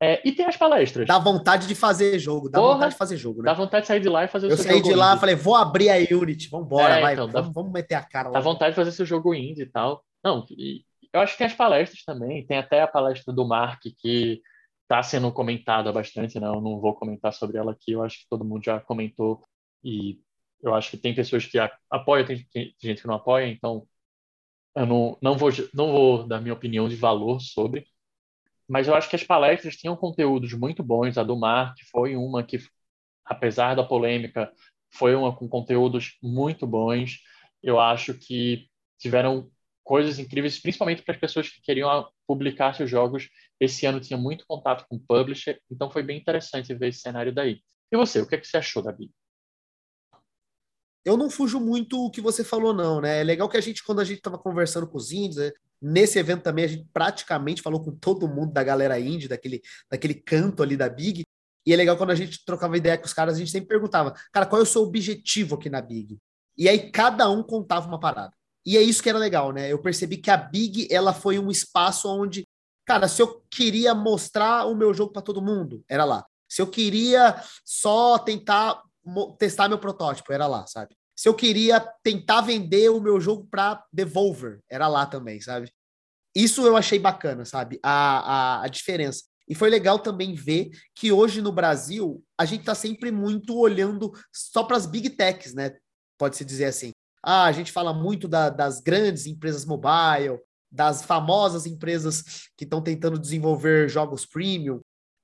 É, 0.00 0.20
e 0.26 0.30
tem 0.30 0.46
as 0.46 0.56
palestras. 0.56 1.06
Dá 1.08 1.18
vontade 1.18 1.66
de 1.66 1.74
fazer 1.74 2.18
jogo, 2.18 2.48
dá 2.48 2.58
Porra, 2.58 2.74
vontade 2.74 2.92
de 2.92 2.98
fazer 2.98 3.16
jogo, 3.16 3.42
né? 3.42 3.46
Dá 3.46 3.54
vontade 3.54 3.82
de 3.82 3.88
sair 3.88 4.00
de 4.00 4.08
lá 4.08 4.24
e 4.24 4.28
fazer 4.28 4.46
o 4.46 4.50
Eu 4.50 4.56
seu 4.56 4.64
jogo. 4.64 4.78
Eu 4.78 4.82
saí 4.82 4.92
de 4.92 4.96
lá 4.96 5.16
e 5.16 5.18
falei, 5.18 5.34
vou 5.34 5.56
abrir 5.56 5.90
a 5.90 5.96
Unity, 5.96 6.48
vambora, 6.48 6.98
é, 6.98 7.00
vai, 7.00 7.12
então, 7.14 7.28
vamos, 7.28 7.48
dá, 7.48 7.52
vamos 7.52 7.72
meter 7.72 7.94
a 7.94 8.02
cara 8.02 8.28
lá. 8.28 8.34
Dá 8.34 8.40
vontade 8.40 8.70
de 8.70 8.76
fazer 8.76 8.92
seu 8.92 9.04
jogo 9.04 9.34
indie 9.34 9.62
e 9.62 9.66
tal. 9.66 10.04
Não, 10.22 10.46
e 10.50 10.84
eu 11.12 11.20
acho 11.20 11.32
que 11.32 11.38
tem 11.38 11.46
as 11.48 11.54
palestras 11.54 12.04
também, 12.04 12.46
tem 12.46 12.58
até 12.58 12.80
a 12.80 12.86
palestra 12.86 13.32
do 13.32 13.46
Mark 13.46 13.80
que 13.98 14.40
está 14.82 15.02
sendo 15.02 15.32
comentada 15.32 15.92
bastante, 15.92 16.38
né? 16.38 16.46
Eu 16.46 16.60
não 16.60 16.80
vou 16.80 16.94
comentar 16.94 17.32
sobre 17.32 17.58
ela 17.58 17.72
aqui, 17.72 17.92
eu 17.92 18.02
acho 18.02 18.20
que 18.20 18.28
todo 18.30 18.44
mundo 18.44 18.64
já 18.64 18.80
comentou 18.80 19.44
e 19.82 20.20
eu 20.62 20.74
acho 20.74 20.90
que 20.90 20.96
tem 20.96 21.14
pessoas 21.14 21.44
que 21.44 21.58
apoiam, 21.90 22.26
tem 22.26 22.46
gente 22.80 23.02
que 23.02 23.06
não 23.06 23.14
apoia, 23.14 23.46
então 23.46 23.86
eu 24.76 24.86
não, 24.86 25.18
não, 25.20 25.36
vou, 25.36 25.50
não 25.74 25.92
vou 25.92 26.26
dar 26.26 26.40
minha 26.40 26.54
opinião 26.54 26.88
de 26.88 26.96
valor 26.96 27.40
sobre, 27.40 27.86
mas 28.68 28.86
eu 28.86 28.94
acho 28.94 29.08
que 29.08 29.16
as 29.16 29.24
palestras 29.24 29.76
tinham 29.76 29.96
conteúdos 29.96 30.52
muito 30.52 30.82
bons. 30.82 31.16
A 31.16 31.22
do 31.22 31.36
Mark 31.36 31.76
foi 31.90 32.14
uma 32.16 32.44
que, 32.44 32.58
apesar 33.24 33.74
da 33.74 33.82
polêmica, 33.82 34.52
foi 34.90 35.14
uma 35.14 35.34
com 35.34 35.48
conteúdos 35.48 36.18
muito 36.22 36.66
bons. 36.66 37.18
Eu 37.62 37.80
acho 37.80 38.14
que 38.14 38.68
tiveram 38.98 39.50
coisas 39.82 40.18
incríveis, 40.18 40.60
principalmente 40.60 41.02
para 41.02 41.14
as 41.14 41.20
pessoas 41.20 41.48
que 41.48 41.62
queriam 41.62 42.06
publicar 42.26 42.74
seus 42.74 42.90
jogos. 42.90 43.30
Esse 43.58 43.86
ano 43.86 44.00
tinha 44.00 44.18
muito 44.18 44.44
contato 44.46 44.86
com 44.86 44.96
o 44.96 45.00
publisher, 45.00 45.58
então 45.70 45.90
foi 45.90 46.02
bem 46.02 46.18
interessante 46.18 46.74
ver 46.74 46.88
esse 46.88 47.00
cenário 47.00 47.34
daí. 47.34 47.62
E 47.90 47.96
você, 47.96 48.20
o 48.20 48.28
que, 48.28 48.34
é 48.34 48.38
que 48.38 48.46
você 48.46 48.58
achou, 48.58 48.82
Gabi? 48.82 49.10
Eu 51.04 51.16
não 51.16 51.30
fujo 51.30 51.58
muito 51.58 52.04
o 52.04 52.10
que 52.10 52.20
você 52.20 52.44
falou, 52.44 52.74
não, 52.74 53.00
né? 53.00 53.20
É 53.22 53.24
legal 53.24 53.48
que 53.48 53.56
a 53.56 53.62
gente, 53.62 53.82
quando 53.82 54.00
a 54.00 54.04
gente 54.04 54.18
estava 54.18 54.38
conversando 54.38 54.86
com 54.86 54.98
os 54.98 55.10
índios, 55.10 55.36
né? 55.36 55.50
Nesse 55.80 56.18
evento 56.18 56.42
também 56.42 56.64
a 56.64 56.68
gente 56.68 56.88
praticamente 56.92 57.62
falou 57.62 57.82
com 57.82 57.92
todo 57.92 58.28
mundo 58.28 58.52
da 58.52 58.62
galera 58.62 58.98
indie, 58.98 59.28
daquele, 59.28 59.62
daquele 59.90 60.14
canto 60.14 60.62
ali 60.62 60.76
da 60.76 60.88
Big. 60.88 61.22
E 61.66 61.72
é 61.72 61.76
legal 61.76 61.96
quando 61.96 62.10
a 62.10 62.14
gente 62.14 62.44
trocava 62.44 62.76
ideia 62.76 62.96
com 62.96 63.04
os 63.04 63.12
caras, 63.12 63.34
a 63.34 63.38
gente 63.38 63.50
sempre 63.50 63.68
perguntava, 63.68 64.14
cara, 64.32 64.46
qual 64.46 64.60
é 64.60 64.62
o 64.62 64.66
seu 64.66 64.82
objetivo 64.82 65.54
aqui 65.54 65.68
na 65.68 65.80
Big? 65.80 66.18
E 66.56 66.68
aí 66.68 66.90
cada 66.90 67.28
um 67.30 67.42
contava 67.42 67.86
uma 67.86 68.00
parada. 68.00 68.32
E 68.66 68.76
é 68.76 68.82
isso 68.82 69.02
que 69.02 69.08
era 69.08 69.18
legal, 69.18 69.52
né? 69.52 69.72
Eu 69.72 69.80
percebi 69.80 70.16
que 70.16 70.30
a 70.30 70.36
Big 70.36 70.88
ela 70.90 71.14
foi 71.14 71.38
um 71.38 71.50
espaço 71.50 72.08
onde, 72.08 72.46
cara, 72.84 73.08
se 73.08 73.22
eu 73.22 73.42
queria 73.50 73.94
mostrar 73.94 74.66
o 74.66 74.74
meu 74.74 74.92
jogo 74.92 75.12
para 75.12 75.22
todo 75.22 75.40
mundo, 75.40 75.82
era 75.88 76.04
lá. 76.04 76.24
Se 76.48 76.60
eu 76.60 76.66
queria 76.66 77.42
só 77.64 78.18
tentar 78.18 78.82
testar 79.38 79.68
meu 79.68 79.78
protótipo, 79.78 80.32
era 80.32 80.46
lá, 80.46 80.66
sabe? 80.66 80.97
Se 81.18 81.28
eu 81.28 81.34
queria 81.34 81.80
tentar 82.00 82.42
vender 82.42 82.90
o 82.90 83.00
meu 83.00 83.20
jogo 83.20 83.44
para 83.50 83.84
Devolver, 83.92 84.60
era 84.70 84.86
lá 84.86 85.04
também, 85.04 85.40
sabe? 85.40 85.68
Isso 86.32 86.64
eu 86.64 86.76
achei 86.76 86.96
bacana, 86.96 87.44
sabe? 87.44 87.80
A, 87.82 88.60
a, 88.60 88.62
a 88.62 88.68
diferença. 88.68 89.24
E 89.48 89.52
foi 89.52 89.68
legal 89.68 89.98
também 89.98 90.32
ver 90.32 90.70
que 90.94 91.10
hoje 91.10 91.42
no 91.42 91.50
Brasil 91.50 92.24
a 92.38 92.44
gente 92.44 92.60
está 92.60 92.72
sempre 92.72 93.10
muito 93.10 93.58
olhando 93.58 94.12
só 94.32 94.62
para 94.62 94.76
as 94.76 94.86
big 94.86 95.10
techs, 95.10 95.54
né? 95.54 95.76
Pode-se 96.16 96.44
dizer 96.44 96.66
assim. 96.66 96.92
Ah, 97.20 97.46
a 97.46 97.52
gente 97.52 97.72
fala 97.72 97.92
muito 97.92 98.28
da, 98.28 98.48
das 98.48 98.78
grandes 98.78 99.26
empresas 99.26 99.64
mobile, 99.64 100.38
das 100.70 101.02
famosas 101.02 101.66
empresas 101.66 102.46
que 102.56 102.62
estão 102.62 102.80
tentando 102.80 103.18
desenvolver 103.18 103.88
jogos 103.88 104.24
premium, 104.24 104.80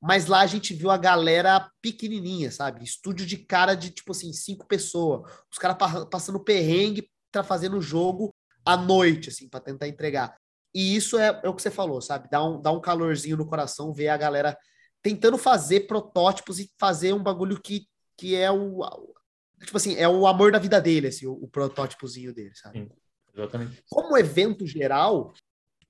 mas 0.06 0.26
lá 0.26 0.40
a 0.40 0.46
gente 0.46 0.74
viu 0.74 0.90
a 0.90 0.98
galera 0.98 1.66
pequenininha, 1.80 2.50
sabe? 2.50 2.84
Estúdio 2.84 3.24
de 3.24 3.38
cara 3.38 3.74
de, 3.74 3.90
tipo 3.90 4.12
assim, 4.12 4.34
cinco 4.34 4.66
pessoas. 4.66 5.22
Os 5.50 5.56
caras 5.56 5.78
passando 6.10 6.44
perrengue 6.44 7.10
para 7.32 7.42
fazer 7.42 7.70
no 7.70 7.80
jogo 7.80 8.30
à 8.66 8.76
noite, 8.76 9.30
assim, 9.30 9.48
para 9.48 9.60
tentar 9.60 9.88
entregar. 9.88 10.36
E 10.74 10.94
isso 10.94 11.16
é, 11.16 11.40
é, 11.42 11.48
o 11.48 11.54
que 11.54 11.62
você 11.62 11.70
falou, 11.70 12.02
sabe? 12.02 12.28
Dá 12.30 12.44
um, 12.44 12.60
dá 12.60 12.70
um 12.70 12.82
calorzinho 12.82 13.38
no 13.38 13.46
coração 13.46 13.94
ver 13.94 14.08
a 14.08 14.16
galera 14.18 14.54
tentando 15.00 15.38
fazer 15.38 15.86
protótipos 15.86 16.58
e 16.58 16.70
fazer 16.78 17.14
um 17.14 17.22
bagulho 17.22 17.58
que, 17.58 17.86
que 18.18 18.36
é 18.36 18.50
o, 18.50 18.82
tipo 19.64 19.78
assim, 19.78 19.96
é 19.96 20.06
o 20.06 20.26
amor 20.26 20.52
da 20.52 20.58
vida 20.58 20.82
dele, 20.82 21.06
assim, 21.06 21.26
o, 21.26 21.32
o 21.32 21.48
protótipozinho 21.48 22.34
dele, 22.34 22.54
sabe? 22.54 22.80
Sim, 22.80 22.90
exatamente. 23.34 23.82
Como 23.88 24.18
evento 24.18 24.66
geral, 24.66 25.32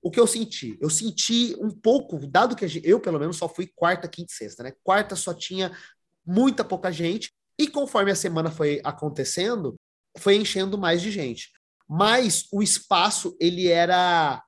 o 0.05 0.11
que 0.11 0.19
eu 0.19 0.27
senti? 0.27 0.77
Eu 0.79 0.87
senti 0.87 1.55
um 1.59 1.71
pouco, 1.71 2.27
dado 2.27 2.55
que 2.55 2.79
eu, 2.83 2.99
pelo 2.99 3.19
menos, 3.19 3.37
só 3.37 3.49
fui 3.49 3.65
quarta, 3.65 4.07
quinta 4.07 4.31
e 4.31 4.35
sexta, 4.35 4.61
né? 4.61 4.71
Quarta 4.83 5.15
só 5.15 5.33
tinha 5.33 5.75
muita 6.23 6.63
pouca 6.63 6.91
gente, 6.91 7.31
e 7.57 7.67
conforme 7.67 8.11
a 8.11 8.15
semana 8.15 8.51
foi 8.51 8.79
acontecendo, 8.83 9.73
foi 10.19 10.35
enchendo 10.35 10.77
mais 10.77 11.01
de 11.01 11.09
gente. 11.09 11.49
Mas 11.89 12.47
o 12.51 12.61
espaço, 12.61 13.35
ele 13.39 13.67
era, 13.67 14.43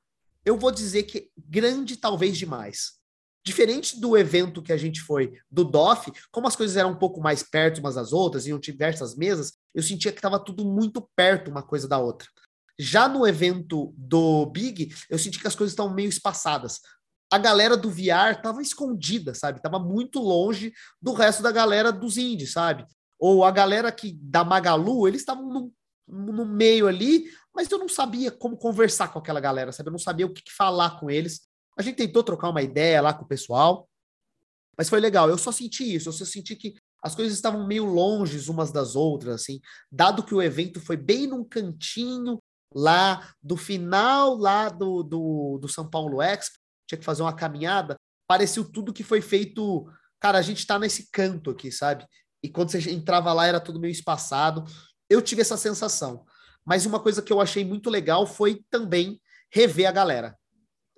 eu 0.45 0.59
vou 0.59 0.69
dizer 0.69 1.03
que 1.03 1.31
grande 1.35 1.97
talvez 1.97 2.37
demais. 2.37 2.91
Diferente 3.43 3.99
do 3.99 4.15
evento 4.15 4.61
que 4.61 4.71
a 4.71 4.77
gente 4.77 5.01
foi 5.01 5.33
do 5.49 5.63
DOF, 5.63 6.11
como 6.31 6.47
as 6.47 6.55
coisas 6.55 6.77
eram 6.77 6.91
um 6.91 6.99
pouco 6.99 7.19
mais 7.19 7.41
perto 7.41 7.79
umas 7.79 7.95
das 7.95 8.13
outras, 8.13 8.45
iam 8.45 8.59
diversas 8.59 9.15
mesas, 9.15 9.53
eu 9.73 9.81
sentia 9.81 10.11
que 10.11 10.19
estava 10.19 10.37
tudo 10.37 10.63
muito 10.63 11.01
perto 11.15 11.49
uma 11.49 11.63
coisa 11.63 11.87
da 11.87 11.97
outra. 11.97 12.27
Já 12.79 13.07
no 13.07 13.25
evento 13.25 13.93
do 13.97 14.45
Big, 14.47 14.93
eu 15.09 15.17
senti 15.17 15.39
que 15.39 15.47
as 15.47 15.55
coisas 15.55 15.71
estão 15.71 15.93
meio 15.93 16.09
espaçadas. 16.09 16.79
A 17.31 17.37
galera 17.37 17.75
do 17.75 17.89
VR 17.89 18.35
estava 18.35 18.61
escondida, 18.61 19.33
sabe? 19.33 19.61
Tava 19.61 19.79
muito 19.79 20.19
longe 20.19 20.71
do 21.01 21.13
resto 21.13 21.41
da 21.41 21.51
galera 21.51 21.91
dos 21.91 22.17
indies, 22.17 22.53
sabe? 22.53 22.85
Ou 23.19 23.43
a 23.43 23.51
galera 23.51 23.91
que 23.91 24.13
da 24.21 24.43
Magalu, 24.43 25.07
eles 25.07 25.21
estavam 25.21 25.49
no, 25.49 25.73
no 26.07 26.45
meio 26.45 26.87
ali, 26.87 27.25
mas 27.53 27.69
eu 27.69 27.79
não 27.79 27.89
sabia 27.89 28.31
como 28.31 28.55
conversar 28.55 29.11
com 29.11 29.19
aquela 29.19 29.39
galera, 29.39 29.71
sabe? 29.71 29.89
Eu 29.89 29.93
não 29.93 29.99
sabia 29.99 30.25
o 30.25 30.31
que, 30.31 30.43
que 30.43 30.53
falar 30.53 30.99
com 30.99 31.09
eles. 31.09 31.41
A 31.77 31.81
gente 31.81 31.95
tentou 31.95 32.23
trocar 32.23 32.49
uma 32.49 32.61
ideia 32.61 33.01
lá 33.01 33.13
com 33.13 33.25
o 33.25 33.27
pessoal, 33.27 33.89
mas 34.77 34.87
foi 34.87 34.99
legal. 34.99 35.27
Eu 35.29 35.37
só 35.37 35.51
senti 35.51 35.95
isso, 35.95 36.09
eu 36.09 36.13
só 36.13 36.23
senti 36.23 36.55
que 36.55 36.75
as 37.03 37.15
coisas 37.15 37.33
estavam 37.33 37.65
meio 37.65 37.85
longes 37.85 38.47
umas 38.47 38.71
das 38.71 38.95
outras, 38.95 39.41
assim, 39.41 39.59
dado 39.91 40.23
que 40.23 40.33
o 40.33 40.41
evento 40.41 40.79
foi 40.79 40.97
bem 40.97 41.27
num 41.27 41.43
cantinho 41.43 42.41
lá 42.73 43.33
do 43.41 43.57
final 43.57 44.35
lá 44.35 44.69
do, 44.69 45.03
do, 45.03 45.57
do 45.61 45.67
São 45.67 45.89
Paulo 45.89 46.21
Expo, 46.21 46.57
tinha 46.87 46.99
que 46.99 47.05
fazer 47.05 47.21
uma 47.21 47.35
caminhada, 47.35 47.95
pareceu 48.27 48.63
tudo 48.63 48.93
que 48.93 49.03
foi 49.03 49.21
feito. 49.21 49.85
Cara, 50.19 50.37
a 50.37 50.41
gente 50.41 50.65
tá 50.65 50.79
nesse 50.79 51.09
canto 51.11 51.51
aqui, 51.51 51.71
sabe? 51.71 52.05
E 52.43 52.49
quando 52.49 52.71
você 52.71 52.91
entrava 52.91 53.33
lá 53.33 53.45
era 53.45 53.59
tudo 53.59 53.79
meio 53.79 53.91
espaçado. 53.91 54.63
Eu 55.09 55.21
tive 55.21 55.41
essa 55.41 55.57
sensação. 55.57 56.25
Mas 56.65 56.85
uma 56.85 56.99
coisa 56.99 57.21
que 57.21 57.31
eu 57.31 57.39
achei 57.39 57.63
muito 57.63 57.89
legal 57.89 58.25
foi 58.27 58.63
também 58.69 59.19
rever 59.51 59.87
a 59.87 59.91
galera 59.91 60.37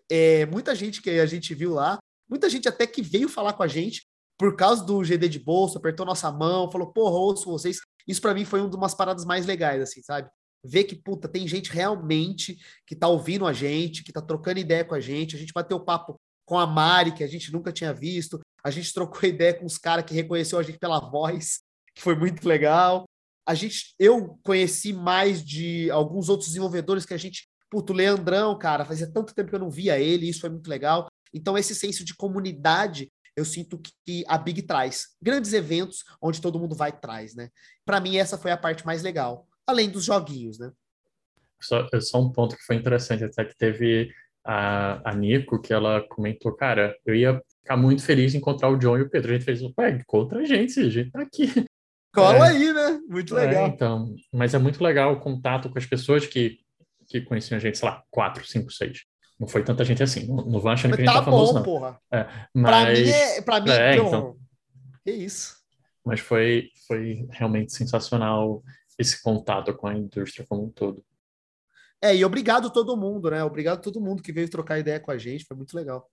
é, 0.10 0.46
muita 0.48 0.74
gente 0.74 1.02
que 1.02 1.12
a 1.12 1.26
gente 1.26 1.54
viu 1.54 1.74
lá, 1.74 2.00
muita 2.28 2.50
gente 2.50 2.68
até 2.68 2.88
que 2.88 3.02
veio 3.02 3.30
falar 3.30 3.54
com 3.54 3.64
a 3.64 3.68
gente 3.68 4.08
por 4.38 4.56
causa 4.56 4.84
do 4.84 5.04
GD 5.04 5.30
de 5.30 5.40
bolsa, 5.40 5.78
apertou 5.78 6.06
nossa 6.06 6.32
mão, 6.32 6.72
falou, 6.72 6.92
porra, 6.92 7.16
ouço 7.16 7.46
vocês. 7.46 7.78
Isso 8.08 8.22
para 8.22 8.34
mim 8.34 8.46
foi 8.46 8.62
uma 8.62 8.70
das 8.70 8.96
paradas 8.96 9.26
mais 9.26 9.46
legais, 9.46 9.82
assim, 9.82 10.02
sabe? 10.02 10.30
Ver 10.63 10.84
que, 10.84 10.95
puta, 10.95 11.28
tem 11.28 11.48
gente 11.48 11.72
realmente 11.72 12.58
que 12.86 12.95
tá 12.95 13.08
ouvindo 13.08 13.45
a 13.45 13.54
gente, 13.54 14.04
que 14.04 14.12
tá 14.12 14.22
trocando 14.22 14.60
ideia 14.60 14.84
com 14.84 14.95
a 14.95 15.00
gente. 15.00 15.36
A 15.36 15.39
gente 15.39 15.54
bateu 15.54 15.80
papo 15.80 16.19
com 16.45 16.58
a 16.58 16.67
Mari, 16.67 17.13
que 17.13 17.24
a 17.24 17.28
gente 17.28 17.52
nunca 17.52 17.72
tinha 17.72 17.93
visto. 17.93 18.39
A 18.63 18.72
gente 18.72 18.93
trocou 18.93 19.24
ideia 19.30 19.54
com 19.54 19.65
os 19.65 19.78
caras 19.78 20.06
que 20.06 20.13
reconheceu 20.13 20.60
a 20.60 20.63
gente 20.63 20.80
pela 20.80 21.00
voz, 21.00 21.60
que 21.95 22.02
foi 22.02 22.15
muito 22.15 22.48
legal. 22.48 23.06
A 23.48 23.56
gente, 23.56 23.95
eu 23.98 24.39
conheci 24.43 24.93
mais 24.93 25.43
de 25.43 25.89
alguns 25.89 26.30
outros 26.30 26.50
desenvolvedores 26.50 27.06
que 27.06 27.13
a 27.13 27.17
gente 27.17 27.48
Puto, 27.69 27.93
Leandrão, 27.93 28.58
cara, 28.58 28.84
fazia 28.84 29.12
tanto 29.12 29.34
tempo 29.34 29.50
que 29.50 29.56
eu 29.56 29.60
não 29.60 29.69
via 29.69 30.00
ele, 30.00 30.28
isso 30.28 30.41
foi 30.41 30.50
muito 30.50 30.67
legal. 30.67 31.08
Então, 31.31 31.56
esse 31.56 31.75
senso 31.75 32.04
de 32.04 32.15
comunidade, 32.15 33.12
eu 33.36 33.46
sinto 33.46 33.79
que 34.06 34.25
a 34.27 34.38
Big 34.40 34.63
traz. 34.63 35.10
Grandes 35.21 35.54
eventos 35.54 36.04
onde 36.19 36.42
todo 36.42 36.60
mundo 36.60 36.75
vai 36.75 36.92
traz, 36.92 37.36
né? 37.36 37.50
Para 37.86 38.00
mim, 38.00 38.17
essa 38.17 38.38
foi 38.40 38.52
a 38.52 38.58
parte 38.58 38.84
mais 38.86 39.04
legal, 39.04 39.48
além 39.70 39.90
dos 39.90 40.06
joguinhos, 40.06 40.60
né? 40.60 40.72
Só, 41.62 41.88
só 42.02 42.22
um 42.22 42.32
ponto 42.32 42.56
que 42.56 42.63
foi 42.63 42.76
interessante, 42.76 43.24
até 43.24 43.44
que 43.44 43.58
teve 43.58 44.12
a, 44.46 45.10
a 45.10 45.13
Nico, 45.13 45.62
que 45.62 45.74
ela 45.74 46.02
comentou, 46.10 46.56
cara, 46.56 46.96
eu 47.06 47.13
ia 47.13 47.42
ficar 47.62 47.78
muito 47.78 48.04
feliz 48.04 48.34
em 48.34 48.38
encontrar 48.38 48.70
o 48.70 48.78
John 48.78 48.98
e 48.98 49.02
o 49.02 49.10
Pedro. 49.10 49.32
A 49.32 49.34
gente 49.34 49.46
fez, 49.46 49.62
ué, 49.62 49.92
encontra 49.92 50.40
a 50.40 50.46
gente, 50.46 50.80
a 50.80 50.90
gente 50.90 51.12
tá 51.12 51.22
aqui. 51.22 51.65
Cola 52.13 52.48
é, 52.48 52.52
aí, 52.52 52.74
né? 52.74 53.00
Muito 53.08 53.38
é, 53.38 53.46
legal. 53.46 53.65
É, 53.65 53.67
então, 53.67 54.15
mas 54.34 54.54
é 54.54 54.58
muito 54.58 54.84
legal 54.84 55.13
o 55.13 55.20
contato 55.20 55.70
com 55.70 55.78
as 55.78 55.86
pessoas 55.86 56.26
que 56.26 56.58
que 57.10 57.22
conheciam 57.22 57.58
a 57.58 57.60
gente, 57.60 57.78
sei 57.78 57.90
lá, 57.90 58.04
quatro, 58.12 58.46
cinco, 58.48 58.72
seis. 58.72 59.04
Não 59.40 59.48
foi 59.48 59.63
tanta 59.63 59.84
gente 59.84 60.04
assim. 60.04 60.28
Não, 60.28 60.46
não 60.46 60.60
vão 60.60 60.72
achando 60.72 60.96
que 60.96 61.02
a 61.02 61.06
gente 61.06 61.13
tá, 61.13 61.20
tá 61.20 61.26
famoso, 61.26 61.54
não. 61.54 61.63
Porra. 61.63 62.00
É, 62.13 62.28
mas... 62.54 62.72
Pra 62.72 62.94
mim, 62.94 63.10
é, 63.10 63.42
pra 63.42 63.62
mim 63.62 63.72
é, 63.72 63.96
então... 63.96 64.38
que 65.04 65.12
isso. 65.12 65.58
Mas 66.06 66.20
foi, 66.20 66.70
foi 66.88 67.28
realmente 67.32 67.74
sensacional 67.74 68.62
esse 69.00 69.23
contato 69.23 69.73
com 69.73 69.87
a 69.87 69.95
indústria 69.95 70.45
como 70.47 70.65
um 70.65 70.69
todo. 70.69 71.04
É, 72.02 72.15
e 72.15 72.23
obrigado 72.23 72.69
todo 72.69 72.95
mundo, 72.95 73.31
né? 73.31 73.43
Obrigado 73.43 73.81
todo 73.81 74.02
mundo 74.02 74.21
que 74.21 74.31
veio 74.31 74.50
trocar 74.50 74.77
ideia 74.77 75.00
com 75.00 75.12
a 75.12 75.17
gente, 75.17 75.45
foi 75.45 75.58
muito 75.58 75.75
legal. 75.75 76.08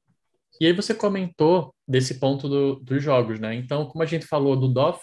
E 0.60 0.66
aí 0.66 0.72
você 0.72 0.94
comentou 0.94 1.74
desse 1.86 2.18
ponto 2.18 2.48
do, 2.48 2.76
dos 2.76 3.02
jogos, 3.02 3.38
né? 3.38 3.54
Então, 3.54 3.86
como 3.86 4.02
a 4.02 4.06
gente 4.06 4.26
falou 4.26 4.58
do 4.58 4.72
DOF, 4.72 5.00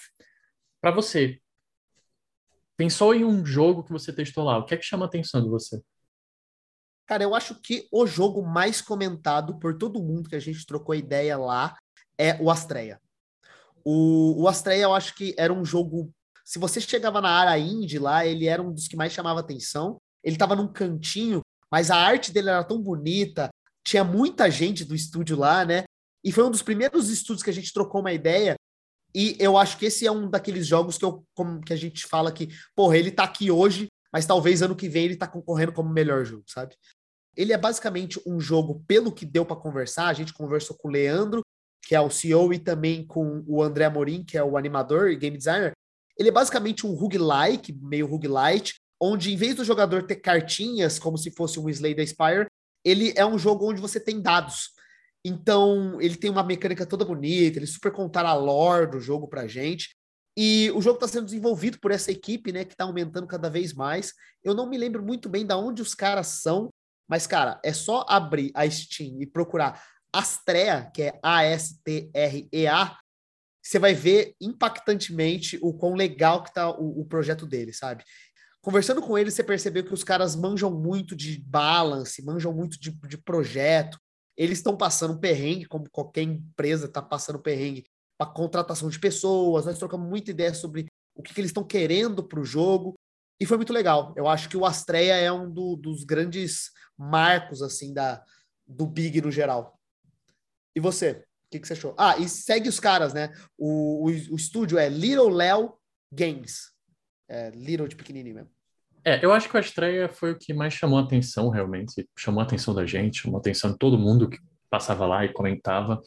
para 0.82 0.92
você, 0.92 1.40
pensou 2.76 3.14
em 3.14 3.24
um 3.24 3.46
jogo 3.46 3.84
que 3.84 3.92
você 3.92 4.12
testou 4.12 4.44
lá, 4.46 4.58
o 4.58 4.66
que 4.66 4.74
é 4.74 4.78
que 4.78 4.84
chama 4.84 5.06
a 5.06 5.08
atenção 5.08 5.42
de 5.44 5.50
você? 5.50 5.82
Cara, 7.06 7.24
eu 7.24 7.36
acho 7.36 7.60
que 7.62 7.88
o 7.92 8.08
jogo 8.08 8.42
mais 8.42 8.82
comentado 8.82 9.60
por 9.60 9.78
todo 9.78 10.02
mundo 10.02 10.30
que 10.30 10.36
a 10.36 10.40
gente 10.40 10.66
trocou 10.66 10.96
ideia 10.96 11.38
lá 11.38 11.78
é 12.18 12.42
o 12.42 12.50
Astreia. 12.50 13.00
O, 13.84 14.44
o 14.44 14.48
Astreia, 14.48 14.84
eu 14.84 14.94
acho 14.94 15.14
que 15.16 15.36
era 15.38 15.54
um 15.54 15.66
jogo. 15.66 16.12
Se 16.44 16.60
você 16.60 16.82
chegava 16.82 17.22
na 17.22 17.30
área 17.30 17.58
indie 17.58 18.00
lá, 18.00 18.26
ele 18.26 18.48
era 18.48 18.62
um 18.62 18.74
dos 18.74 18.88
que 18.88 18.96
mais 18.96 19.14
chamava 19.14 19.40
atenção. 19.40 19.98
Ele 20.24 20.36
estava 20.36 20.56
num 20.56 20.68
cantinho, 20.68 21.42
mas 21.72 21.90
a 21.90 21.96
arte 21.96 22.32
dele 22.32 22.50
era 22.50 22.64
tão 22.64 22.82
bonita, 22.82 23.50
tinha 23.86 24.04
muita 24.04 24.50
gente 24.50 24.86
do 24.86 24.96
estúdio 24.96 25.38
lá, 25.38 25.66
né? 25.66 25.84
E 26.24 26.32
foi 26.32 26.44
um 26.44 26.52
dos 26.52 26.62
primeiros 26.62 27.10
estúdios 27.10 27.44
que 27.44 27.50
a 27.50 27.54
gente 27.54 27.74
trocou 27.74 28.02
uma 28.02 28.14
ideia. 28.14 28.56
E 29.14 29.36
eu 29.40 29.58
acho 29.58 29.78
que 29.78 29.86
esse 29.86 30.08
é 30.08 30.12
um 30.12 30.30
daqueles 30.30 30.66
jogos 30.66 30.98
que, 30.98 31.06
eu, 31.06 31.24
como, 31.36 31.62
que 31.62 31.74
a 31.74 31.76
gente 31.76 32.08
fala 32.08 32.32
que, 32.32 32.50
porra, 32.76 32.98
ele 32.98 33.12
tá 33.12 33.24
aqui 33.24 33.52
hoje, 33.52 33.88
mas 34.12 34.26
talvez 34.26 34.62
ano 34.62 34.76
que 34.76 34.90
vem 34.90 35.06
ele 35.06 35.16
tá 35.16 35.28
concorrendo 35.28 35.74
como 35.74 35.90
melhor 35.90 36.26
jogo, 36.26 36.44
sabe? 36.48 36.76
Ele 37.36 37.52
é 37.52 37.58
basicamente 37.58 38.22
um 38.26 38.40
jogo, 38.40 38.84
pelo 38.88 39.12
que 39.12 39.26
deu 39.26 39.46
para 39.46 39.56
conversar, 39.56 40.08
a 40.08 40.14
gente 40.14 40.34
conversou 40.34 40.78
com 40.78 40.88
o 40.88 40.92
Leandro, 40.92 41.42
que 41.84 41.94
é 41.94 42.00
o 42.00 42.10
CEO, 42.10 42.54
e 42.54 42.60
também 42.60 43.06
com 43.06 43.44
o 43.46 43.62
André 43.62 43.86
Amorim, 43.86 44.24
que 44.24 44.38
é 44.38 44.44
o 44.44 44.58
animador 44.58 45.10
e 45.10 45.16
game 45.16 45.38
designer. 45.38 45.73
Ele 46.18 46.30
é 46.30 46.32
basicamente 46.32 46.86
um 46.86 46.94
roguelike, 46.94 47.74
meio 47.82 48.08
roguelite, 48.08 48.76
onde 49.02 49.34
em 49.34 49.38
vez 49.38 49.56
do 49.56 49.66
jogador 49.66 50.04
ter 50.04 50.18
cartinhas, 50.18 51.00
como 51.00 51.18
se 51.18 51.32
fosse 51.32 51.60
um 51.60 51.70
Slay 51.70 51.96
the 51.96 52.06
Spire, 52.06 52.48
ele 52.86 53.14
é 53.16 53.26
um 53.26 53.38
jogo 53.38 53.70
onde 53.70 53.82
você 53.82 54.00
tem 54.00 54.22
dados. 54.22 54.70
Então, 55.26 56.00
ele 56.02 56.16
tem 56.16 56.30
uma 56.30 56.44
mecânica 56.44 56.86
toda 56.86 57.06
bonita, 57.06 57.58
ele 57.58 57.68
super 57.68 57.92
contar 57.92 58.26
a 58.26 58.34
lore 58.34 58.92
do 58.92 59.00
jogo 59.00 59.28
pra 59.28 59.48
gente. 59.48 59.96
E 60.38 60.72
o 60.72 60.82
jogo 60.82 60.96
está 60.96 61.08
sendo 61.08 61.26
desenvolvido 61.26 61.80
por 61.80 61.92
essa 61.92 62.12
equipe, 62.12 62.52
né, 62.52 62.66
que 62.66 62.74
está 62.74 62.84
aumentando 62.84 63.28
cada 63.28 63.50
vez 63.50 63.74
mais. 63.74 64.14
Eu 64.44 64.54
não 64.54 64.68
me 64.68 64.78
lembro 64.78 65.04
muito 65.04 65.30
bem 65.30 65.46
de 65.46 65.54
onde 65.54 65.82
os 65.82 65.94
caras 65.94 66.28
são, 66.28 66.70
mas, 67.08 67.28
cara, 67.28 67.60
é 67.64 67.72
só 67.72 68.06
abrir 68.08 68.52
a 68.56 68.70
Steam 68.70 69.22
e 69.22 69.28
procurar 69.28 69.82
Astrea, 70.12 70.92
que 70.94 71.04
é 71.04 71.20
A-S-T-R-E-A, 71.24 72.98
você 73.64 73.80
vai 73.80 73.94
ver 73.94 74.36
impactantemente 74.42 75.58
o 75.62 75.74
quão 75.74 75.96
legal 75.96 76.44
que 76.44 76.54
tá 76.54 76.70
o, 76.70 77.02
o 77.02 77.06
projeto 77.06 77.46
dele, 77.46 77.72
sabe? 77.72 78.04
Conversando 78.62 79.02
com 79.02 79.18
ele, 79.18 79.32
você 79.32 79.44
percebeu 79.44 79.84
que 79.84 79.94
os 79.94 80.04
caras 80.04 80.36
manjam 80.36 80.70
muito 80.70 81.16
de 81.16 81.40
balance, 81.40 82.24
manjam 82.24 82.54
muito 82.54 82.80
de, 82.80 82.92
de 82.92 83.18
projeto. 83.18 83.98
Eles 84.36 84.60
estão 84.60 84.76
passando 84.76 85.20
perrengue, 85.20 85.66
como 85.66 85.90
qualquer 85.90 86.24
empresa 86.24 86.86
está 86.86 87.02
passando 87.02 87.40
perrengue, 87.40 87.86
para 88.18 88.32
contratação 88.32 88.90
de 88.90 89.00
pessoas. 89.00 89.66
Nós 89.66 89.78
trocamos 89.78 90.10
muita 90.10 90.32
ideia 90.32 90.54
sobre 90.54 90.88
o 91.16 91.24
que, 91.24 91.34
que 91.34 91.40
eles 91.40 91.50
estão 91.50 91.64
querendo 91.64 92.24
para 92.24 92.40
o 92.40 92.46
jogo. 92.46 92.96
E 93.40 93.46
foi 93.46 93.58
muito 93.58 93.74
legal. 93.74 94.14
Eu 94.16 94.28
acho 94.28 94.50
que 94.50 94.58
o 94.58 94.66
Astreia 94.66 95.16
é 95.16 95.32
um 95.32 95.50
do, 95.50 95.76
dos 95.76 96.04
grandes 96.04 96.72
marcos 96.98 97.62
assim 97.62 97.94
da, 97.94 98.24
do 98.68 98.86
Big 98.86 99.22
no 99.22 99.32
geral. 99.32 99.78
E 100.76 100.80
você? 100.80 101.24
O 101.54 101.56
que, 101.56 101.60
que 101.60 101.68
você 101.68 101.74
achou? 101.74 101.94
Ah, 102.00 102.18
e 102.18 102.28
segue 102.28 102.68
os 102.68 102.80
caras, 102.80 103.14
né? 103.14 103.32
O, 103.56 104.08
o, 104.08 104.12
o 104.32 104.36
estúdio 104.36 104.80
é 104.80 104.90
Little 104.90 105.30
Léo 105.30 105.74
Games. 106.12 106.72
É, 107.30 107.52
Little 107.52 107.88
de 107.88 107.96
pequenininho 107.96 108.36
mesmo. 108.36 108.50
É, 109.06 109.24
eu 109.24 109.32
acho 109.32 109.48
que 109.48 109.56
a 109.56 109.60
estreia 109.60 110.10
foi 110.10 110.32
o 110.32 110.38
que 110.38 110.52
mais 110.52 110.74
chamou 110.74 110.98
a 110.98 111.04
atenção, 111.04 111.50
realmente. 111.50 112.10
Chamou 112.18 112.42
a 112.42 112.44
atenção 112.44 112.74
da 112.74 112.88
gente, 112.88 113.22
chamou 113.22 113.38
a 113.38 113.40
atenção 113.40 113.72
de 113.72 113.78
todo 113.78 114.00
mundo 114.00 114.28
que 114.28 114.40
passava 114.68 115.06
lá 115.06 115.24
e 115.24 115.32
comentava. 115.32 116.02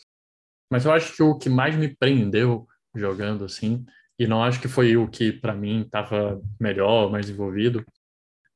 Mas 0.68 0.84
eu 0.84 0.92
acho 0.92 1.14
que 1.14 1.22
o 1.22 1.38
que 1.38 1.48
mais 1.48 1.76
me 1.76 1.94
prendeu 1.94 2.66
jogando 2.92 3.44
assim, 3.44 3.84
e 4.18 4.26
não 4.26 4.42
acho 4.42 4.60
que 4.60 4.66
foi 4.66 4.96
o 4.96 5.06
que 5.06 5.30
para 5.30 5.54
mim 5.54 5.82
estava 5.82 6.42
melhor, 6.58 7.08
mais 7.08 7.30
envolvido, 7.30 7.84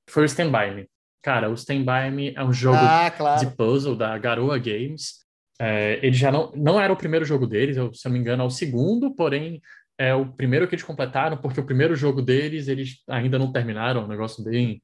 foi 0.08 0.24
o 0.24 0.26
Stand 0.26 0.50
By 0.50 0.74
Me. 0.74 0.90
Cara, 1.22 1.48
o 1.48 1.54
Stand 1.54 1.84
By 1.84 2.10
Me 2.10 2.34
é 2.34 2.42
um 2.42 2.52
jogo 2.52 2.78
ah, 2.80 3.10
claro. 3.10 3.46
de 3.46 3.54
puzzle 3.54 3.94
da 3.94 4.18
Garoa 4.18 4.58
Games. 4.58 5.20
É, 5.62 6.00
ele 6.02 6.16
já 6.16 6.32
não, 6.32 6.50
não 6.56 6.80
era 6.80 6.90
o 6.90 6.96
primeiro 6.96 7.22
jogo 7.22 7.46
deles, 7.46 7.76
eu, 7.76 7.92
se 7.92 8.08
eu 8.08 8.10
não 8.10 8.14
me 8.14 8.20
engano, 8.20 8.42
é 8.42 8.46
o 8.46 8.50
segundo, 8.50 9.14
porém 9.14 9.60
é 9.98 10.14
o 10.14 10.24
primeiro 10.24 10.66
que 10.66 10.74
eles 10.74 10.84
completaram, 10.84 11.36
porque 11.36 11.60
o 11.60 11.66
primeiro 11.66 11.94
jogo 11.94 12.22
deles 12.22 12.66
eles 12.66 13.02
ainda 13.06 13.38
não 13.38 13.52
terminaram, 13.52 14.04
um 14.04 14.08
negócio 14.08 14.42
bem, 14.42 14.82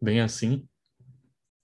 bem 0.00 0.22
assim. 0.22 0.64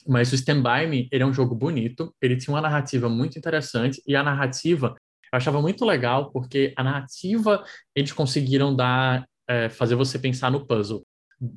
Mas 0.06 0.30
o 0.32 0.34
Stand 0.34 0.62
By 0.62 0.86
Me, 0.86 1.08
ele 1.10 1.22
é 1.22 1.26
um 1.26 1.32
jogo 1.32 1.54
bonito, 1.54 2.14
ele 2.20 2.36
tinha 2.36 2.52
uma 2.52 2.60
narrativa 2.60 3.08
muito 3.08 3.38
interessante, 3.38 4.02
e 4.06 4.14
a 4.14 4.22
narrativa 4.22 4.94
eu 5.32 5.36
achava 5.38 5.62
muito 5.62 5.86
legal, 5.86 6.30
porque 6.30 6.74
a 6.76 6.84
narrativa 6.84 7.64
eles 7.94 8.12
conseguiram 8.12 8.76
dar, 8.76 9.26
é, 9.48 9.70
fazer 9.70 9.94
você 9.94 10.18
pensar 10.18 10.50
no 10.50 10.66
puzzle. 10.66 11.06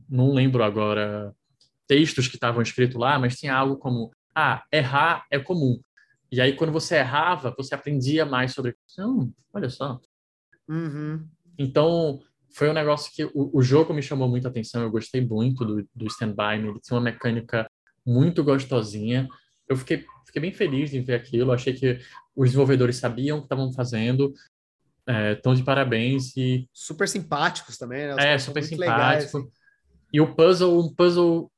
Não 0.10 0.32
lembro 0.34 0.64
agora 0.64 1.34
textos 1.86 2.30
que 2.30 2.38
estavam 2.38 2.62
escritos 2.62 2.96
lá, 2.96 3.20
mas 3.20 3.36
tinha 3.36 3.54
algo 3.54 3.76
como, 3.76 4.12
ah, 4.34 4.64
errar 4.72 5.26
é 5.30 5.38
comum. 5.38 5.78
E 6.32 6.42
aí, 6.42 6.56
quando 6.56 6.72
você 6.72 6.96
errava, 6.96 7.54
você 7.58 7.76
aprendia 7.76 8.26
mais 8.26 8.54
sobre. 8.54 8.76
Hum, 9.00 9.32
olha 9.54 9.70
só. 9.70 10.00
Uhum. 10.68 11.28
Então, 11.58 12.20
foi 12.54 12.70
um 12.70 12.74
negócio 12.74 13.12
que 13.14 13.24
o, 13.26 13.52
o, 13.54 13.62
jogo 13.62 13.94
me 13.94 14.02
chamou 14.02 14.28
muita 14.28 14.48
atenção. 14.48 14.82
Eu 14.82 14.92
gostei 14.92 15.22
muito 15.26 15.64
do, 15.64 15.88
do 15.94 16.08
Stand 16.08 16.34
By 16.34 16.62
Me. 16.62 16.70
Ele 16.70 16.80
tinha 16.80 16.98
uma 16.98 17.02
mecânica 17.02 17.70
muito 18.06 18.44
gostosinha. 18.44 19.28
Eu 19.68 19.78
fiquei, 19.78 20.06
fiquei 20.26 20.42
bem 20.42 20.52
feliz 20.52 20.90
de 20.90 21.00
ver 21.00 21.16
aquilo. 21.16 21.52
Achei 21.52 21.74
que 21.74 22.00
os 22.36 22.50
desenvolvedores 22.50 22.98
sabiam 22.98 23.38
o 23.38 23.42
que 23.42 23.46
estavam 23.46 23.72
fazendo. 23.72 24.34
Estão 25.34 25.54
é, 25.54 25.56
de 25.56 25.64
parabéns 25.64 26.36
e. 26.36 26.68
Super 26.74 27.08
simpáticos 27.08 27.78
também, 27.78 28.08
né? 28.08 28.16
Os 28.16 28.24
é, 28.24 28.38
super 28.40 28.64
simpático. 28.64 29.38
Legais, 29.38 29.56
e 30.12 30.22
o 30.22 30.34
puzzle, 30.34 30.80
um 30.80 30.94
puzzle 30.94 31.52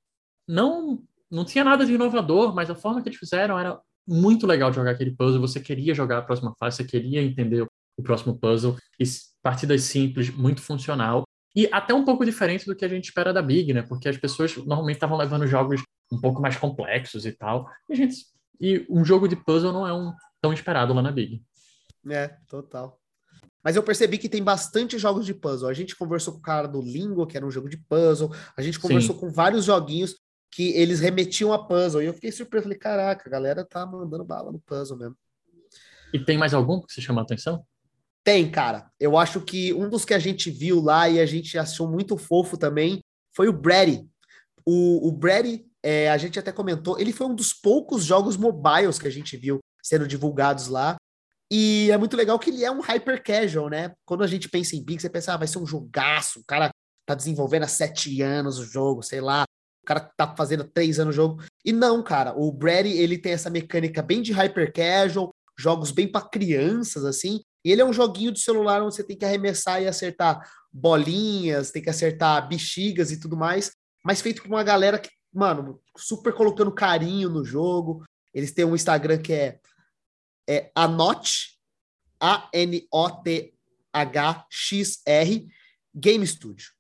não 0.47 1.03
não 1.30 1.43
tinha 1.45 1.63
nada 1.63 1.86
de 1.86 1.93
inovador, 1.93 2.55
mas 2.55 2.70
a 2.70 2.76
forma 2.76 3.01
que 3.01 3.09
eles 3.09 3.20
fizeram 3.20 3.59
era 3.59 3.80
muito 4.08 4.47
legal 4.47 4.70
de 4.70 4.78
jogar 4.78 4.91
aquele 4.91 5.12
puzzle. 5.12 5.41
Você 5.41 5.60
queria 5.60 5.93
jogar 5.93 6.20
a 6.20 6.22
próxima 6.22 6.53
fase, 6.58 6.78
você 6.78 6.84
queria 6.84 7.22
entender 7.22 7.62
o 7.62 8.03
próximo 8.03 8.38
puzzle. 8.38 8.78
E 8.99 9.03
partidas 9.41 9.84
simples, 9.84 10.30
muito 10.30 10.62
funcional. 10.62 11.24
E 11.55 11.68
até 11.72 11.93
um 11.93 12.05
pouco 12.05 12.24
diferente 12.24 12.66
do 12.66 12.76
que 12.76 12.86
a 12.86 12.88
gente 12.88 13.05
espera 13.05 13.34
da 13.34 13.41
Big, 13.41 13.74
né? 13.74 13.82
Porque 13.82 14.08
as 14.08 14.18
pessoas 14.18 14.55
normalmente 14.58 14.97
estavam 14.97 15.18
levando 15.18 15.47
jogos 15.47 15.82
um 16.12 16.20
pouco 16.20 16.41
mais 16.41 16.55
complexos 16.55 17.26
e 17.26 17.32
tal. 17.32 17.68
E, 17.89 17.95
gente, 17.95 18.16
e 18.62 18.86
um 18.89 19.03
jogo 19.03 19.28
de 19.28 19.36
puzzle 19.36 19.74
não 19.74 19.88
é 19.88 19.93
um 19.93 20.14
tão 20.41 20.53
esperado 20.53 20.93
lá 20.93 21.01
na 21.01 21.12
Big. 21.12 21.41
É, 22.10 22.28
total. 22.47 22.99
Mas 23.64 23.76
eu 23.76 23.84
percebi 23.84 24.18
que 24.18 24.30
tem 24.30 24.43
bastante 24.43 24.97
jogos 24.97 25.26
de 25.26 25.34
puzzle. 25.34 25.68
A 25.68 25.74
gente 25.74 25.95
conversou 25.95 26.34
com 26.34 26.39
o 26.39 26.43
cara 26.43 26.68
do 26.68 26.82
Lingo, 26.82 27.26
que 27.26 27.36
era 27.36 27.45
um 27.45 27.51
jogo 27.51 27.68
de 27.68 27.78
puzzle. 27.78 28.32
A 28.55 28.62
gente 28.62 28.80
conversou 28.80 29.16
Sim. 29.16 29.22
com 29.22 29.30
vários 29.30 29.66
joguinhos 29.66 30.16
que 30.51 30.71
eles 30.71 30.99
remetiam 30.99 31.53
a 31.53 31.63
puzzle. 31.63 32.01
E 32.01 32.05
eu 32.05 32.13
fiquei 32.13 32.31
surpreso, 32.31 32.63
falei, 32.63 32.77
caraca, 32.77 33.27
a 33.27 33.31
galera 33.31 33.65
tá 33.65 33.85
mandando 33.85 34.23
bala 34.23 34.51
no 34.51 34.59
puzzle 34.59 34.97
mesmo. 34.97 35.17
E 36.13 36.19
tem 36.19 36.37
mais 36.37 36.53
algum 36.53 36.81
que 36.81 36.93
você 36.93 37.01
chamou 37.01 37.21
a 37.21 37.23
atenção? 37.23 37.65
Tem, 38.23 38.49
cara. 38.49 38.89
Eu 38.99 39.17
acho 39.17 39.41
que 39.41 39.73
um 39.73 39.89
dos 39.89 40.03
que 40.03 40.13
a 40.13 40.19
gente 40.19 40.49
viu 40.49 40.81
lá 40.81 41.07
e 41.09 41.19
a 41.19 41.25
gente 41.25 41.57
achou 41.57 41.89
muito 41.89 42.17
fofo 42.17 42.57
também 42.57 43.01
foi 43.35 43.47
o 43.47 43.53
Brady. 43.53 44.05
O, 44.65 45.07
o 45.07 45.11
Brady, 45.11 45.65
é, 45.81 46.09
a 46.09 46.17
gente 46.17 46.37
até 46.37 46.51
comentou, 46.51 46.99
ele 46.99 47.13
foi 47.13 47.27
um 47.27 47.35
dos 47.35 47.53
poucos 47.53 48.03
jogos 48.03 48.35
mobiles 48.35 48.99
que 48.99 49.07
a 49.07 49.11
gente 49.11 49.37
viu 49.37 49.59
sendo 49.81 50.07
divulgados 50.07 50.67
lá. 50.67 50.97
E 51.49 51.89
é 51.91 51.97
muito 51.97 52.17
legal 52.17 52.37
que 52.37 52.49
ele 52.49 52.65
é 52.65 52.71
um 52.71 52.81
hyper 52.81 53.23
casual, 53.23 53.69
né? 53.69 53.93
Quando 54.05 54.23
a 54.23 54.27
gente 54.27 54.49
pensa 54.49 54.75
em 54.75 54.83
Big, 54.83 55.01
você 55.01 55.09
pensa, 55.09 55.33
ah, 55.33 55.37
vai 55.37 55.47
ser 55.47 55.59
um 55.59 55.65
jogaço, 55.65 56.41
o 56.41 56.45
cara 56.45 56.69
tá 57.05 57.15
desenvolvendo 57.15 57.63
há 57.63 57.67
sete 57.67 58.21
anos 58.21 58.59
o 58.59 58.65
jogo, 58.65 59.01
sei 59.01 59.21
lá, 59.21 59.45
cara 59.88 60.01
tá 60.01 60.35
fazendo 60.35 60.65
três 60.65 60.99
anos 60.99 61.15
o 61.15 61.15
jogo. 61.15 61.41
E 61.63 61.71
não, 61.71 62.03
cara, 62.03 62.33
o 62.38 62.51
Brady, 62.51 62.89
ele 62.89 63.17
tem 63.17 63.31
essa 63.31 63.49
mecânica 63.49 64.01
bem 64.01 64.21
de 64.21 64.33
hyper 64.33 64.73
casual, 64.73 65.33
jogos 65.57 65.91
bem 65.91 66.07
para 66.07 66.27
crianças, 66.27 67.05
assim. 67.05 67.41
E 67.63 67.71
ele 67.71 67.81
é 67.81 67.85
um 67.85 67.93
joguinho 67.93 68.33
de 68.33 68.41
celular 68.41 68.83
onde 68.83 68.93
você 68.95 69.03
tem 69.03 69.17
que 69.17 69.23
arremessar 69.23 69.81
e 69.81 69.88
acertar 69.88 70.45
bolinhas, 70.71 71.71
tem 71.71 71.81
que 71.81 71.89
acertar 71.89 72.47
bexigas 72.47 73.11
e 73.11 73.19
tudo 73.19 73.38
mais, 73.38 73.71
mas 74.03 74.21
feito 74.21 74.43
com 74.43 74.49
uma 74.49 74.63
galera 74.63 74.99
que, 74.99 75.09
mano, 75.33 75.81
super 75.95 76.33
colocando 76.33 76.71
carinho 76.71 77.29
no 77.29 77.45
jogo. 77.45 78.03
Eles 78.33 78.51
têm 78.51 78.65
um 78.65 78.75
Instagram 78.75 79.17
que 79.19 79.33
é, 79.33 79.59
é 80.47 80.69
Anot, 80.75 81.57
A-N-O-T-H-X-R, 82.19 83.47
Game 85.95 86.27
Studio 86.27 86.76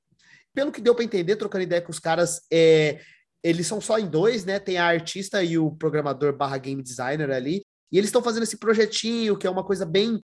pelo 0.57 0.71
que 0.71 0.81
deu 0.81 0.95
para 0.95 1.03
entender, 1.03 1.35
trocando 1.35 1.65
ideia 1.65 1.83
com 1.83 1.91
os 1.91 1.99
caras, 1.99 2.41
é, 2.51 2.99
eles 3.43 3.67
são 3.67 3.79
só 3.79 3.99
em 3.99 4.09
dois, 4.09 4.43
né? 4.43 4.59
Tem 4.59 4.79
a 4.79 4.87
artista 4.87 5.43
e 5.43 5.55
o 5.55 5.69
programador 5.69 6.35
barra 6.35 6.57
game 6.57 6.81
designer 6.81 7.29
ali. 7.29 7.61
E 7.91 7.97
eles 7.99 8.07
estão 8.07 8.23
fazendo 8.23 8.41
esse 8.41 8.57
projetinho, 8.57 9.37
que 9.37 9.45
é 9.45 9.49
uma 9.51 9.63
coisa 9.63 9.85
bem 9.85 10.19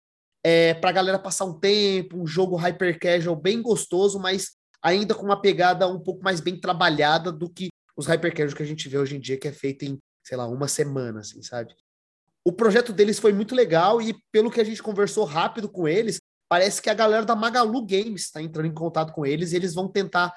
é, 0.45 0.75
para 0.75 0.91
a 0.91 0.93
galera 0.93 1.19
passar 1.19 1.47
um 1.47 1.59
tempo, 1.59 2.21
um 2.21 2.27
jogo 2.27 2.57
hyper 2.57 2.99
casual 2.99 3.35
bem 3.35 3.63
gostoso, 3.63 4.19
mas 4.19 4.51
ainda 4.83 5.15
com 5.15 5.25
uma 5.25 5.41
pegada 5.41 5.89
um 5.89 5.99
pouco 5.99 6.23
mais 6.23 6.41
bem 6.41 6.61
trabalhada 6.61 7.33
do 7.33 7.49
que 7.49 7.69
os 7.97 8.05
hyper 8.05 8.35
casual 8.35 8.55
que 8.55 8.63
a 8.63 8.67
gente 8.67 8.87
vê 8.87 8.99
hoje 8.99 9.17
em 9.17 9.21
dia, 9.21 9.39
que 9.39 9.49
é 9.49 9.53
feito 9.53 9.87
em, 9.87 9.97
sei 10.23 10.37
lá, 10.37 10.47
uma 10.47 10.69
semana, 10.69 11.21
assim, 11.21 11.41
sabe? 11.41 11.75
O 12.45 12.53
projeto 12.53 12.93
deles 12.93 13.19
foi 13.19 13.33
muito 13.33 13.55
legal 13.55 14.03
e 14.03 14.15
pelo 14.31 14.51
que 14.51 14.61
a 14.61 14.65
gente 14.65 14.83
conversou 14.83 15.25
rápido 15.25 15.71
com 15.71 15.89
eles, 15.89 16.21
parece 16.49 16.81
que 16.81 16.91
a 16.91 16.95
galera 16.95 17.25
da 17.25 17.37
Magalu 17.37 17.85
Games 17.85 18.23
está 18.23 18.41
entrando 18.41 18.67
em 18.67 18.75
contato 18.75 19.13
com 19.13 19.27
eles 19.27 19.53
e 19.53 19.57
eles 19.57 19.75
vão 19.75 19.89
tentar 19.89 20.35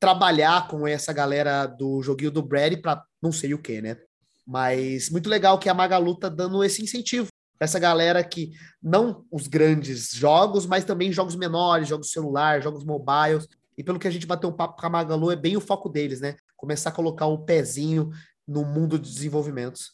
trabalhar 0.00 0.66
com 0.66 0.86
essa 0.86 1.12
galera 1.12 1.66
do 1.66 2.02
joguinho 2.02 2.30
do 2.30 2.42
Brady 2.42 2.76
para 2.76 3.04
não 3.22 3.30
sei 3.30 3.54
o 3.54 3.58
que, 3.58 3.80
né? 3.80 3.96
Mas 4.44 5.08
muito 5.10 5.30
legal 5.30 5.58
que 5.58 5.68
a 5.68 5.74
Magalu 5.74 6.16
tá 6.16 6.28
dando 6.28 6.64
esse 6.64 6.82
incentivo 6.82 7.28
para 7.56 7.66
essa 7.66 7.78
galera 7.78 8.24
que 8.24 8.50
não 8.82 9.24
os 9.30 9.46
grandes 9.46 10.10
jogos, 10.12 10.66
mas 10.66 10.84
também 10.84 11.12
jogos 11.12 11.36
menores, 11.36 11.86
jogos 11.86 12.10
celular, 12.10 12.60
jogos 12.60 12.84
mobiles. 12.84 13.46
E 13.78 13.84
pelo 13.84 14.00
que 14.00 14.08
a 14.08 14.10
gente 14.10 14.26
bateu 14.26 14.50
um 14.50 14.56
papo 14.56 14.80
com 14.80 14.86
a 14.86 14.90
Magalu, 14.90 15.30
é 15.30 15.36
bem 15.36 15.56
o 15.56 15.60
foco 15.60 15.88
deles, 15.88 16.20
né? 16.20 16.36
Começar 16.56 16.90
a 16.90 16.92
colocar 16.92 17.26
o 17.26 17.34
um 17.34 17.44
pezinho 17.44 18.10
no 18.46 18.64
mundo 18.64 18.98
de 18.98 19.08
desenvolvimentos. 19.08 19.92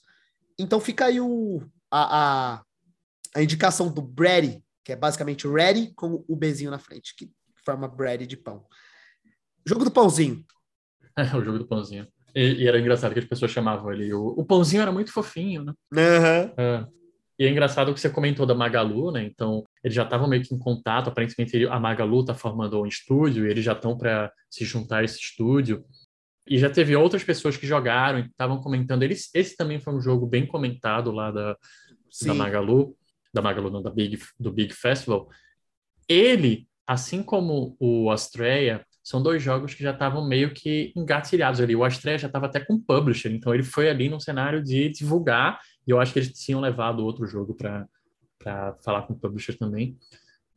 Então 0.58 0.80
fica 0.80 1.04
aí 1.04 1.20
o, 1.20 1.62
a, 1.90 2.54
a, 2.54 2.62
a 3.36 3.42
indicação 3.42 3.92
do 3.92 4.00
Brady, 4.00 4.62
que 4.88 4.92
é 4.92 4.96
basicamente 4.96 5.46
ready 5.46 5.92
com 5.94 6.24
o 6.26 6.34
Bzinho 6.34 6.70
na 6.70 6.78
frente, 6.78 7.14
que 7.14 7.30
forma 7.62 7.86
bread 7.86 8.26
de 8.26 8.38
pão. 8.38 8.64
Jogo 9.66 9.84
do 9.84 9.90
pãozinho. 9.90 10.42
É, 11.14 11.24
o 11.36 11.44
jogo 11.44 11.58
do 11.58 11.66
pãozinho. 11.66 12.08
E, 12.34 12.62
e, 12.62 12.66
era 12.66 12.80
engraçado 12.80 13.12
que 13.12 13.18
as 13.18 13.26
pessoas 13.26 13.50
chamavam 13.50 13.90
ali. 13.90 14.14
O, 14.14 14.28
o 14.28 14.46
pãozinho 14.46 14.80
era 14.80 14.90
muito 14.90 15.12
fofinho, 15.12 15.62
né? 15.62 15.74
Uhum. 15.92 16.54
É. 16.56 16.86
E 17.38 17.44
é 17.44 17.50
engraçado 17.50 17.92
que 17.92 18.00
você 18.00 18.08
comentou 18.08 18.46
da 18.46 18.54
Magalu, 18.54 19.12
né? 19.12 19.24
Então, 19.24 19.62
eles 19.84 19.94
já 19.94 20.04
estavam 20.04 20.26
meio 20.26 20.42
que 20.42 20.54
em 20.54 20.58
contato. 20.58 21.08
Aparentemente, 21.08 21.66
a 21.66 21.78
Magalu 21.78 22.22
está 22.22 22.32
formando 22.32 22.80
um 22.80 22.86
estúdio 22.86 23.46
e 23.46 23.50
eles 23.50 23.62
já 23.62 23.72
estão 23.74 23.94
para 23.94 24.32
se 24.48 24.64
juntar 24.64 25.00
a 25.00 25.04
esse 25.04 25.18
estúdio. 25.18 25.84
E 26.48 26.56
já 26.56 26.70
teve 26.70 26.96
outras 26.96 27.22
pessoas 27.22 27.58
que 27.58 27.66
jogaram 27.66 28.20
e 28.20 28.22
estavam 28.22 28.58
comentando. 28.62 29.02
Eles, 29.02 29.28
esse 29.34 29.54
também 29.54 29.78
foi 29.78 29.92
um 29.92 30.00
jogo 30.00 30.26
bem 30.26 30.46
comentado 30.46 31.12
lá 31.12 31.30
da, 31.30 31.58
da 32.24 32.32
Magalu, 32.32 32.96
da 33.38 33.42
Magalu, 33.42 33.82
da 33.82 33.90
Big, 33.90 34.18
do 34.38 34.52
Big 34.52 34.74
Festival. 34.74 35.28
Ele, 36.08 36.66
assim 36.86 37.22
como 37.22 37.76
o 37.78 38.10
Astrea, 38.10 38.84
são 39.02 39.22
dois 39.22 39.42
jogos 39.42 39.74
que 39.74 39.82
já 39.82 39.92
estavam 39.92 40.26
meio 40.26 40.52
que 40.52 40.92
engatilhados 40.96 41.60
ali. 41.60 41.74
O 41.74 41.84
Astrea 41.84 42.18
já 42.18 42.26
estava 42.26 42.46
até 42.46 42.60
com 42.60 42.78
publisher, 42.78 43.32
então 43.32 43.54
ele 43.54 43.62
foi 43.62 43.88
ali 43.88 44.08
no 44.08 44.20
cenário 44.20 44.62
de 44.62 44.88
divulgar, 44.90 45.60
e 45.86 45.90
eu 45.90 46.00
acho 46.00 46.12
que 46.12 46.18
eles 46.18 46.32
tinham 46.32 46.60
levado 46.60 47.04
outro 47.04 47.26
jogo 47.26 47.54
para 47.54 47.86
falar 48.84 49.02
com 49.02 49.14
o 49.14 49.18
publisher 49.18 49.56
também. 49.56 49.96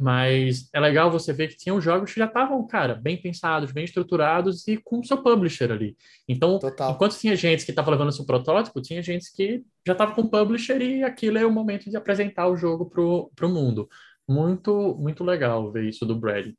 Mas 0.01 0.67
é 0.73 0.79
legal 0.79 1.11
você 1.11 1.31
ver 1.31 1.47
que 1.47 1.55
tinham 1.55 1.79
jogos 1.79 2.11
que 2.11 2.19
já 2.19 2.25
estavam, 2.25 2.65
cara, 2.65 2.95
bem 2.95 3.21
pensados, 3.21 3.71
bem 3.71 3.83
estruturados 3.83 4.67
e 4.67 4.75
com 4.77 4.99
o 4.99 5.05
seu 5.05 5.21
publisher 5.21 5.71
ali. 5.71 5.95
Então, 6.27 6.57
Total. 6.57 6.93
enquanto 6.93 7.19
tinha 7.19 7.35
gente 7.35 7.63
que 7.63 7.71
estava 7.71 7.91
levando 7.91 8.11
seu 8.11 8.25
protótipo, 8.25 8.81
tinha 8.81 9.03
gente 9.03 9.31
que 9.31 9.63
já 9.85 9.93
estava 9.93 10.15
com 10.15 10.21
o 10.21 10.29
publisher 10.29 10.81
e 10.81 11.03
aquilo 11.03 11.37
é 11.37 11.45
o 11.45 11.51
momento 11.51 11.87
de 11.87 11.95
apresentar 11.95 12.47
o 12.47 12.57
jogo 12.57 12.89
para 12.89 13.45
o 13.45 13.49
mundo. 13.49 13.87
Muito, 14.27 14.95
muito 14.97 15.23
legal 15.23 15.71
ver 15.71 15.87
isso 15.87 16.03
do 16.03 16.19
Brad. 16.19 16.51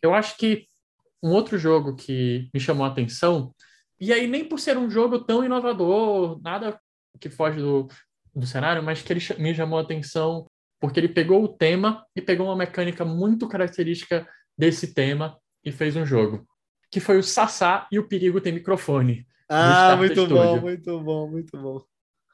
Eu 0.00 0.14
acho 0.14 0.36
que 0.36 0.68
um 1.20 1.30
outro 1.30 1.58
jogo 1.58 1.96
que 1.96 2.48
me 2.54 2.60
chamou 2.60 2.86
a 2.86 2.90
atenção, 2.90 3.52
e 3.98 4.12
aí 4.12 4.28
nem 4.28 4.44
por 4.44 4.60
ser 4.60 4.78
um 4.78 4.88
jogo 4.88 5.18
tão 5.18 5.44
inovador, 5.44 6.40
nada 6.40 6.80
que 7.18 7.28
foge 7.28 7.58
do, 7.58 7.88
do 8.32 8.46
cenário, 8.46 8.84
mas 8.84 9.02
que 9.02 9.12
ele 9.12 9.20
me 9.40 9.52
chamou 9.52 9.80
a 9.80 9.82
atenção 9.82 10.46
porque 10.82 10.98
ele 10.98 11.08
pegou 11.08 11.44
o 11.44 11.48
tema 11.48 12.04
e 12.16 12.20
pegou 12.20 12.48
uma 12.48 12.56
mecânica 12.56 13.04
muito 13.04 13.46
característica 13.46 14.28
desse 14.58 14.92
tema 14.92 15.38
e 15.64 15.70
fez 15.70 15.94
um 15.94 16.04
jogo, 16.04 16.44
que 16.90 16.98
foi 16.98 17.18
o 17.18 17.22
Sassá 17.22 17.86
e 17.92 18.00
o 18.00 18.08
Perigo 18.08 18.40
Tem 18.40 18.52
Microfone. 18.52 19.24
Ah, 19.48 19.94
muito 19.96 20.14
Studio. 20.14 20.36
bom, 20.36 20.60
muito 20.60 21.00
bom, 21.00 21.30
muito 21.30 21.56
bom. 21.56 21.80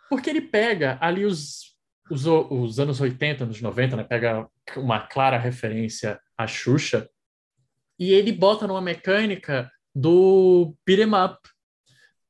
Porque 0.08 0.30
ele 0.30 0.40
pega 0.40 0.96
ali 0.98 1.26
os, 1.26 1.76
os, 2.10 2.24
os 2.24 2.80
anos 2.80 2.98
80, 2.98 3.44
anos 3.44 3.60
90, 3.60 3.96
né? 3.96 4.04
Pega 4.04 4.48
uma 4.78 5.00
clara 5.00 5.36
referência 5.36 6.18
à 6.34 6.46
Xuxa, 6.46 7.06
e 7.98 8.14
ele 8.14 8.32
bota 8.32 8.66
numa 8.66 8.80
mecânica 8.80 9.70
do 9.94 10.74
beat'em 10.86 11.08
up. 11.08 11.36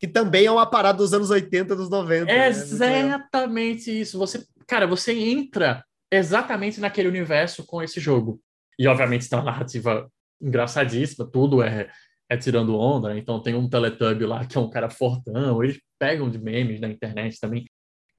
Que 0.00 0.08
também 0.08 0.46
é 0.46 0.50
uma 0.50 0.68
parada 0.68 0.98
dos 0.98 1.12
anos 1.12 1.30
80, 1.30 1.76
dos 1.76 1.88
90. 1.88 2.24
Né? 2.24 2.48
Exatamente 2.48 4.00
isso. 4.00 4.18
Você, 4.18 4.44
cara, 4.66 4.86
você 4.86 5.12
entra 5.12 5.84
exatamente 6.10 6.80
naquele 6.80 7.08
universo 7.08 7.64
com 7.66 7.82
esse 7.82 8.00
jogo. 8.00 8.40
E, 8.78 8.86
obviamente, 8.86 9.28
tem 9.28 9.38
uma 9.38 9.44
narrativa 9.44 10.10
engraçadíssima, 10.40 11.28
tudo 11.30 11.62
é, 11.62 11.90
é 12.28 12.36
tirando 12.36 12.78
onda, 12.78 13.08
né? 13.08 13.18
Então 13.18 13.42
tem 13.42 13.54
um 13.54 13.68
Teletubby 13.68 14.24
lá 14.24 14.44
que 14.44 14.56
é 14.56 14.60
um 14.60 14.70
cara 14.70 14.88
fortão, 14.88 15.62
eles 15.62 15.80
pegam 15.98 16.30
de 16.30 16.38
memes 16.38 16.80
na 16.80 16.88
internet 16.88 17.40
também. 17.40 17.64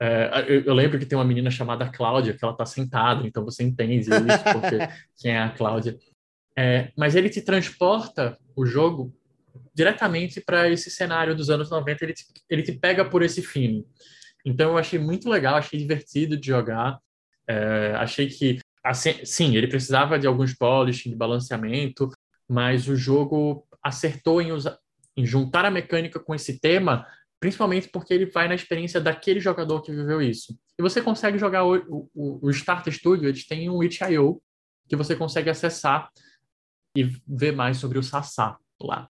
É, 0.02 0.46
eu, 0.48 0.64
eu, 0.64 0.74
lembro 0.74 0.98
que 0.98 1.06
tem 1.06 1.18
uma 1.18 1.26
menina 1.26 1.52
chamada 1.52 1.90
Cláudia, 1.90 2.34
que 2.34 2.44
ela 2.44 2.56
tá 2.56 2.66
sentada, 2.66 3.28
então 3.28 3.44
você 3.44 3.64
entende 3.64 4.10
isso, 4.10 4.44
porque 4.54 4.78
quem 5.20 5.32
é 5.32 5.40
a 5.40 5.50
Cláudia. 5.50 5.98
É, 6.58 6.92
mas 6.98 7.16
ele 7.16 7.30
te 7.30 7.42
transporta 7.42 8.38
o 8.56 8.66
jogo 8.66 9.14
diretamente 9.74 10.42
para 10.42 10.70
esse 10.70 10.90
cenário 10.90 11.36
dos 11.36 11.50
anos 11.50 11.70
90, 11.70 12.04
ele 12.04 12.14
te, 12.14 12.26
ele 12.50 12.64
te 12.64 12.72
pega 12.74 13.06
por 13.06 13.22
esse 13.22 13.42
fim. 13.42 13.86
Então 14.46 14.72
eu 14.72 14.78
achei 14.78 14.98
muito 14.98 15.30
legal, 15.30 15.56
achei 15.56 15.80
divertido 15.80 16.38
de 16.38 16.48
jogar. 16.48 16.98
É, 17.50 17.96
achei 17.96 18.28
que, 18.28 18.60
assim, 18.84 19.26
sim, 19.26 19.56
ele 19.56 19.68
precisava 19.68 20.20
de 20.20 20.28
alguns 20.28 20.54
polishing, 20.54 21.10
de 21.10 21.16
balanceamento, 21.16 22.08
mas 22.48 22.88
o 22.88 22.96
jogo 22.96 23.68
acertou 23.82 24.40
em, 24.40 24.52
usar, 24.52 24.78
em 25.18 25.26
juntar 25.26 25.66
a 25.66 25.72
mecânica 25.72 26.20
com 26.20 26.36
esse 26.36 26.60
tema, 26.60 27.08
principalmente 27.40 27.90
porque 27.90 28.14
ele 28.14 28.28
vai 28.28 28.48
na 28.48 28.54
experiência 28.54 29.02
daquele 29.02 29.40
jogador 29.40 29.82
que 29.82 29.92
viveu 29.92 30.22
isso. 30.22 30.56
E 30.78 30.82
você 30.84 31.02
consegue 31.02 31.40
jogar 31.40 31.66
o, 31.66 32.08
o, 32.14 32.40
o 32.46 32.50
Start 32.52 32.88
Studio, 32.92 33.28
eles 33.28 33.48
têm 33.48 33.68
um 33.68 33.82
itch.io 33.82 34.40
que 34.88 34.96
você 34.96 35.16
consegue 35.16 35.50
acessar 35.50 36.10
e 36.96 37.04
ver 37.28 37.52
mais 37.52 37.78
sobre 37.78 37.98
o 37.98 38.04
Sassá 38.04 38.58
lá. 38.80 39.10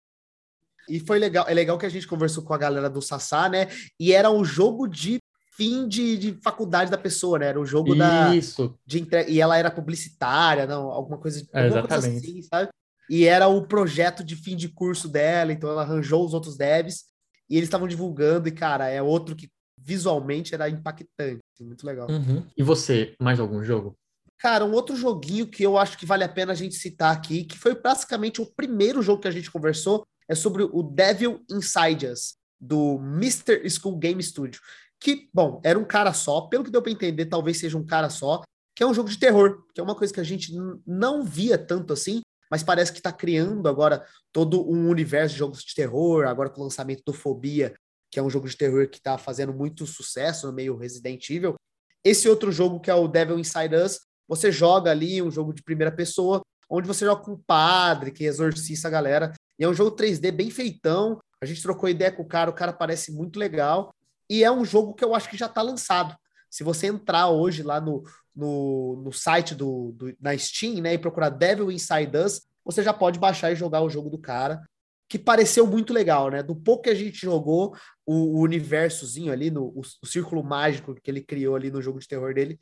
E 0.89 0.99
foi 0.99 1.19
legal, 1.19 1.45
é 1.47 1.53
legal 1.53 1.77
que 1.77 1.85
a 1.85 1.89
gente 1.89 2.07
conversou 2.07 2.43
com 2.43 2.53
a 2.53 2.57
galera 2.57 2.89
do 2.89 3.01
Sassá, 3.01 3.47
né? 3.47 3.67
E 3.99 4.11
era 4.11 4.29
um 4.29 4.43
jogo 4.43 4.87
de 4.87 5.19
fim 5.55 5.87
de, 5.87 6.17
de 6.17 6.33
faculdade 6.41 6.91
da 6.91 6.97
pessoa, 6.97 7.39
né? 7.39 7.47
Era 7.47 7.59
um 7.59 7.65
jogo 7.65 7.95
da. 7.95 8.35
Isso. 8.35 8.77
De 8.85 8.99
entre... 8.99 9.29
E 9.29 9.39
ela 9.39 9.57
era 9.57 9.71
publicitária, 9.71 10.65
não, 10.65 10.89
alguma 10.89 11.17
coisa, 11.17 11.47
é, 11.53 11.65
alguma 11.65 11.87
coisa 11.87 12.07
assim, 12.07 12.41
sabe? 12.41 12.69
E 13.09 13.25
era 13.25 13.47
o 13.47 13.67
projeto 13.67 14.23
de 14.23 14.35
fim 14.35 14.55
de 14.55 14.69
curso 14.69 15.07
dela, 15.07 15.51
então 15.51 15.69
ela 15.69 15.81
arranjou 15.81 16.25
os 16.25 16.33
outros 16.33 16.57
devs 16.57 17.05
e 17.49 17.57
eles 17.57 17.67
estavam 17.67 17.87
divulgando, 17.87 18.47
e, 18.47 18.51
cara, 18.51 18.87
é 18.87 19.01
outro 19.01 19.35
que 19.35 19.49
visualmente 19.77 20.53
era 20.53 20.69
impactante. 20.69 21.41
Muito 21.59 21.85
legal. 21.85 22.09
Uhum. 22.09 22.45
E 22.57 22.63
você, 22.63 23.15
mais 23.19 23.39
algum 23.39 23.63
jogo? 23.63 23.95
Cara, 24.39 24.65
um 24.65 24.73
outro 24.73 24.95
joguinho 24.95 25.47
que 25.47 25.63
eu 25.63 25.77
acho 25.77 25.97
que 25.97 26.05
vale 26.05 26.23
a 26.23 26.29
pena 26.29 26.53
a 26.53 26.55
gente 26.55 26.75
citar 26.75 27.13
aqui, 27.13 27.43
que 27.43 27.57
foi 27.57 27.79
basicamente 27.79 28.41
o 28.41 28.45
primeiro 28.45 29.01
jogo 29.01 29.21
que 29.21 29.27
a 29.27 29.31
gente 29.31 29.51
conversou, 29.51 30.05
é 30.27 30.35
sobre 30.35 30.63
o 30.63 30.81
Devil 30.83 31.43
Inside 31.51 32.07
Us, 32.07 32.35
do 32.59 32.97
Mr. 32.97 33.69
School 33.69 33.97
Game 33.97 34.21
Studio. 34.23 34.59
Que, 35.03 35.29
bom, 35.33 35.59
era 35.65 35.77
um 35.77 35.83
cara 35.83 36.13
só, 36.13 36.41
pelo 36.47 36.63
que 36.63 36.71
deu 36.71 36.81
para 36.81 36.93
entender, 36.93 37.25
talvez 37.25 37.59
seja 37.59 37.77
um 37.77 37.85
cara 37.85 38.09
só, 38.09 38.41
que 38.73 38.81
é 38.81 38.87
um 38.87 38.93
jogo 38.93 39.09
de 39.09 39.19
terror, 39.19 39.61
que 39.73 39.81
é 39.81 39.83
uma 39.83 39.95
coisa 39.95 40.13
que 40.13 40.19
a 40.21 40.23
gente 40.23 40.55
não 40.87 41.25
via 41.25 41.57
tanto 41.57 41.91
assim, 41.91 42.21
mas 42.49 42.63
parece 42.63 42.93
que 42.93 42.99
está 42.99 43.11
criando 43.11 43.67
agora 43.67 44.05
todo 44.31 44.65
um 44.65 44.87
universo 44.87 45.33
de 45.33 45.39
jogos 45.39 45.59
de 45.59 45.75
terror, 45.75 46.25
agora 46.25 46.49
com 46.49 46.61
o 46.61 46.63
lançamento 46.63 47.03
do 47.05 47.11
Fobia, 47.11 47.75
que 48.09 48.17
é 48.17 48.23
um 48.23 48.29
jogo 48.29 48.47
de 48.47 48.55
terror 48.55 48.87
que 48.87 48.95
está 48.95 49.17
fazendo 49.17 49.53
muito 49.53 49.85
sucesso 49.85 50.47
no 50.47 50.53
meio 50.53 50.77
Resident 50.77 51.29
Evil. 51.29 51.55
Esse 52.01 52.29
outro 52.29 52.49
jogo, 52.49 52.79
que 52.79 52.89
é 52.89 52.95
o 52.95 53.05
Devil 53.05 53.37
Inside 53.37 53.75
Us, 53.75 53.99
você 54.25 54.53
joga 54.53 54.89
ali 54.89 55.21
um 55.21 55.29
jogo 55.29 55.53
de 55.53 55.63
primeira 55.63 55.91
pessoa, 55.91 56.41
onde 56.69 56.87
você 56.87 57.03
joga 57.03 57.21
com 57.21 57.33
um 57.33 57.43
padre 57.45 58.09
que 58.09 58.23
exorciza 58.23 58.87
a 58.87 58.91
galera. 58.91 59.33
E 59.59 59.65
é 59.65 59.67
um 59.67 59.73
jogo 59.73 59.97
3D 59.97 60.31
bem 60.31 60.49
feitão. 60.49 61.19
A 61.41 61.45
gente 61.45 61.61
trocou 61.61 61.89
ideia 61.89 62.09
com 62.09 62.23
o 62.23 62.27
cara, 62.27 62.49
o 62.49 62.53
cara 62.53 62.71
parece 62.71 63.11
muito 63.11 63.37
legal. 63.37 63.93
E 64.33 64.43
é 64.43 64.51
um 64.51 64.65
jogo 64.65 64.95
que 64.95 65.05
eu 65.05 65.13
acho 65.13 65.29
que 65.29 65.37
já 65.37 65.45
está 65.45 65.61
lançado. 65.61 66.15
Se 66.49 66.63
você 66.63 66.87
entrar 66.87 67.29
hoje 67.29 67.61
lá 67.61 67.79
no, 67.79 68.03
no, 68.35 68.99
no 69.05 69.13
site 69.13 69.53
do, 69.53 69.91
do, 69.91 70.11
na 70.19 70.35
Steam, 70.35 70.81
né, 70.81 70.95
e 70.95 70.97
procurar 70.97 71.29
Devil 71.29 71.71
Inside 71.71 72.17
Us, 72.17 72.41
você 72.65 72.81
já 72.81 72.91
pode 72.91 73.19
baixar 73.19 73.51
e 73.51 73.55
jogar 73.55 73.81
o 73.81 73.89
jogo 73.91 74.09
do 74.09 74.17
cara, 74.17 74.59
que 75.07 75.19
pareceu 75.19 75.67
muito 75.67 75.93
legal, 75.93 76.31
né? 76.31 76.41
Do 76.41 76.55
pouco 76.55 76.81
que 76.81 76.89
a 76.89 76.95
gente 76.95 77.17
jogou, 77.17 77.75
o, 78.03 78.39
o 78.39 78.41
universozinho 78.41 79.31
ali, 79.31 79.51
no, 79.51 79.65
o, 79.65 79.81
o 80.01 80.07
círculo 80.07 80.43
mágico 80.43 80.95
que 80.95 81.11
ele 81.11 81.21
criou 81.21 81.55
ali 81.55 81.69
no 81.69 81.79
jogo 81.79 81.99
de 81.99 82.07
terror 82.07 82.33
dele, 82.33 82.59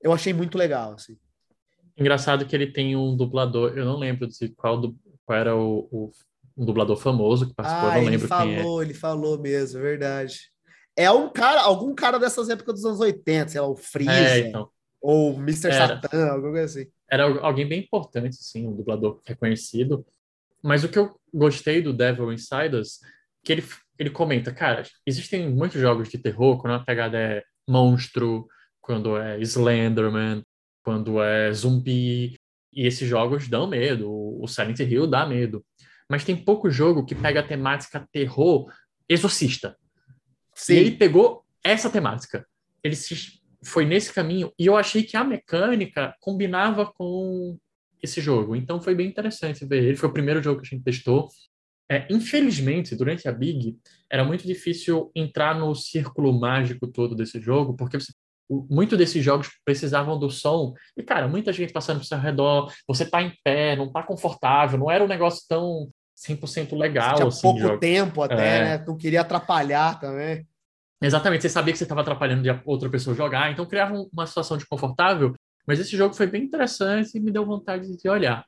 eu 0.00 0.12
achei 0.12 0.32
muito 0.32 0.56
legal, 0.56 0.92
assim. 0.92 1.18
Engraçado 1.96 2.46
que 2.46 2.54
ele 2.54 2.70
tem 2.70 2.94
um 2.94 3.16
dublador, 3.16 3.76
eu 3.76 3.84
não 3.84 3.98
lembro 3.98 4.28
de 4.28 4.50
qual, 4.50 4.80
qual 5.24 5.36
era 5.36 5.56
o, 5.56 5.88
o 5.90 6.12
um 6.56 6.64
dublador 6.64 6.96
famoso 6.96 7.48
que 7.48 7.54
participou, 7.54 7.90
ah, 7.90 7.94
não 7.96 8.04
lembro 8.04 8.28
falou, 8.28 8.46
quem 8.46 8.54
é. 8.56 8.84
Ele 8.84 8.94
falou 8.94 9.36
mesmo, 9.36 9.80
é 9.80 9.82
verdade. 9.82 10.56
É 10.98 11.12
um 11.12 11.28
cara, 11.28 11.60
algum 11.60 11.94
cara 11.94 12.18
dessas 12.18 12.48
épocas 12.48 12.74
dos 12.74 12.84
anos 12.84 12.98
80, 12.98 13.50
sei 13.50 13.60
lá, 13.60 13.68
o 13.68 13.76
Freeza, 13.76 14.10
é, 14.10 14.48
então. 14.48 14.68
ou 15.00 15.32
Mr. 15.34 15.68
Era. 15.68 15.86
Satan, 15.86 16.26
alguma 16.26 16.50
coisa 16.54 16.64
assim. 16.64 16.90
Era 17.08 17.22
alguém 17.22 17.68
bem 17.68 17.78
importante, 17.78 18.36
assim, 18.40 18.66
um 18.66 18.74
dublador 18.74 19.20
reconhecido. 19.24 20.04
Mas 20.60 20.82
o 20.82 20.88
que 20.88 20.98
eu 20.98 21.14
gostei 21.32 21.80
do 21.80 21.92
Devil 21.92 22.32
Insiders, 22.32 22.98
que 23.44 23.52
ele, 23.52 23.64
ele 23.96 24.10
comenta, 24.10 24.52
cara, 24.52 24.82
existem 25.06 25.48
muitos 25.48 25.80
jogos 25.80 26.08
de 26.08 26.18
terror 26.18 26.60
quando 26.60 26.74
a 26.74 26.84
pegada 26.84 27.16
é 27.16 27.44
monstro, 27.68 28.48
quando 28.80 29.16
é 29.16 29.38
Slenderman, 29.40 30.42
quando 30.82 31.22
é 31.22 31.52
zumbi. 31.52 32.34
E 32.72 32.88
esses 32.88 33.08
jogos 33.08 33.46
dão 33.46 33.68
medo. 33.68 34.10
O 34.10 34.48
Silent 34.48 34.80
Hill 34.80 35.06
dá 35.06 35.24
medo. 35.24 35.64
mas 36.10 36.24
tem 36.24 36.34
pouco 36.34 36.68
jogo 36.68 37.04
que 37.04 37.14
pega 37.14 37.38
a 37.38 37.46
temática 37.46 38.04
terror 38.10 38.66
exorcista. 39.08 39.76
Sim. 40.58 40.74
E 40.74 40.76
ele 40.76 40.90
pegou 40.92 41.44
essa 41.62 41.88
temática. 41.88 42.44
Ele 42.82 42.96
se, 42.96 43.40
foi 43.62 43.84
nesse 43.84 44.12
caminho 44.12 44.52
e 44.58 44.66
eu 44.66 44.76
achei 44.76 45.02
que 45.04 45.16
a 45.16 45.22
mecânica 45.22 46.14
combinava 46.20 46.84
com 46.84 47.56
esse 48.02 48.20
jogo. 48.20 48.56
Então 48.56 48.80
foi 48.80 48.94
bem 48.94 49.06
interessante 49.06 49.64
ver. 49.64 49.84
Ele 49.84 49.96
foi 49.96 50.08
o 50.08 50.12
primeiro 50.12 50.42
jogo 50.42 50.60
que 50.60 50.66
a 50.66 50.70
gente 50.70 50.84
testou. 50.84 51.28
É, 51.90 52.06
infelizmente, 52.10 52.94
durante 52.94 53.28
a 53.28 53.32
Big, 53.32 53.78
era 54.10 54.24
muito 54.24 54.46
difícil 54.46 55.10
entrar 55.14 55.58
no 55.58 55.74
círculo 55.74 56.38
mágico 56.38 56.86
todo 56.86 57.14
desse 57.14 57.40
jogo, 57.40 57.74
porque 57.74 57.98
você, 57.98 58.12
muito 58.68 58.96
desses 58.96 59.24
jogos 59.24 59.48
precisavam 59.64 60.18
do 60.18 60.28
som. 60.28 60.74
E, 60.96 61.02
cara, 61.02 61.28
muita 61.28 61.52
gente 61.52 61.72
passando 61.72 61.98
por 61.98 62.04
seu 62.04 62.18
redor, 62.18 62.70
você 62.86 63.06
tá 63.06 63.22
em 63.22 63.32
pé, 63.42 63.76
não 63.76 63.90
tá 63.90 64.02
confortável, 64.02 64.78
não 64.78 64.90
era 64.90 65.04
um 65.04 65.08
negócio 65.08 65.44
tão 65.48 65.88
100% 66.26 66.76
legal. 66.76 67.14
Tinha 67.16 67.28
assim, 67.28 67.42
pouco 67.42 67.60
jogo. 67.60 67.78
tempo 67.78 68.22
até, 68.22 68.34
É. 68.58 68.64
né? 68.78 68.84
Não 68.86 68.96
queria 68.96 69.20
atrapalhar 69.20 70.00
também. 70.00 70.46
Exatamente, 71.00 71.42
você 71.42 71.48
sabia 71.48 71.72
que 71.72 71.78
você 71.78 71.84
estava 71.84 72.00
atrapalhando 72.00 72.42
de 72.42 72.48
outra 72.64 72.90
pessoa 72.90 73.14
jogar, 73.14 73.52
então 73.52 73.64
criava 73.66 73.94
um- 73.94 74.08
uma 74.12 74.26
situação 74.26 74.56
desconfortável. 74.56 75.32
Mas 75.66 75.78
esse 75.78 75.96
jogo 75.96 76.14
foi 76.14 76.26
bem 76.26 76.42
interessante 76.42 77.16
e 77.16 77.20
me 77.20 77.30
deu 77.30 77.44
vontade 77.46 77.96
de 77.96 78.08
olhar. 78.08 78.44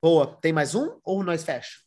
Boa. 0.00 0.36
Tem 0.40 0.52
mais 0.52 0.74
um 0.74 0.98
ou 1.02 1.24
nós 1.24 1.42
fecha? 1.42 1.78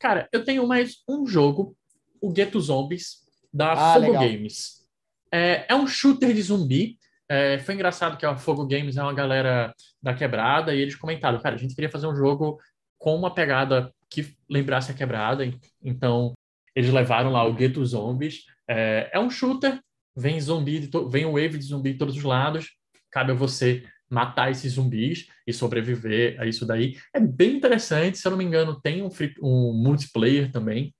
Cara, 0.00 0.28
eu 0.32 0.44
tenho 0.44 0.66
mais 0.66 1.02
um 1.08 1.26
jogo, 1.26 1.76
o 2.20 2.32
Ghetto 2.32 2.60
Zombies, 2.60 3.18
da 3.52 3.72
Ah, 3.72 3.94
Fogo 3.94 4.06
legal. 4.06 4.22
Games. 4.24 4.84
É, 5.32 5.66
é 5.68 5.74
um 5.74 5.86
shooter 5.86 6.32
de 6.34 6.42
zumbi. 6.42 6.98
É, 7.28 7.58
foi 7.58 7.74
engraçado 7.74 8.16
que 8.16 8.24
a 8.24 8.36
Fogo 8.36 8.66
Games 8.66 8.96
é 8.96 9.02
uma 9.02 9.12
galera 9.12 9.74
da 10.02 10.14
quebrada 10.14 10.74
e 10.74 10.80
eles 10.80 10.96
comentaram, 10.96 11.38
cara, 11.40 11.54
a 11.54 11.58
gente 11.58 11.74
queria 11.74 11.90
fazer 11.90 12.06
um 12.06 12.16
jogo 12.16 12.58
com 12.98 13.14
uma 13.14 13.32
pegada 13.32 13.94
que 14.10 14.36
lembrasse 14.48 14.90
a 14.90 14.94
quebrada. 14.94 15.44
Então, 15.82 16.34
eles 16.74 16.92
levaram 16.92 17.30
lá 17.30 17.44
o 17.44 17.54
Ghetto 17.54 17.84
Zombies. 17.84 18.44
É, 18.68 19.10
é 19.12 19.20
um 19.20 19.30
shooter, 19.30 19.80
vem 20.16 20.40
zumbi, 20.40 20.90
vem 21.10 21.24
um 21.24 21.32
wave 21.32 21.58
de 21.58 21.64
zumbi 21.64 21.92
de 21.92 21.98
todos 21.98 22.16
os 22.16 22.22
lados. 22.22 22.76
Cabe 23.10 23.32
a 23.32 23.34
você 23.34 23.86
matar 24.10 24.50
esses 24.50 24.72
zumbis 24.72 25.28
e 25.46 25.52
sobreviver 25.52 26.40
a 26.40 26.46
isso 26.46 26.66
daí. 26.66 26.98
É 27.14 27.20
bem 27.20 27.56
interessante, 27.56 28.18
se 28.18 28.26
eu 28.26 28.30
não 28.30 28.38
me 28.38 28.44
engano, 28.44 28.80
tem 28.80 29.02
um, 29.02 29.10
free- 29.10 29.34
um 29.42 29.72
multiplayer 29.72 30.50
também. 30.50 30.94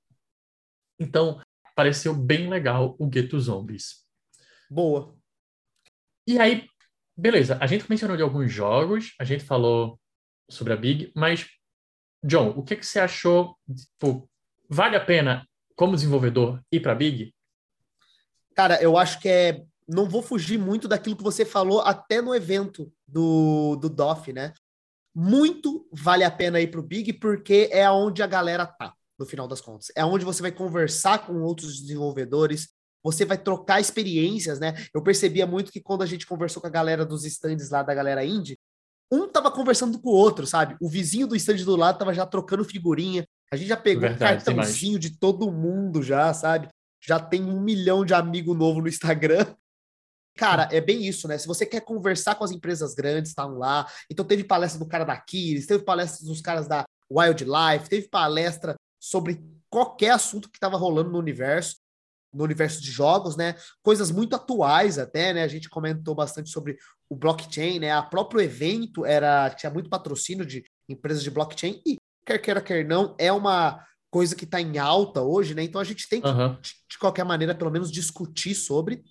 Então, 1.01 1.40
pareceu 1.74 2.14
bem 2.14 2.49
legal 2.49 2.96
o 2.99 3.07
Ghetto 3.07 3.38
Zombies. 3.40 4.05
Boa. 4.70 5.16
E 6.26 6.38
aí, 6.38 6.68
beleza, 7.16 7.57
a 7.61 7.66
gente 7.66 7.88
mencionou 7.88 8.16
de 8.16 8.22
alguns 8.22 8.53
jogos, 8.53 9.14
a 9.18 9.24
gente 9.24 9.42
falou 9.44 9.99
sobre 10.51 10.72
a 10.72 10.76
Big, 10.76 11.11
mas, 11.14 11.49
John, 12.23 12.51
o 12.57 12.62
que, 12.62 12.77
que 12.77 12.87
você 12.87 12.99
achou? 12.99 13.57
Tipo, 13.75 14.29
vale 14.69 14.97
a 14.97 15.05
pena, 15.05 15.47
como 15.77 15.95
desenvolvedor, 15.95 16.61
ir 16.71 16.81
para 16.81 16.95
Big? 16.95 17.33
Cara, 18.55 18.83
eu 18.83 18.97
acho 18.97 19.21
que 19.21 19.29
é. 19.29 19.62
Não 19.87 20.07
vou 20.07 20.21
fugir 20.21 20.59
muito 20.59 20.87
daquilo 20.87 21.16
que 21.16 21.23
você 21.23 21.45
falou 21.45 21.81
até 21.81 22.21
no 22.21 22.35
evento 22.35 22.93
do, 23.07 23.77
do 23.77 23.89
DOF, 23.89 24.33
né? 24.33 24.53
Muito 25.14 25.89
vale 25.91 26.25
a 26.25 26.31
pena 26.31 26.61
ir 26.61 26.71
pro 26.71 26.83
Big, 26.83 27.14
porque 27.14 27.71
é 27.73 27.91
onde 27.91 28.23
a 28.23 28.27
galera 28.27 28.66
tá, 28.66 28.93
no 29.19 29.25
final 29.25 29.49
das 29.49 29.62
contas. 29.62 29.91
É 29.97 30.05
onde 30.05 30.27
você 30.27 30.43
vai 30.43 30.53
conversar 30.53 31.25
com 31.25 31.41
outros 31.41 31.81
desenvolvedores, 31.81 32.69
você 33.03 33.25
vai 33.25 33.39
trocar 33.39 33.81
experiências, 33.81 34.61
né? 34.61 34.75
Eu 34.93 35.03
percebia 35.03 35.47
muito 35.47 35.73
que 35.73 35.81
quando 35.81 36.03
a 36.03 36.07
gente 36.07 36.27
conversou 36.27 36.61
com 36.61 36.66
a 36.66 36.71
galera 36.71 37.07
dos 37.07 37.25
stands 37.25 37.71
lá 37.71 37.83
da 37.83 37.95
galera 37.95 38.25
indie, 38.25 38.57
um 39.11 39.28
tava 39.28 39.50
conversando 39.50 39.98
com 39.98 40.11
o 40.11 40.14
outro, 40.14 40.46
sabe? 40.46 40.76
O 40.80 40.88
vizinho 40.88 41.26
do 41.26 41.36
stand 41.36 41.56
do 41.64 41.76
lado 41.76 41.98
tava 41.98 42.12
já 42.12 42.26
trocando 42.26 42.64
figurinha. 42.64 43.26
A 43.50 43.56
gente 43.56 43.68
já 43.68 43.76
pegou 43.76 44.02
Verdade, 44.02 44.44
cartãozinho 44.44 44.98
de 44.98 45.18
todo 45.18 45.50
mundo 45.50 46.02
já, 46.02 46.32
sabe? 46.34 46.68
Já 47.00 47.18
tem 47.18 47.42
um 47.42 47.61
milhão 47.61 48.04
de 48.04 48.12
amigo 48.12 48.54
novo 48.54 48.80
no 48.80 48.88
Instagram. 48.88 49.46
Cara, 50.36 50.68
é 50.70 50.80
bem 50.80 51.04
isso, 51.04 51.26
né? 51.26 51.36
Se 51.38 51.46
você 51.46 51.66
quer 51.66 51.80
conversar 51.80 52.34
com 52.34 52.44
as 52.44 52.52
empresas 52.52 52.94
grandes, 52.94 53.30
estão 53.30 53.56
lá. 53.59 53.86
Então 54.11 54.24
teve 54.24 54.44
palestra 54.44 54.78
do 54.78 54.86
cara 54.86 55.04
da 55.04 55.16
Kiris, 55.16 55.66
teve 55.66 55.82
palestra 55.82 56.26
dos 56.26 56.40
caras 56.40 56.68
da 56.68 56.84
Wildlife, 57.11 57.88
teve 57.88 58.09
palestra 58.09 58.76
sobre 59.00 59.42
qualquer 59.70 60.11
assunto 60.11 60.48
que 60.50 60.56
estava 60.56 60.76
rolando 60.76 61.11
no 61.11 61.18
universo, 61.18 61.76
no 62.33 62.45
universo 62.45 62.81
de 62.83 62.91
jogos, 62.91 63.37
né? 63.37 63.55
Coisas 63.83 64.11
muito 64.11 64.37
atuais 64.37 64.99
até, 64.99 65.33
né? 65.33 65.43
A 65.43 65.49
gente 65.49 65.68
comentou 65.68 66.14
bastante 66.14 66.51
sobre 66.51 66.76
o 67.09 67.16
blockchain, 67.16 67.79
né? 67.79 67.93
A 67.93 68.03
próprio 68.03 68.41
evento 68.41 69.05
era 69.05 69.51
tinha 69.51 69.70
muito 69.70 69.89
patrocínio 69.89 70.45
de 70.45 70.64
empresas 70.89 71.22
de 71.22 71.31
blockchain 71.31 71.81
e 71.87 71.97
quer 72.24 72.39
queira 72.39 72.61
quer 72.61 72.85
não 72.85 73.14
é 73.18 73.33
uma 73.33 73.83
coisa 74.11 74.35
que 74.35 74.45
está 74.45 74.61
em 74.61 74.79
alta 74.79 75.22
hoje, 75.22 75.55
né? 75.55 75.62
Então 75.62 75.81
a 75.81 75.85
gente 75.85 76.09
tem 76.09 76.20
que 76.20 76.29
de, 76.29 76.74
de 76.91 76.99
qualquer 76.99 77.24
maneira, 77.24 77.55
pelo 77.55 77.70
menos 77.70 77.91
discutir 77.91 78.55
sobre. 78.55 79.03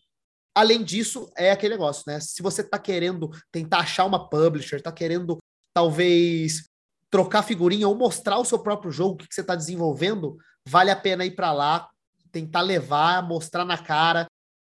Além 0.55 0.83
disso, 0.83 1.31
é 1.37 1.51
aquele 1.51 1.75
negócio, 1.75 2.03
né? 2.07 2.19
Se 2.19 2.41
você 2.41 2.61
está 2.61 2.79
querendo 2.79 3.29
tentar 3.51 3.79
achar 3.79 4.05
uma 4.05 4.27
publisher, 4.27 4.77
está 4.77 4.91
querendo 4.91 5.37
talvez 5.75 6.63
trocar 7.11 7.43
figurinha 7.43 7.87
ou 7.87 7.95
mostrar 7.95 8.39
o 8.39 8.45
seu 8.45 8.59
próprio 8.59 8.91
jogo, 8.91 9.13
o 9.13 9.17
que, 9.17 9.27
que 9.27 9.35
você 9.35 9.41
está 9.41 9.55
desenvolvendo, 9.55 10.37
vale 10.67 10.89
a 10.89 10.95
pena 10.95 11.25
ir 11.25 11.35
para 11.35 11.53
lá, 11.53 11.87
tentar 12.31 12.61
levar, 12.61 13.27
mostrar 13.27 13.65
na 13.65 13.77
cara. 13.77 14.27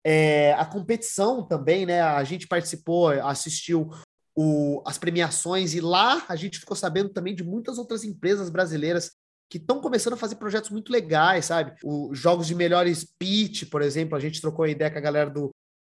É, 0.04 0.54
a 0.54 0.66
competição 0.66 1.46
também, 1.46 1.86
né? 1.86 2.02
A 2.02 2.24
gente 2.24 2.48
participou, 2.48 3.10
assistiu 3.10 3.90
o, 4.36 4.82
as 4.86 4.98
premiações 4.98 5.74
e 5.74 5.82
lá 5.82 6.26
a 6.30 6.36
gente 6.36 6.60
ficou 6.60 6.76
sabendo 6.76 7.10
também 7.10 7.36
de 7.36 7.44
muitas 7.44 7.78
outras 7.78 8.04
empresas 8.04 8.50
brasileiras 8.50 9.12
que 9.50 9.58
estão 9.58 9.82
começando 9.82 10.14
a 10.14 10.18
fazer 10.18 10.36
projetos 10.36 10.70
muito 10.70 10.92
legais, 10.92 11.46
sabe? 11.46 11.76
Os 11.84 12.18
jogos 12.18 12.48
de 12.48 12.54
melhores 12.54 13.06
pitch, 13.18 13.68
por 13.70 13.82
exemplo, 13.82 14.16
a 14.16 14.20
gente 14.20 14.40
trocou 14.40 14.64
a 14.64 14.70
ideia 14.70 14.92
com 14.92 14.98
a 14.98 15.02
galera 15.02 15.30
do, 15.30 15.50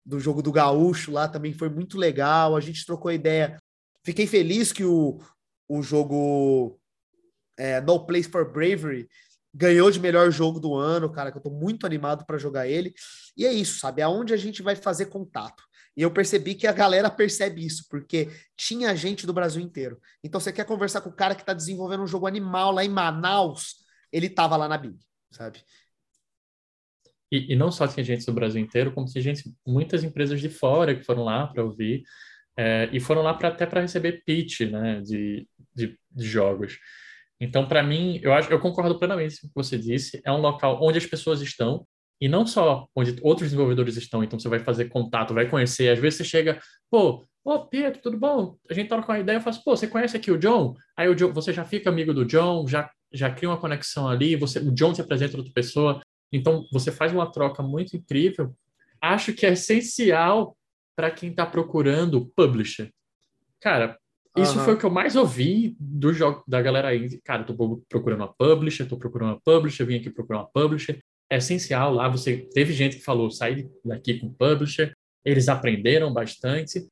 do 0.06 0.20
jogo 0.20 0.42
do 0.42 0.52
Gaúcho 0.52 1.12
lá, 1.12 1.28
também 1.28 1.54
foi 1.54 1.70
muito 1.70 1.98
legal. 1.98 2.56
A 2.56 2.60
gente 2.60 2.86
trocou 2.86 3.12
ideia. 3.12 3.58
Fiquei 4.04 4.28
feliz 4.28 4.72
que 4.72 4.84
o, 4.84 5.20
o 5.68 5.82
jogo 5.82 6.78
é, 7.58 7.80
No 7.82 8.06
Place 8.06 8.30
for 8.30 8.52
Bravery 8.52 9.08
ganhou 9.56 9.90
de 9.90 10.02
melhor 10.02 10.30
jogo 10.30 10.60
do 10.60 10.76
ano, 10.76 11.10
cara, 11.10 11.32
que 11.32 11.38
eu 11.38 11.42
tô 11.42 11.50
muito 11.50 11.86
animado 11.86 12.26
para 12.26 12.38
jogar 12.38 12.68
ele. 12.68 12.94
E 13.38 13.46
é 13.46 13.54
isso, 13.54 13.80
sabe? 13.80 14.02
Aonde 14.02 14.34
a 14.34 14.38
gente 14.38 14.62
vai 14.62 14.76
fazer 14.76 15.06
contato. 15.06 15.64
E 15.96 16.02
eu 16.02 16.12
percebi 16.12 16.56
que 16.56 16.68
a 16.68 16.74
galera 16.74 17.10
percebe 17.10 17.66
isso, 17.66 17.86
porque 17.90 18.30
tinha 18.58 18.94
gente 18.98 19.26
do 19.26 19.32
Brasil 19.32 19.62
inteiro. 19.62 19.98
Então, 20.22 20.42
você 20.42 20.52
quer 20.52 20.66
conversar 20.66 21.00
com 21.00 21.10
o 21.10 21.16
cara 21.16 21.34
que 21.34 21.42
está 21.42 21.54
desenvolvendo 21.54 22.04
um 22.04 22.08
jogo 22.08 22.28
animal 22.28 22.74
lá 22.74 22.84
em 22.84 22.90
Manaus, 22.90 23.76
ele 24.12 24.30
tava 24.30 24.58
lá 24.58 24.68
na 24.68 24.78
Big, 24.78 24.98
sabe? 25.32 25.64
E, 27.32 27.54
e 27.54 27.56
não 27.56 27.72
só 27.72 27.88
tinha 27.88 28.04
gente 28.04 28.26
do 28.26 28.34
Brasil 28.34 28.62
inteiro, 28.62 28.94
como 28.94 29.08
tinha 29.08 29.22
gente, 29.22 29.56
muitas 29.66 30.04
empresas 30.04 30.42
de 30.42 30.50
fora 30.50 30.94
que 30.94 31.04
foram 31.04 31.24
lá 31.24 31.48
para 31.48 31.64
ouvir, 31.64 32.04
é, 32.58 32.90
e 32.92 33.00
foram 33.00 33.22
lá 33.22 33.34
pra, 33.34 33.48
até 33.48 33.66
para 33.66 33.82
receber 33.82 34.22
pitch 34.26 34.62
né, 34.62 35.02
de, 35.02 35.48
de, 35.74 35.98
de 36.12 36.26
jogos. 36.28 36.78
Então, 37.40 37.68
para 37.68 37.84
mim, 37.84 38.20
eu 38.22 38.34
acho, 38.34 38.52
eu 38.52 38.60
concordo 38.60 38.98
plenamente 38.98 39.42
com 39.42 39.48
o 39.48 39.50
que 39.50 39.56
você 39.56 39.78
disse. 39.78 40.22
É 40.24 40.32
um 40.32 40.40
local 40.40 40.80
onde 40.82 40.98
as 40.98 41.06
pessoas 41.06 41.42
estão 41.42 41.86
e 42.20 42.30
não 42.30 42.48
só 42.48 42.88
onde 42.96 43.18
outros 43.22 43.50
desenvolvedores 43.50 43.98
estão. 43.98 44.24
Então, 44.24 44.40
você 44.40 44.48
vai 44.48 44.60
fazer 44.60 44.86
contato, 44.86 45.34
vai 45.34 45.50
conhecer. 45.50 45.90
Às 45.90 46.00
vezes 46.00 46.18
você 46.18 46.24
chega, 46.24 46.60
pô, 46.90 47.26
ô 47.44 47.60
Pedro, 47.66 48.02
tudo 48.02 48.18
bom? 48.18 48.56
A 48.70 48.74
gente 48.74 48.88
troca 48.88 49.12
uma 49.12 49.20
ideia, 49.20 49.38
eu 49.38 49.42
faço, 49.42 49.64
pô, 49.64 49.76
você 49.76 49.88
conhece 49.88 50.16
aqui 50.16 50.32
o 50.32 50.38
John? 50.38 50.76
Aí 50.96 51.10
o 51.10 51.16
John, 51.16 51.34
você 51.34 51.52
já 51.52 51.66
fica 51.66 51.90
amigo 51.90 52.14
do 52.14 52.26
John, 52.26 52.66
já 52.68 52.90
já 53.16 53.32
cria 53.32 53.50
uma 53.50 53.60
conexão 53.60 54.08
ali. 54.08 54.36
Você, 54.36 54.60
o 54.60 54.72
John 54.72 54.94
te 54.94 55.02
apresenta 55.02 55.38
outra 55.38 55.52
pessoa. 55.54 56.02
Então, 56.32 56.68
você 56.72 56.92
faz 56.92 57.14
uma 57.14 57.32
troca 57.32 57.64
muito 57.64 57.96
incrível. 57.96 58.54
Acho 59.02 59.34
que 59.34 59.46
é 59.46 59.54
essencial 59.54 60.58
para 60.96 61.12
quem 61.12 61.30
está 61.30 61.46
procurando 61.46 62.32
publisher. 62.36 62.92
Cara, 63.60 63.98
isso 64.38 64.60
foi 64.60 64.74
o 64.74 64.78
que 64.78 64.86
eu 64.86 64.90
mais 64.90 65.16
ouvi 65.16 65.76
do 65.80 66.14
jogo 66.14 66.44
da 66.48 66.62
galera 66.62 66.96
indie. 66.96 67.22
Cara, 67.24 67.44
eu 67.44 67.46
tô 67.46 67.82
procurando 67.88 68.22
uma 68.22 68.34
publisher, 68.34 68.86
tô 68.86 68.98
procurando 68.98 69.30
uma 69.30 69.42
publisher, 69.42 69.86
vim 69.86 69.96
aqui 69.96 70.10
procurar 70.10 70.40
uma 70.40 70.50
publisher. 70.50 71.02
É 71.30 71.38
essencial 71.38 71.94
lá, 71.94 72.08
você 72.08 72.38
teve 72.54 72.74
gente 72.74 72.98
que 72.98 73.04
falou, 73.04 73.32
sai 73.32 73.68
daqui 73.84 74.20
com 74.20 74.32
publisher, 74.32 74.94
eles 75.24 75.48
aprenderam 75.48 76.14
bastante. 76.14 76.88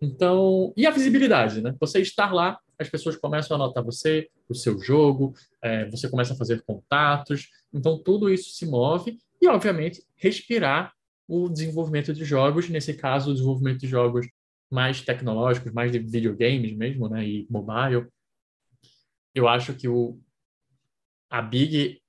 Então, 0.00 0.72
e 0.76 0.86
a 0.86 0.90
visibilidade, 0.90 1.60
né? 1.60 1.74
Você 1.78 2.00
estar 2.00 2.32
lá, 2.32 2.58
as 2.78 2.88
pessoas 2.88 3.16
começam 3.16 3.56
a 3.56 3.62
anotar 3.62 3.84
você, 3.84 4.28
o 4.48 4.54
seu 4.54 4.78
jogo, 4.78 5.34
é, 5.62 5.84
você 5.90 6.08
começa 6.08 6.32
a 6.32 6.36
fazer 6.36 6.62
contatos. 6.62 7.48
Então, 7.72 7.98
tudo 8.02 8.30
isso 8.30 8.50
se 8.50 8.66
move 8.66 9.18
e, 9.40 9.46
obviamente, 9.46 10.02
respirar 10.16 10.92
o 11.28 11.48
desenvolvimento 11.48 12.12
de 12.12 12.24
jogos, 12.24 12.68
nesse 12.68 12.94
caso, 12.94 13.30
o 13.30 13.34
desenvolvimento 13.34 13.78
de 13.78 13.86
jogos 13.86 14.26
mais 14.70 15.02
tecnológicos, 15.02 15.72
mais 15.72 15.90
de 15.90 15.98
videogames 15.98 16.76
mesmo, 16.76 17.08
né, 17.08 17.26
e 17.26 17.46
mobile. 17.50 18.06
Eu 19.34 19.48
acho 19.48 19.74
que 19.74 19.88
o 19.88 20.20
a 21.28 21.40
Big 21.40 22.00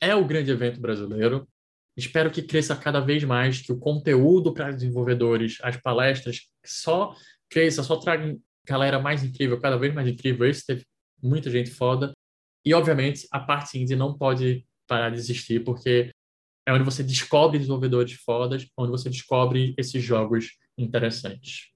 é 0.00 0.14
o 0.14 0.26
grande 0.26 0.50
evento 0.50 0.80
brasileiro. 0.80 1.48
Espero 1.96 2.30
que 2.30 2.42
cresça 2.42 2.76
cada 2.76 3.00
vez 3.00 3.24
mais, 3.24 3.60
que 3.60 3.72
o 3.72 3.78
conteúdo 3.78 4.52
para 4.52 4.70
desenvolvedores, 4.70 5.58
as 5.62 5.76
palestras, 5.76 6.48
só 6.64 7.14
cresça, 7.48 7.82
só 7.82 7.96
traga 7.96 8.36
galera 8.66 8.98
mais 8.98 9.22
incrível, 9.22 9.60
cada 9.60 9.76
vez 9.76 9.94
mais 9.94 10.08
incrível. 10.08 10.48
Esse 10.48 10.66
teve 10.66 10.86
muita 11.22 11.50
gente 11.50 11.70
foda. 11.70 12.12
E, 12.64 12.72
obviamente, 12.74 13.26
a 13.30 13.40
parte 13.40 13.78
indie 13.78 13.96
não 13.96 14.16
pode 14.16 14.66
parar 14.86 15.10
de 15.10 15.16
existir, 15.16 15.64
porque 15.64 16.10
é 16.66 16.72
onde 16.72 16.84
você 16.84 17.02
descobre 17.02 17.58
desenvolvedores 17.58 18.12
fodas, 18.12 18.66
onde 18.76 18.90
você 18.90 19.10
descobre 19.10 19.74
esses 19.76 20.02
jogos 20.02 20.56
interessantes. 20.78 21.71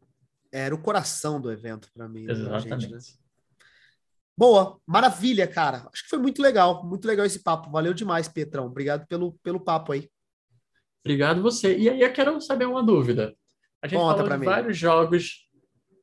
Era 0.56 0.74
o 0.74 0.80
coração 0.80 1.38
do 1.38 1.52
evento 1.52 1.90
para 1.92 2.08
mim. 2.08 2.24
Exatamente. 2.30 2.88
Gente, 2.88 2.92
né? 2.92 2.98
Boa, 4.38 4.80
maravilha, 4.86 5.46
cara. 5.46 5.86
Acho 5.92 6.04
que 6.04 6.08
foi 6.08 6.18
muito 6.18 6.40
legal, 6.40 6.82
muito 6.82 7.06
legal 7.06 7.26
esse 7.26 7.42
papo. 7.42 7.70
Valeu 7.70 7.92
demais, 7.92 8.26
Petrão. 8.26 8.64
Obrigado 8.64 9.06
pelo, 9.06 9.34
pelo 9.42 9.60
papo 9.60 9.92
aí. 9.92 10.10
Obrigado 11.04 11.42
você. 11.42 11.76
E 11.76 11.90
aí 11.90 12.00
eu 12.00 12.12
quero 12.12 12.40
saber 12.40 12.64
uma 12.64 12.82
dúvida. 12.82 13.36
A 13.82 13.86
gente 13.86 14.00
conta 14.00 14.22
falou 14.24 14.38
de 14.38 14.44
vários 14.46 14.78
jogos, 14.78 15.46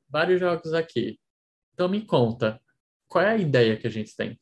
vários 0.08 0.40
jogos 0.40 0.72
aqui. 0.72 1.20
Então 1.74 1.90
me 1.90 2.06
conta, 2.06 2.62
qual 3.08 3.26
é 3.26 3.32
a 3.32 3.38
ideia 3.38 3.76
que 3.76 3.88
a 3.88 3.90
gente 3.90 4.16
tem? 4.16 4.40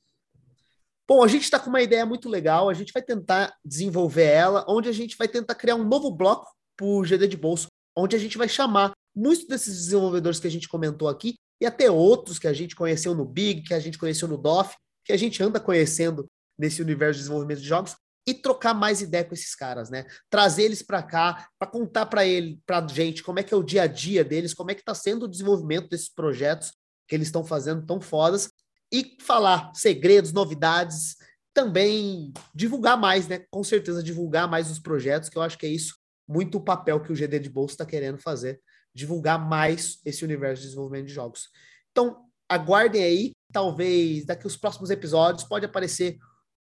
Bom, 1.07 1.23
a 1.23 1.27
gente 1.27 1.43
está 1.43 1.57
com 1.57 1.69
uma 1.69 1.81
ideia 1.81 2.05
muito 2.05 2.27
legal, 2.27 2.69
a 2.69 2.73
gente 2.73 2.91
vai 2.91 3.01
tentar 3.01 3.53
desenvolver 3.63 4.25
ela, 4.25 4.65
onde 4.67 4.89
a 4.89 4.93
gente 4.93 5.17
vai 5.17 5.29
tentar 5.29 5.55
criar 5.55 5.75
um 5.75 5.87
novo 5.87 6.11
bloco 6.11 6.51
para 6.75 6.85
o 6.85 7.03
GD 7.03 7.27
de 7.27 7.37
bolso, 7.37 7.67
onde 7.95 8.15
a 8.15 8.19
gente 8.19 8.37
vai 8.37 8.49
chamar 8.49 8.91
muitos 9.15 9.47
desses 9.47 9.75
desenvolvedores 9.75 10.39
que 10.39 10.47
a 10.47 10.51
gente 10.51 10.67
comentou 10.67 11.07
aqui 11.07 11.35
e 11.59 11.65
até 11.65 11.89
outros 11.91 12.39
que 12.39 12.47
a 12.47 12.53
gente 12.53 12.75
conheceu 12.75 13.13
no 13.13 13.25
Big, 13.25 13.63
que 13.63 13.73
a 13.73 13.79
gente 13.79 13.97
conheceu 13.97 14.27
no 14.27 14.37
DOF, 14.37 14.75
que 15.05 15.13
a 15.13 15.17
gente 15.17 15.41
anda 15.43 15.59
conhecendo 15.59 16.27
nesse 16.57 16.81
universo 16.81 17.13
de 17.13 17.23
desenvolvimento 17.23 17.61
de 17.61 17.67
jogos 17.67 17.95
e 18.27 18.33
trocar 18.33 18.73
mais 18.73 19.01
ideia 19.01 19.23
com 19.23 19.33
esses 19.33 19.55
caras, 19.55 19.89
né? 19.89 20.05
Trazer 20.29 20.63
eles 20.63 20.81
para 20.81 21.01
cá, 21.01 21.47
para 21.57 21.69
contar 21.69 22.05
para 22.05 22.25
ele, 22.25 22.59
para 22.65 22.87
gente, 22.87 23.23
como 23.23 23.39
é 23.39 23.43
que 23.43 23.53
é 23.53 23.57
o 23.57 23.63
dia 23.63 23.83
a 23.83 23.87
dia 23.87 24.23
deles, 24.23 24.53
como 24.53 24.69
é 24.69 24.75
que 24.75 24.81
está 24.81 24.93
sendo 24.93 25.23
o 25.23 25.27
desenvolvimento 25.27 25.89
desses 25.89 26.09
projetos 26.09 26.71
que 27.07 27.15
eles 27.15 27.27
estão 27.27 27.43
fazendo 27.43 27.85
tão 27.85 27.99
fodas 27.99 28.51
e 28.91 29.17
falar 29.21 29.71
segredos, 29.73 30.31
novidades, 30.31 31.15
também 31.53 32.31
divulgar 32.53 32.97
mais, 32.97 33.27
né? 33.27 33.43
Com 33.49 33.63
certeza 33.63 34.03
divulgar 34.03 34.49
mais 34.49 34.69
os 34.69 34.79
projetos, 34.79 35.29
que 35.29 35.37
eu 35.37 35.41
acho 35.41 35.57
que 35.57 35.65
é 35.65 35.69
isso 35.69 35.95
muito 36.27 36.59
o 36.59 36.63
papel 36.63 37.01
que 37.01 37.11
o 37.11 37.15
GD 37.15 37.39
de 37.39 37.49
Bolsa 37.49 37.73
está 37.73 37.85
querendo 37.85 38.17
fazer, 38.17 38.61
divulgar 38.93 39.39
mais 39.39 39.99
esse 40.05 40.23
universo 40.23 40.61
de 40.61 40.67
desenvolvimento 40.69 41.07
de 41.07 41.13
jogos. 41.13 41.49
Então, 41.91 42.25
aguardem 42.49 43.03
aí, 43.03 43.31
talvez 43.51 44.25
daqui 44.25 44.45
os 44.45 44.57
próximos 44.57 44.89
episódios 44.89 45.47
pode 45.47 45.65
aparecer 45.65 46.17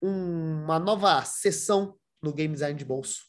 um, 0.01 0.63
uma 0.65 0.79
nova 0.79 1.23
sessão 1.25 1.97
no 2.23 2.33
Game 2.33 2.55
Design 2.55 2.79
de 2.79 2.85
Bolso. 2.85 3.25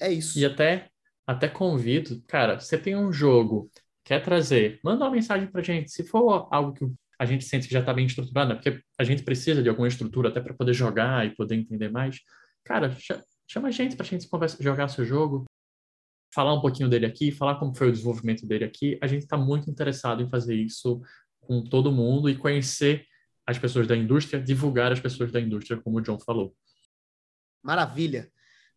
É 0.00 0.12
isso. 0.12 0.38
E 0.38 0.44
até 0.44 0.90
até 1.26 1.48
convido, 1.48 2.22
cara, 2.28 2.60
você 2.60 2.78
tem 2.78 2.96
um 2.96 3.12
jogo, 3.12 3.68
quer 4.04 4.22
trazer, 4.22 4.78
manda 4.84 5.04
uma 5.04 5.10
mensagem 5.10 5.48
pra 5.48 5.60
gente. 5.60 5.90
Se 5.90 6.04
for 6.04 6.46
algo 6.52 6.72
que 6.72 6.86
a 7.18 7.24
gente 7.24 7.44
sente 7.44 7.66
que 7.66 7.72
já 7.72 7.80
está 7.80 7.92
bem 7.92 8.06
estruturado, 8.06 8.50
né? 8.50 8.54
porque 8.54 8.80
a 8.96 9.02
gente 9.02 9.24
precisa 9.24 9.62
de 9.62 9.68
alguma 9.68 9.88
estrutura 9.88 10.28
até 10.28 10.40
para 10.40 10.54
poder 10.54 10.72
jogar 10.72 11.26
e 11.26 11.34
poder 11.34 11.56
entender 11.56 11.90
mais. 11.90 12.20
Cara, 12.62 12.94
chama 13.48 13.68
a 13.68 13.70
gente 13.70 13.96
para 13.96 14.06
a 14.06 14.08
gente 14.08 14.28
conversa, 14.28 14.62
jogar 14.62 14.88
seu 14.88 15.04
jogo, 15.04 15.44
falar 16.36 16.52
um 16.52 16.60
pouquinho 16.60 16.86
dele 16.90 17.06
aqui, 17.06 17.32
falar 17.32 17.54
como 17.54 17.74
foi 17.74 17.88
o 17.88 17.92
desenvolvimento 17.92 18.46
dele 18.46 18.66
aqui. 18.66 18.98
A 19.00 19.06
gente 19.06 19.22
está 19.22 19.38
muito 19.38 19.70
interessado 19.70 20.22
em 20.22 20.28
fazer 20.28 20.54
isso 20.54 21.00
com 21.40 21.64
todo 21.64 21.90
mundo 21.90 22.28
e 22.28 22.36
conhecer 22.36 23.06
as 23.46 23.58
pessoas 23.58 23.86
da 23.86 23.96
indústria, 23.96 24.38
divulgar 24.38 24.92
as 24.92 25.00
pessoas 25.00 25.32
da 25.32 25.40
indústria, 25.40 25.80
como 25.80 25.96
o 25.96 26.02
John 26.02 26.18
falou. 26.20 26.54
Maravilha. 27.62 28.30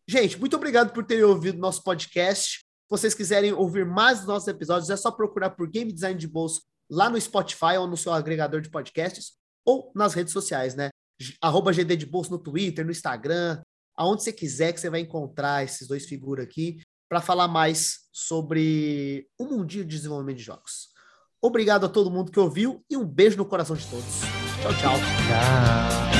Gente, 0.08 0.40
muito 0.40 0.56
obrigado 0.56 0.94
por 0.94 1.04
terem 1.04 1.22
ouvido 1.22 1.58
nosso 1.58 1.84
podcast. 1.84 2.60
Se 2.60 2.64
vocês 2.88 3.12
quiserem 3.12 3.52
ouvir 3.52 3.84
mais 3.84 4.20
dos 4.20 4.28
nossos 4.28 4.48
episódios, 4.48 4.88
é 4.88 4.96
só 4.96 5.10
procurar 5.10 5.50
por 5.50 5.68
Game 5.68 5.92
Design 5.92 6.18
de 6.18 6.26
Bolso 6.26 6.62
lá 6.90 7.10
no 7.10 7.20
Spotify 7.20 7.76
ou 7.78 7.86
no 7.86 7.96
seu 7.96 8.14
agregador 8.14 8.62
de 8.62 8.70
podcasts 8.70 9.34
ou 9.66 9.92
nas 9.94 10.14
redes 10.14 10.32
sociais, 10.32 10.74
né? 10.74 10.88
Arroba 11.42 11.74
GD 11.74 11.94
de 11.94 12.06
Bolso 12.06 12.30
no 12.30 12.38
Twitter, 12.38 12.86
no 12.86 12.90
Instagram, 12.90 13.60
aonde 13.94 14.22
você 14.22 14.32
quiser 14.32 14.72
que 14.72 14.80
você 14.80 14.88
vai 14.88 15.00
encontrar 15.00 15.62
esses 15.62 15.86
dois 15.86 16.06
figuras 16.06 16.46
aqui 16.46 16.80
para 17.10 17.20
falar 17.20 17.48
mais 17.48 18.02
sobre 18.12 19.26
o 19.36 19.44
mundinho 19.44 19.84
de 19.84 19.96
desenvolvimento 19.96 20.36
de 20.36 20.44
jogos. 20.44 20.90
Obrigado 21.42 21.86
a 21.86 21.88
todo 21.88 22.10
mundo 22.10 22.30
que 22.30 22.38
ouviu 22.38 22.84
e 22.88 22.96
um 22.96 23.04
beijo 23.04 23.36
no 23.36 23.44
coração 23.44 23.74
de 23.74 23.84
todos. 23.86 24.20
Tchau, 24.62 24.72
tchau. 24.74 24.94
Tchau. 24.94 26.19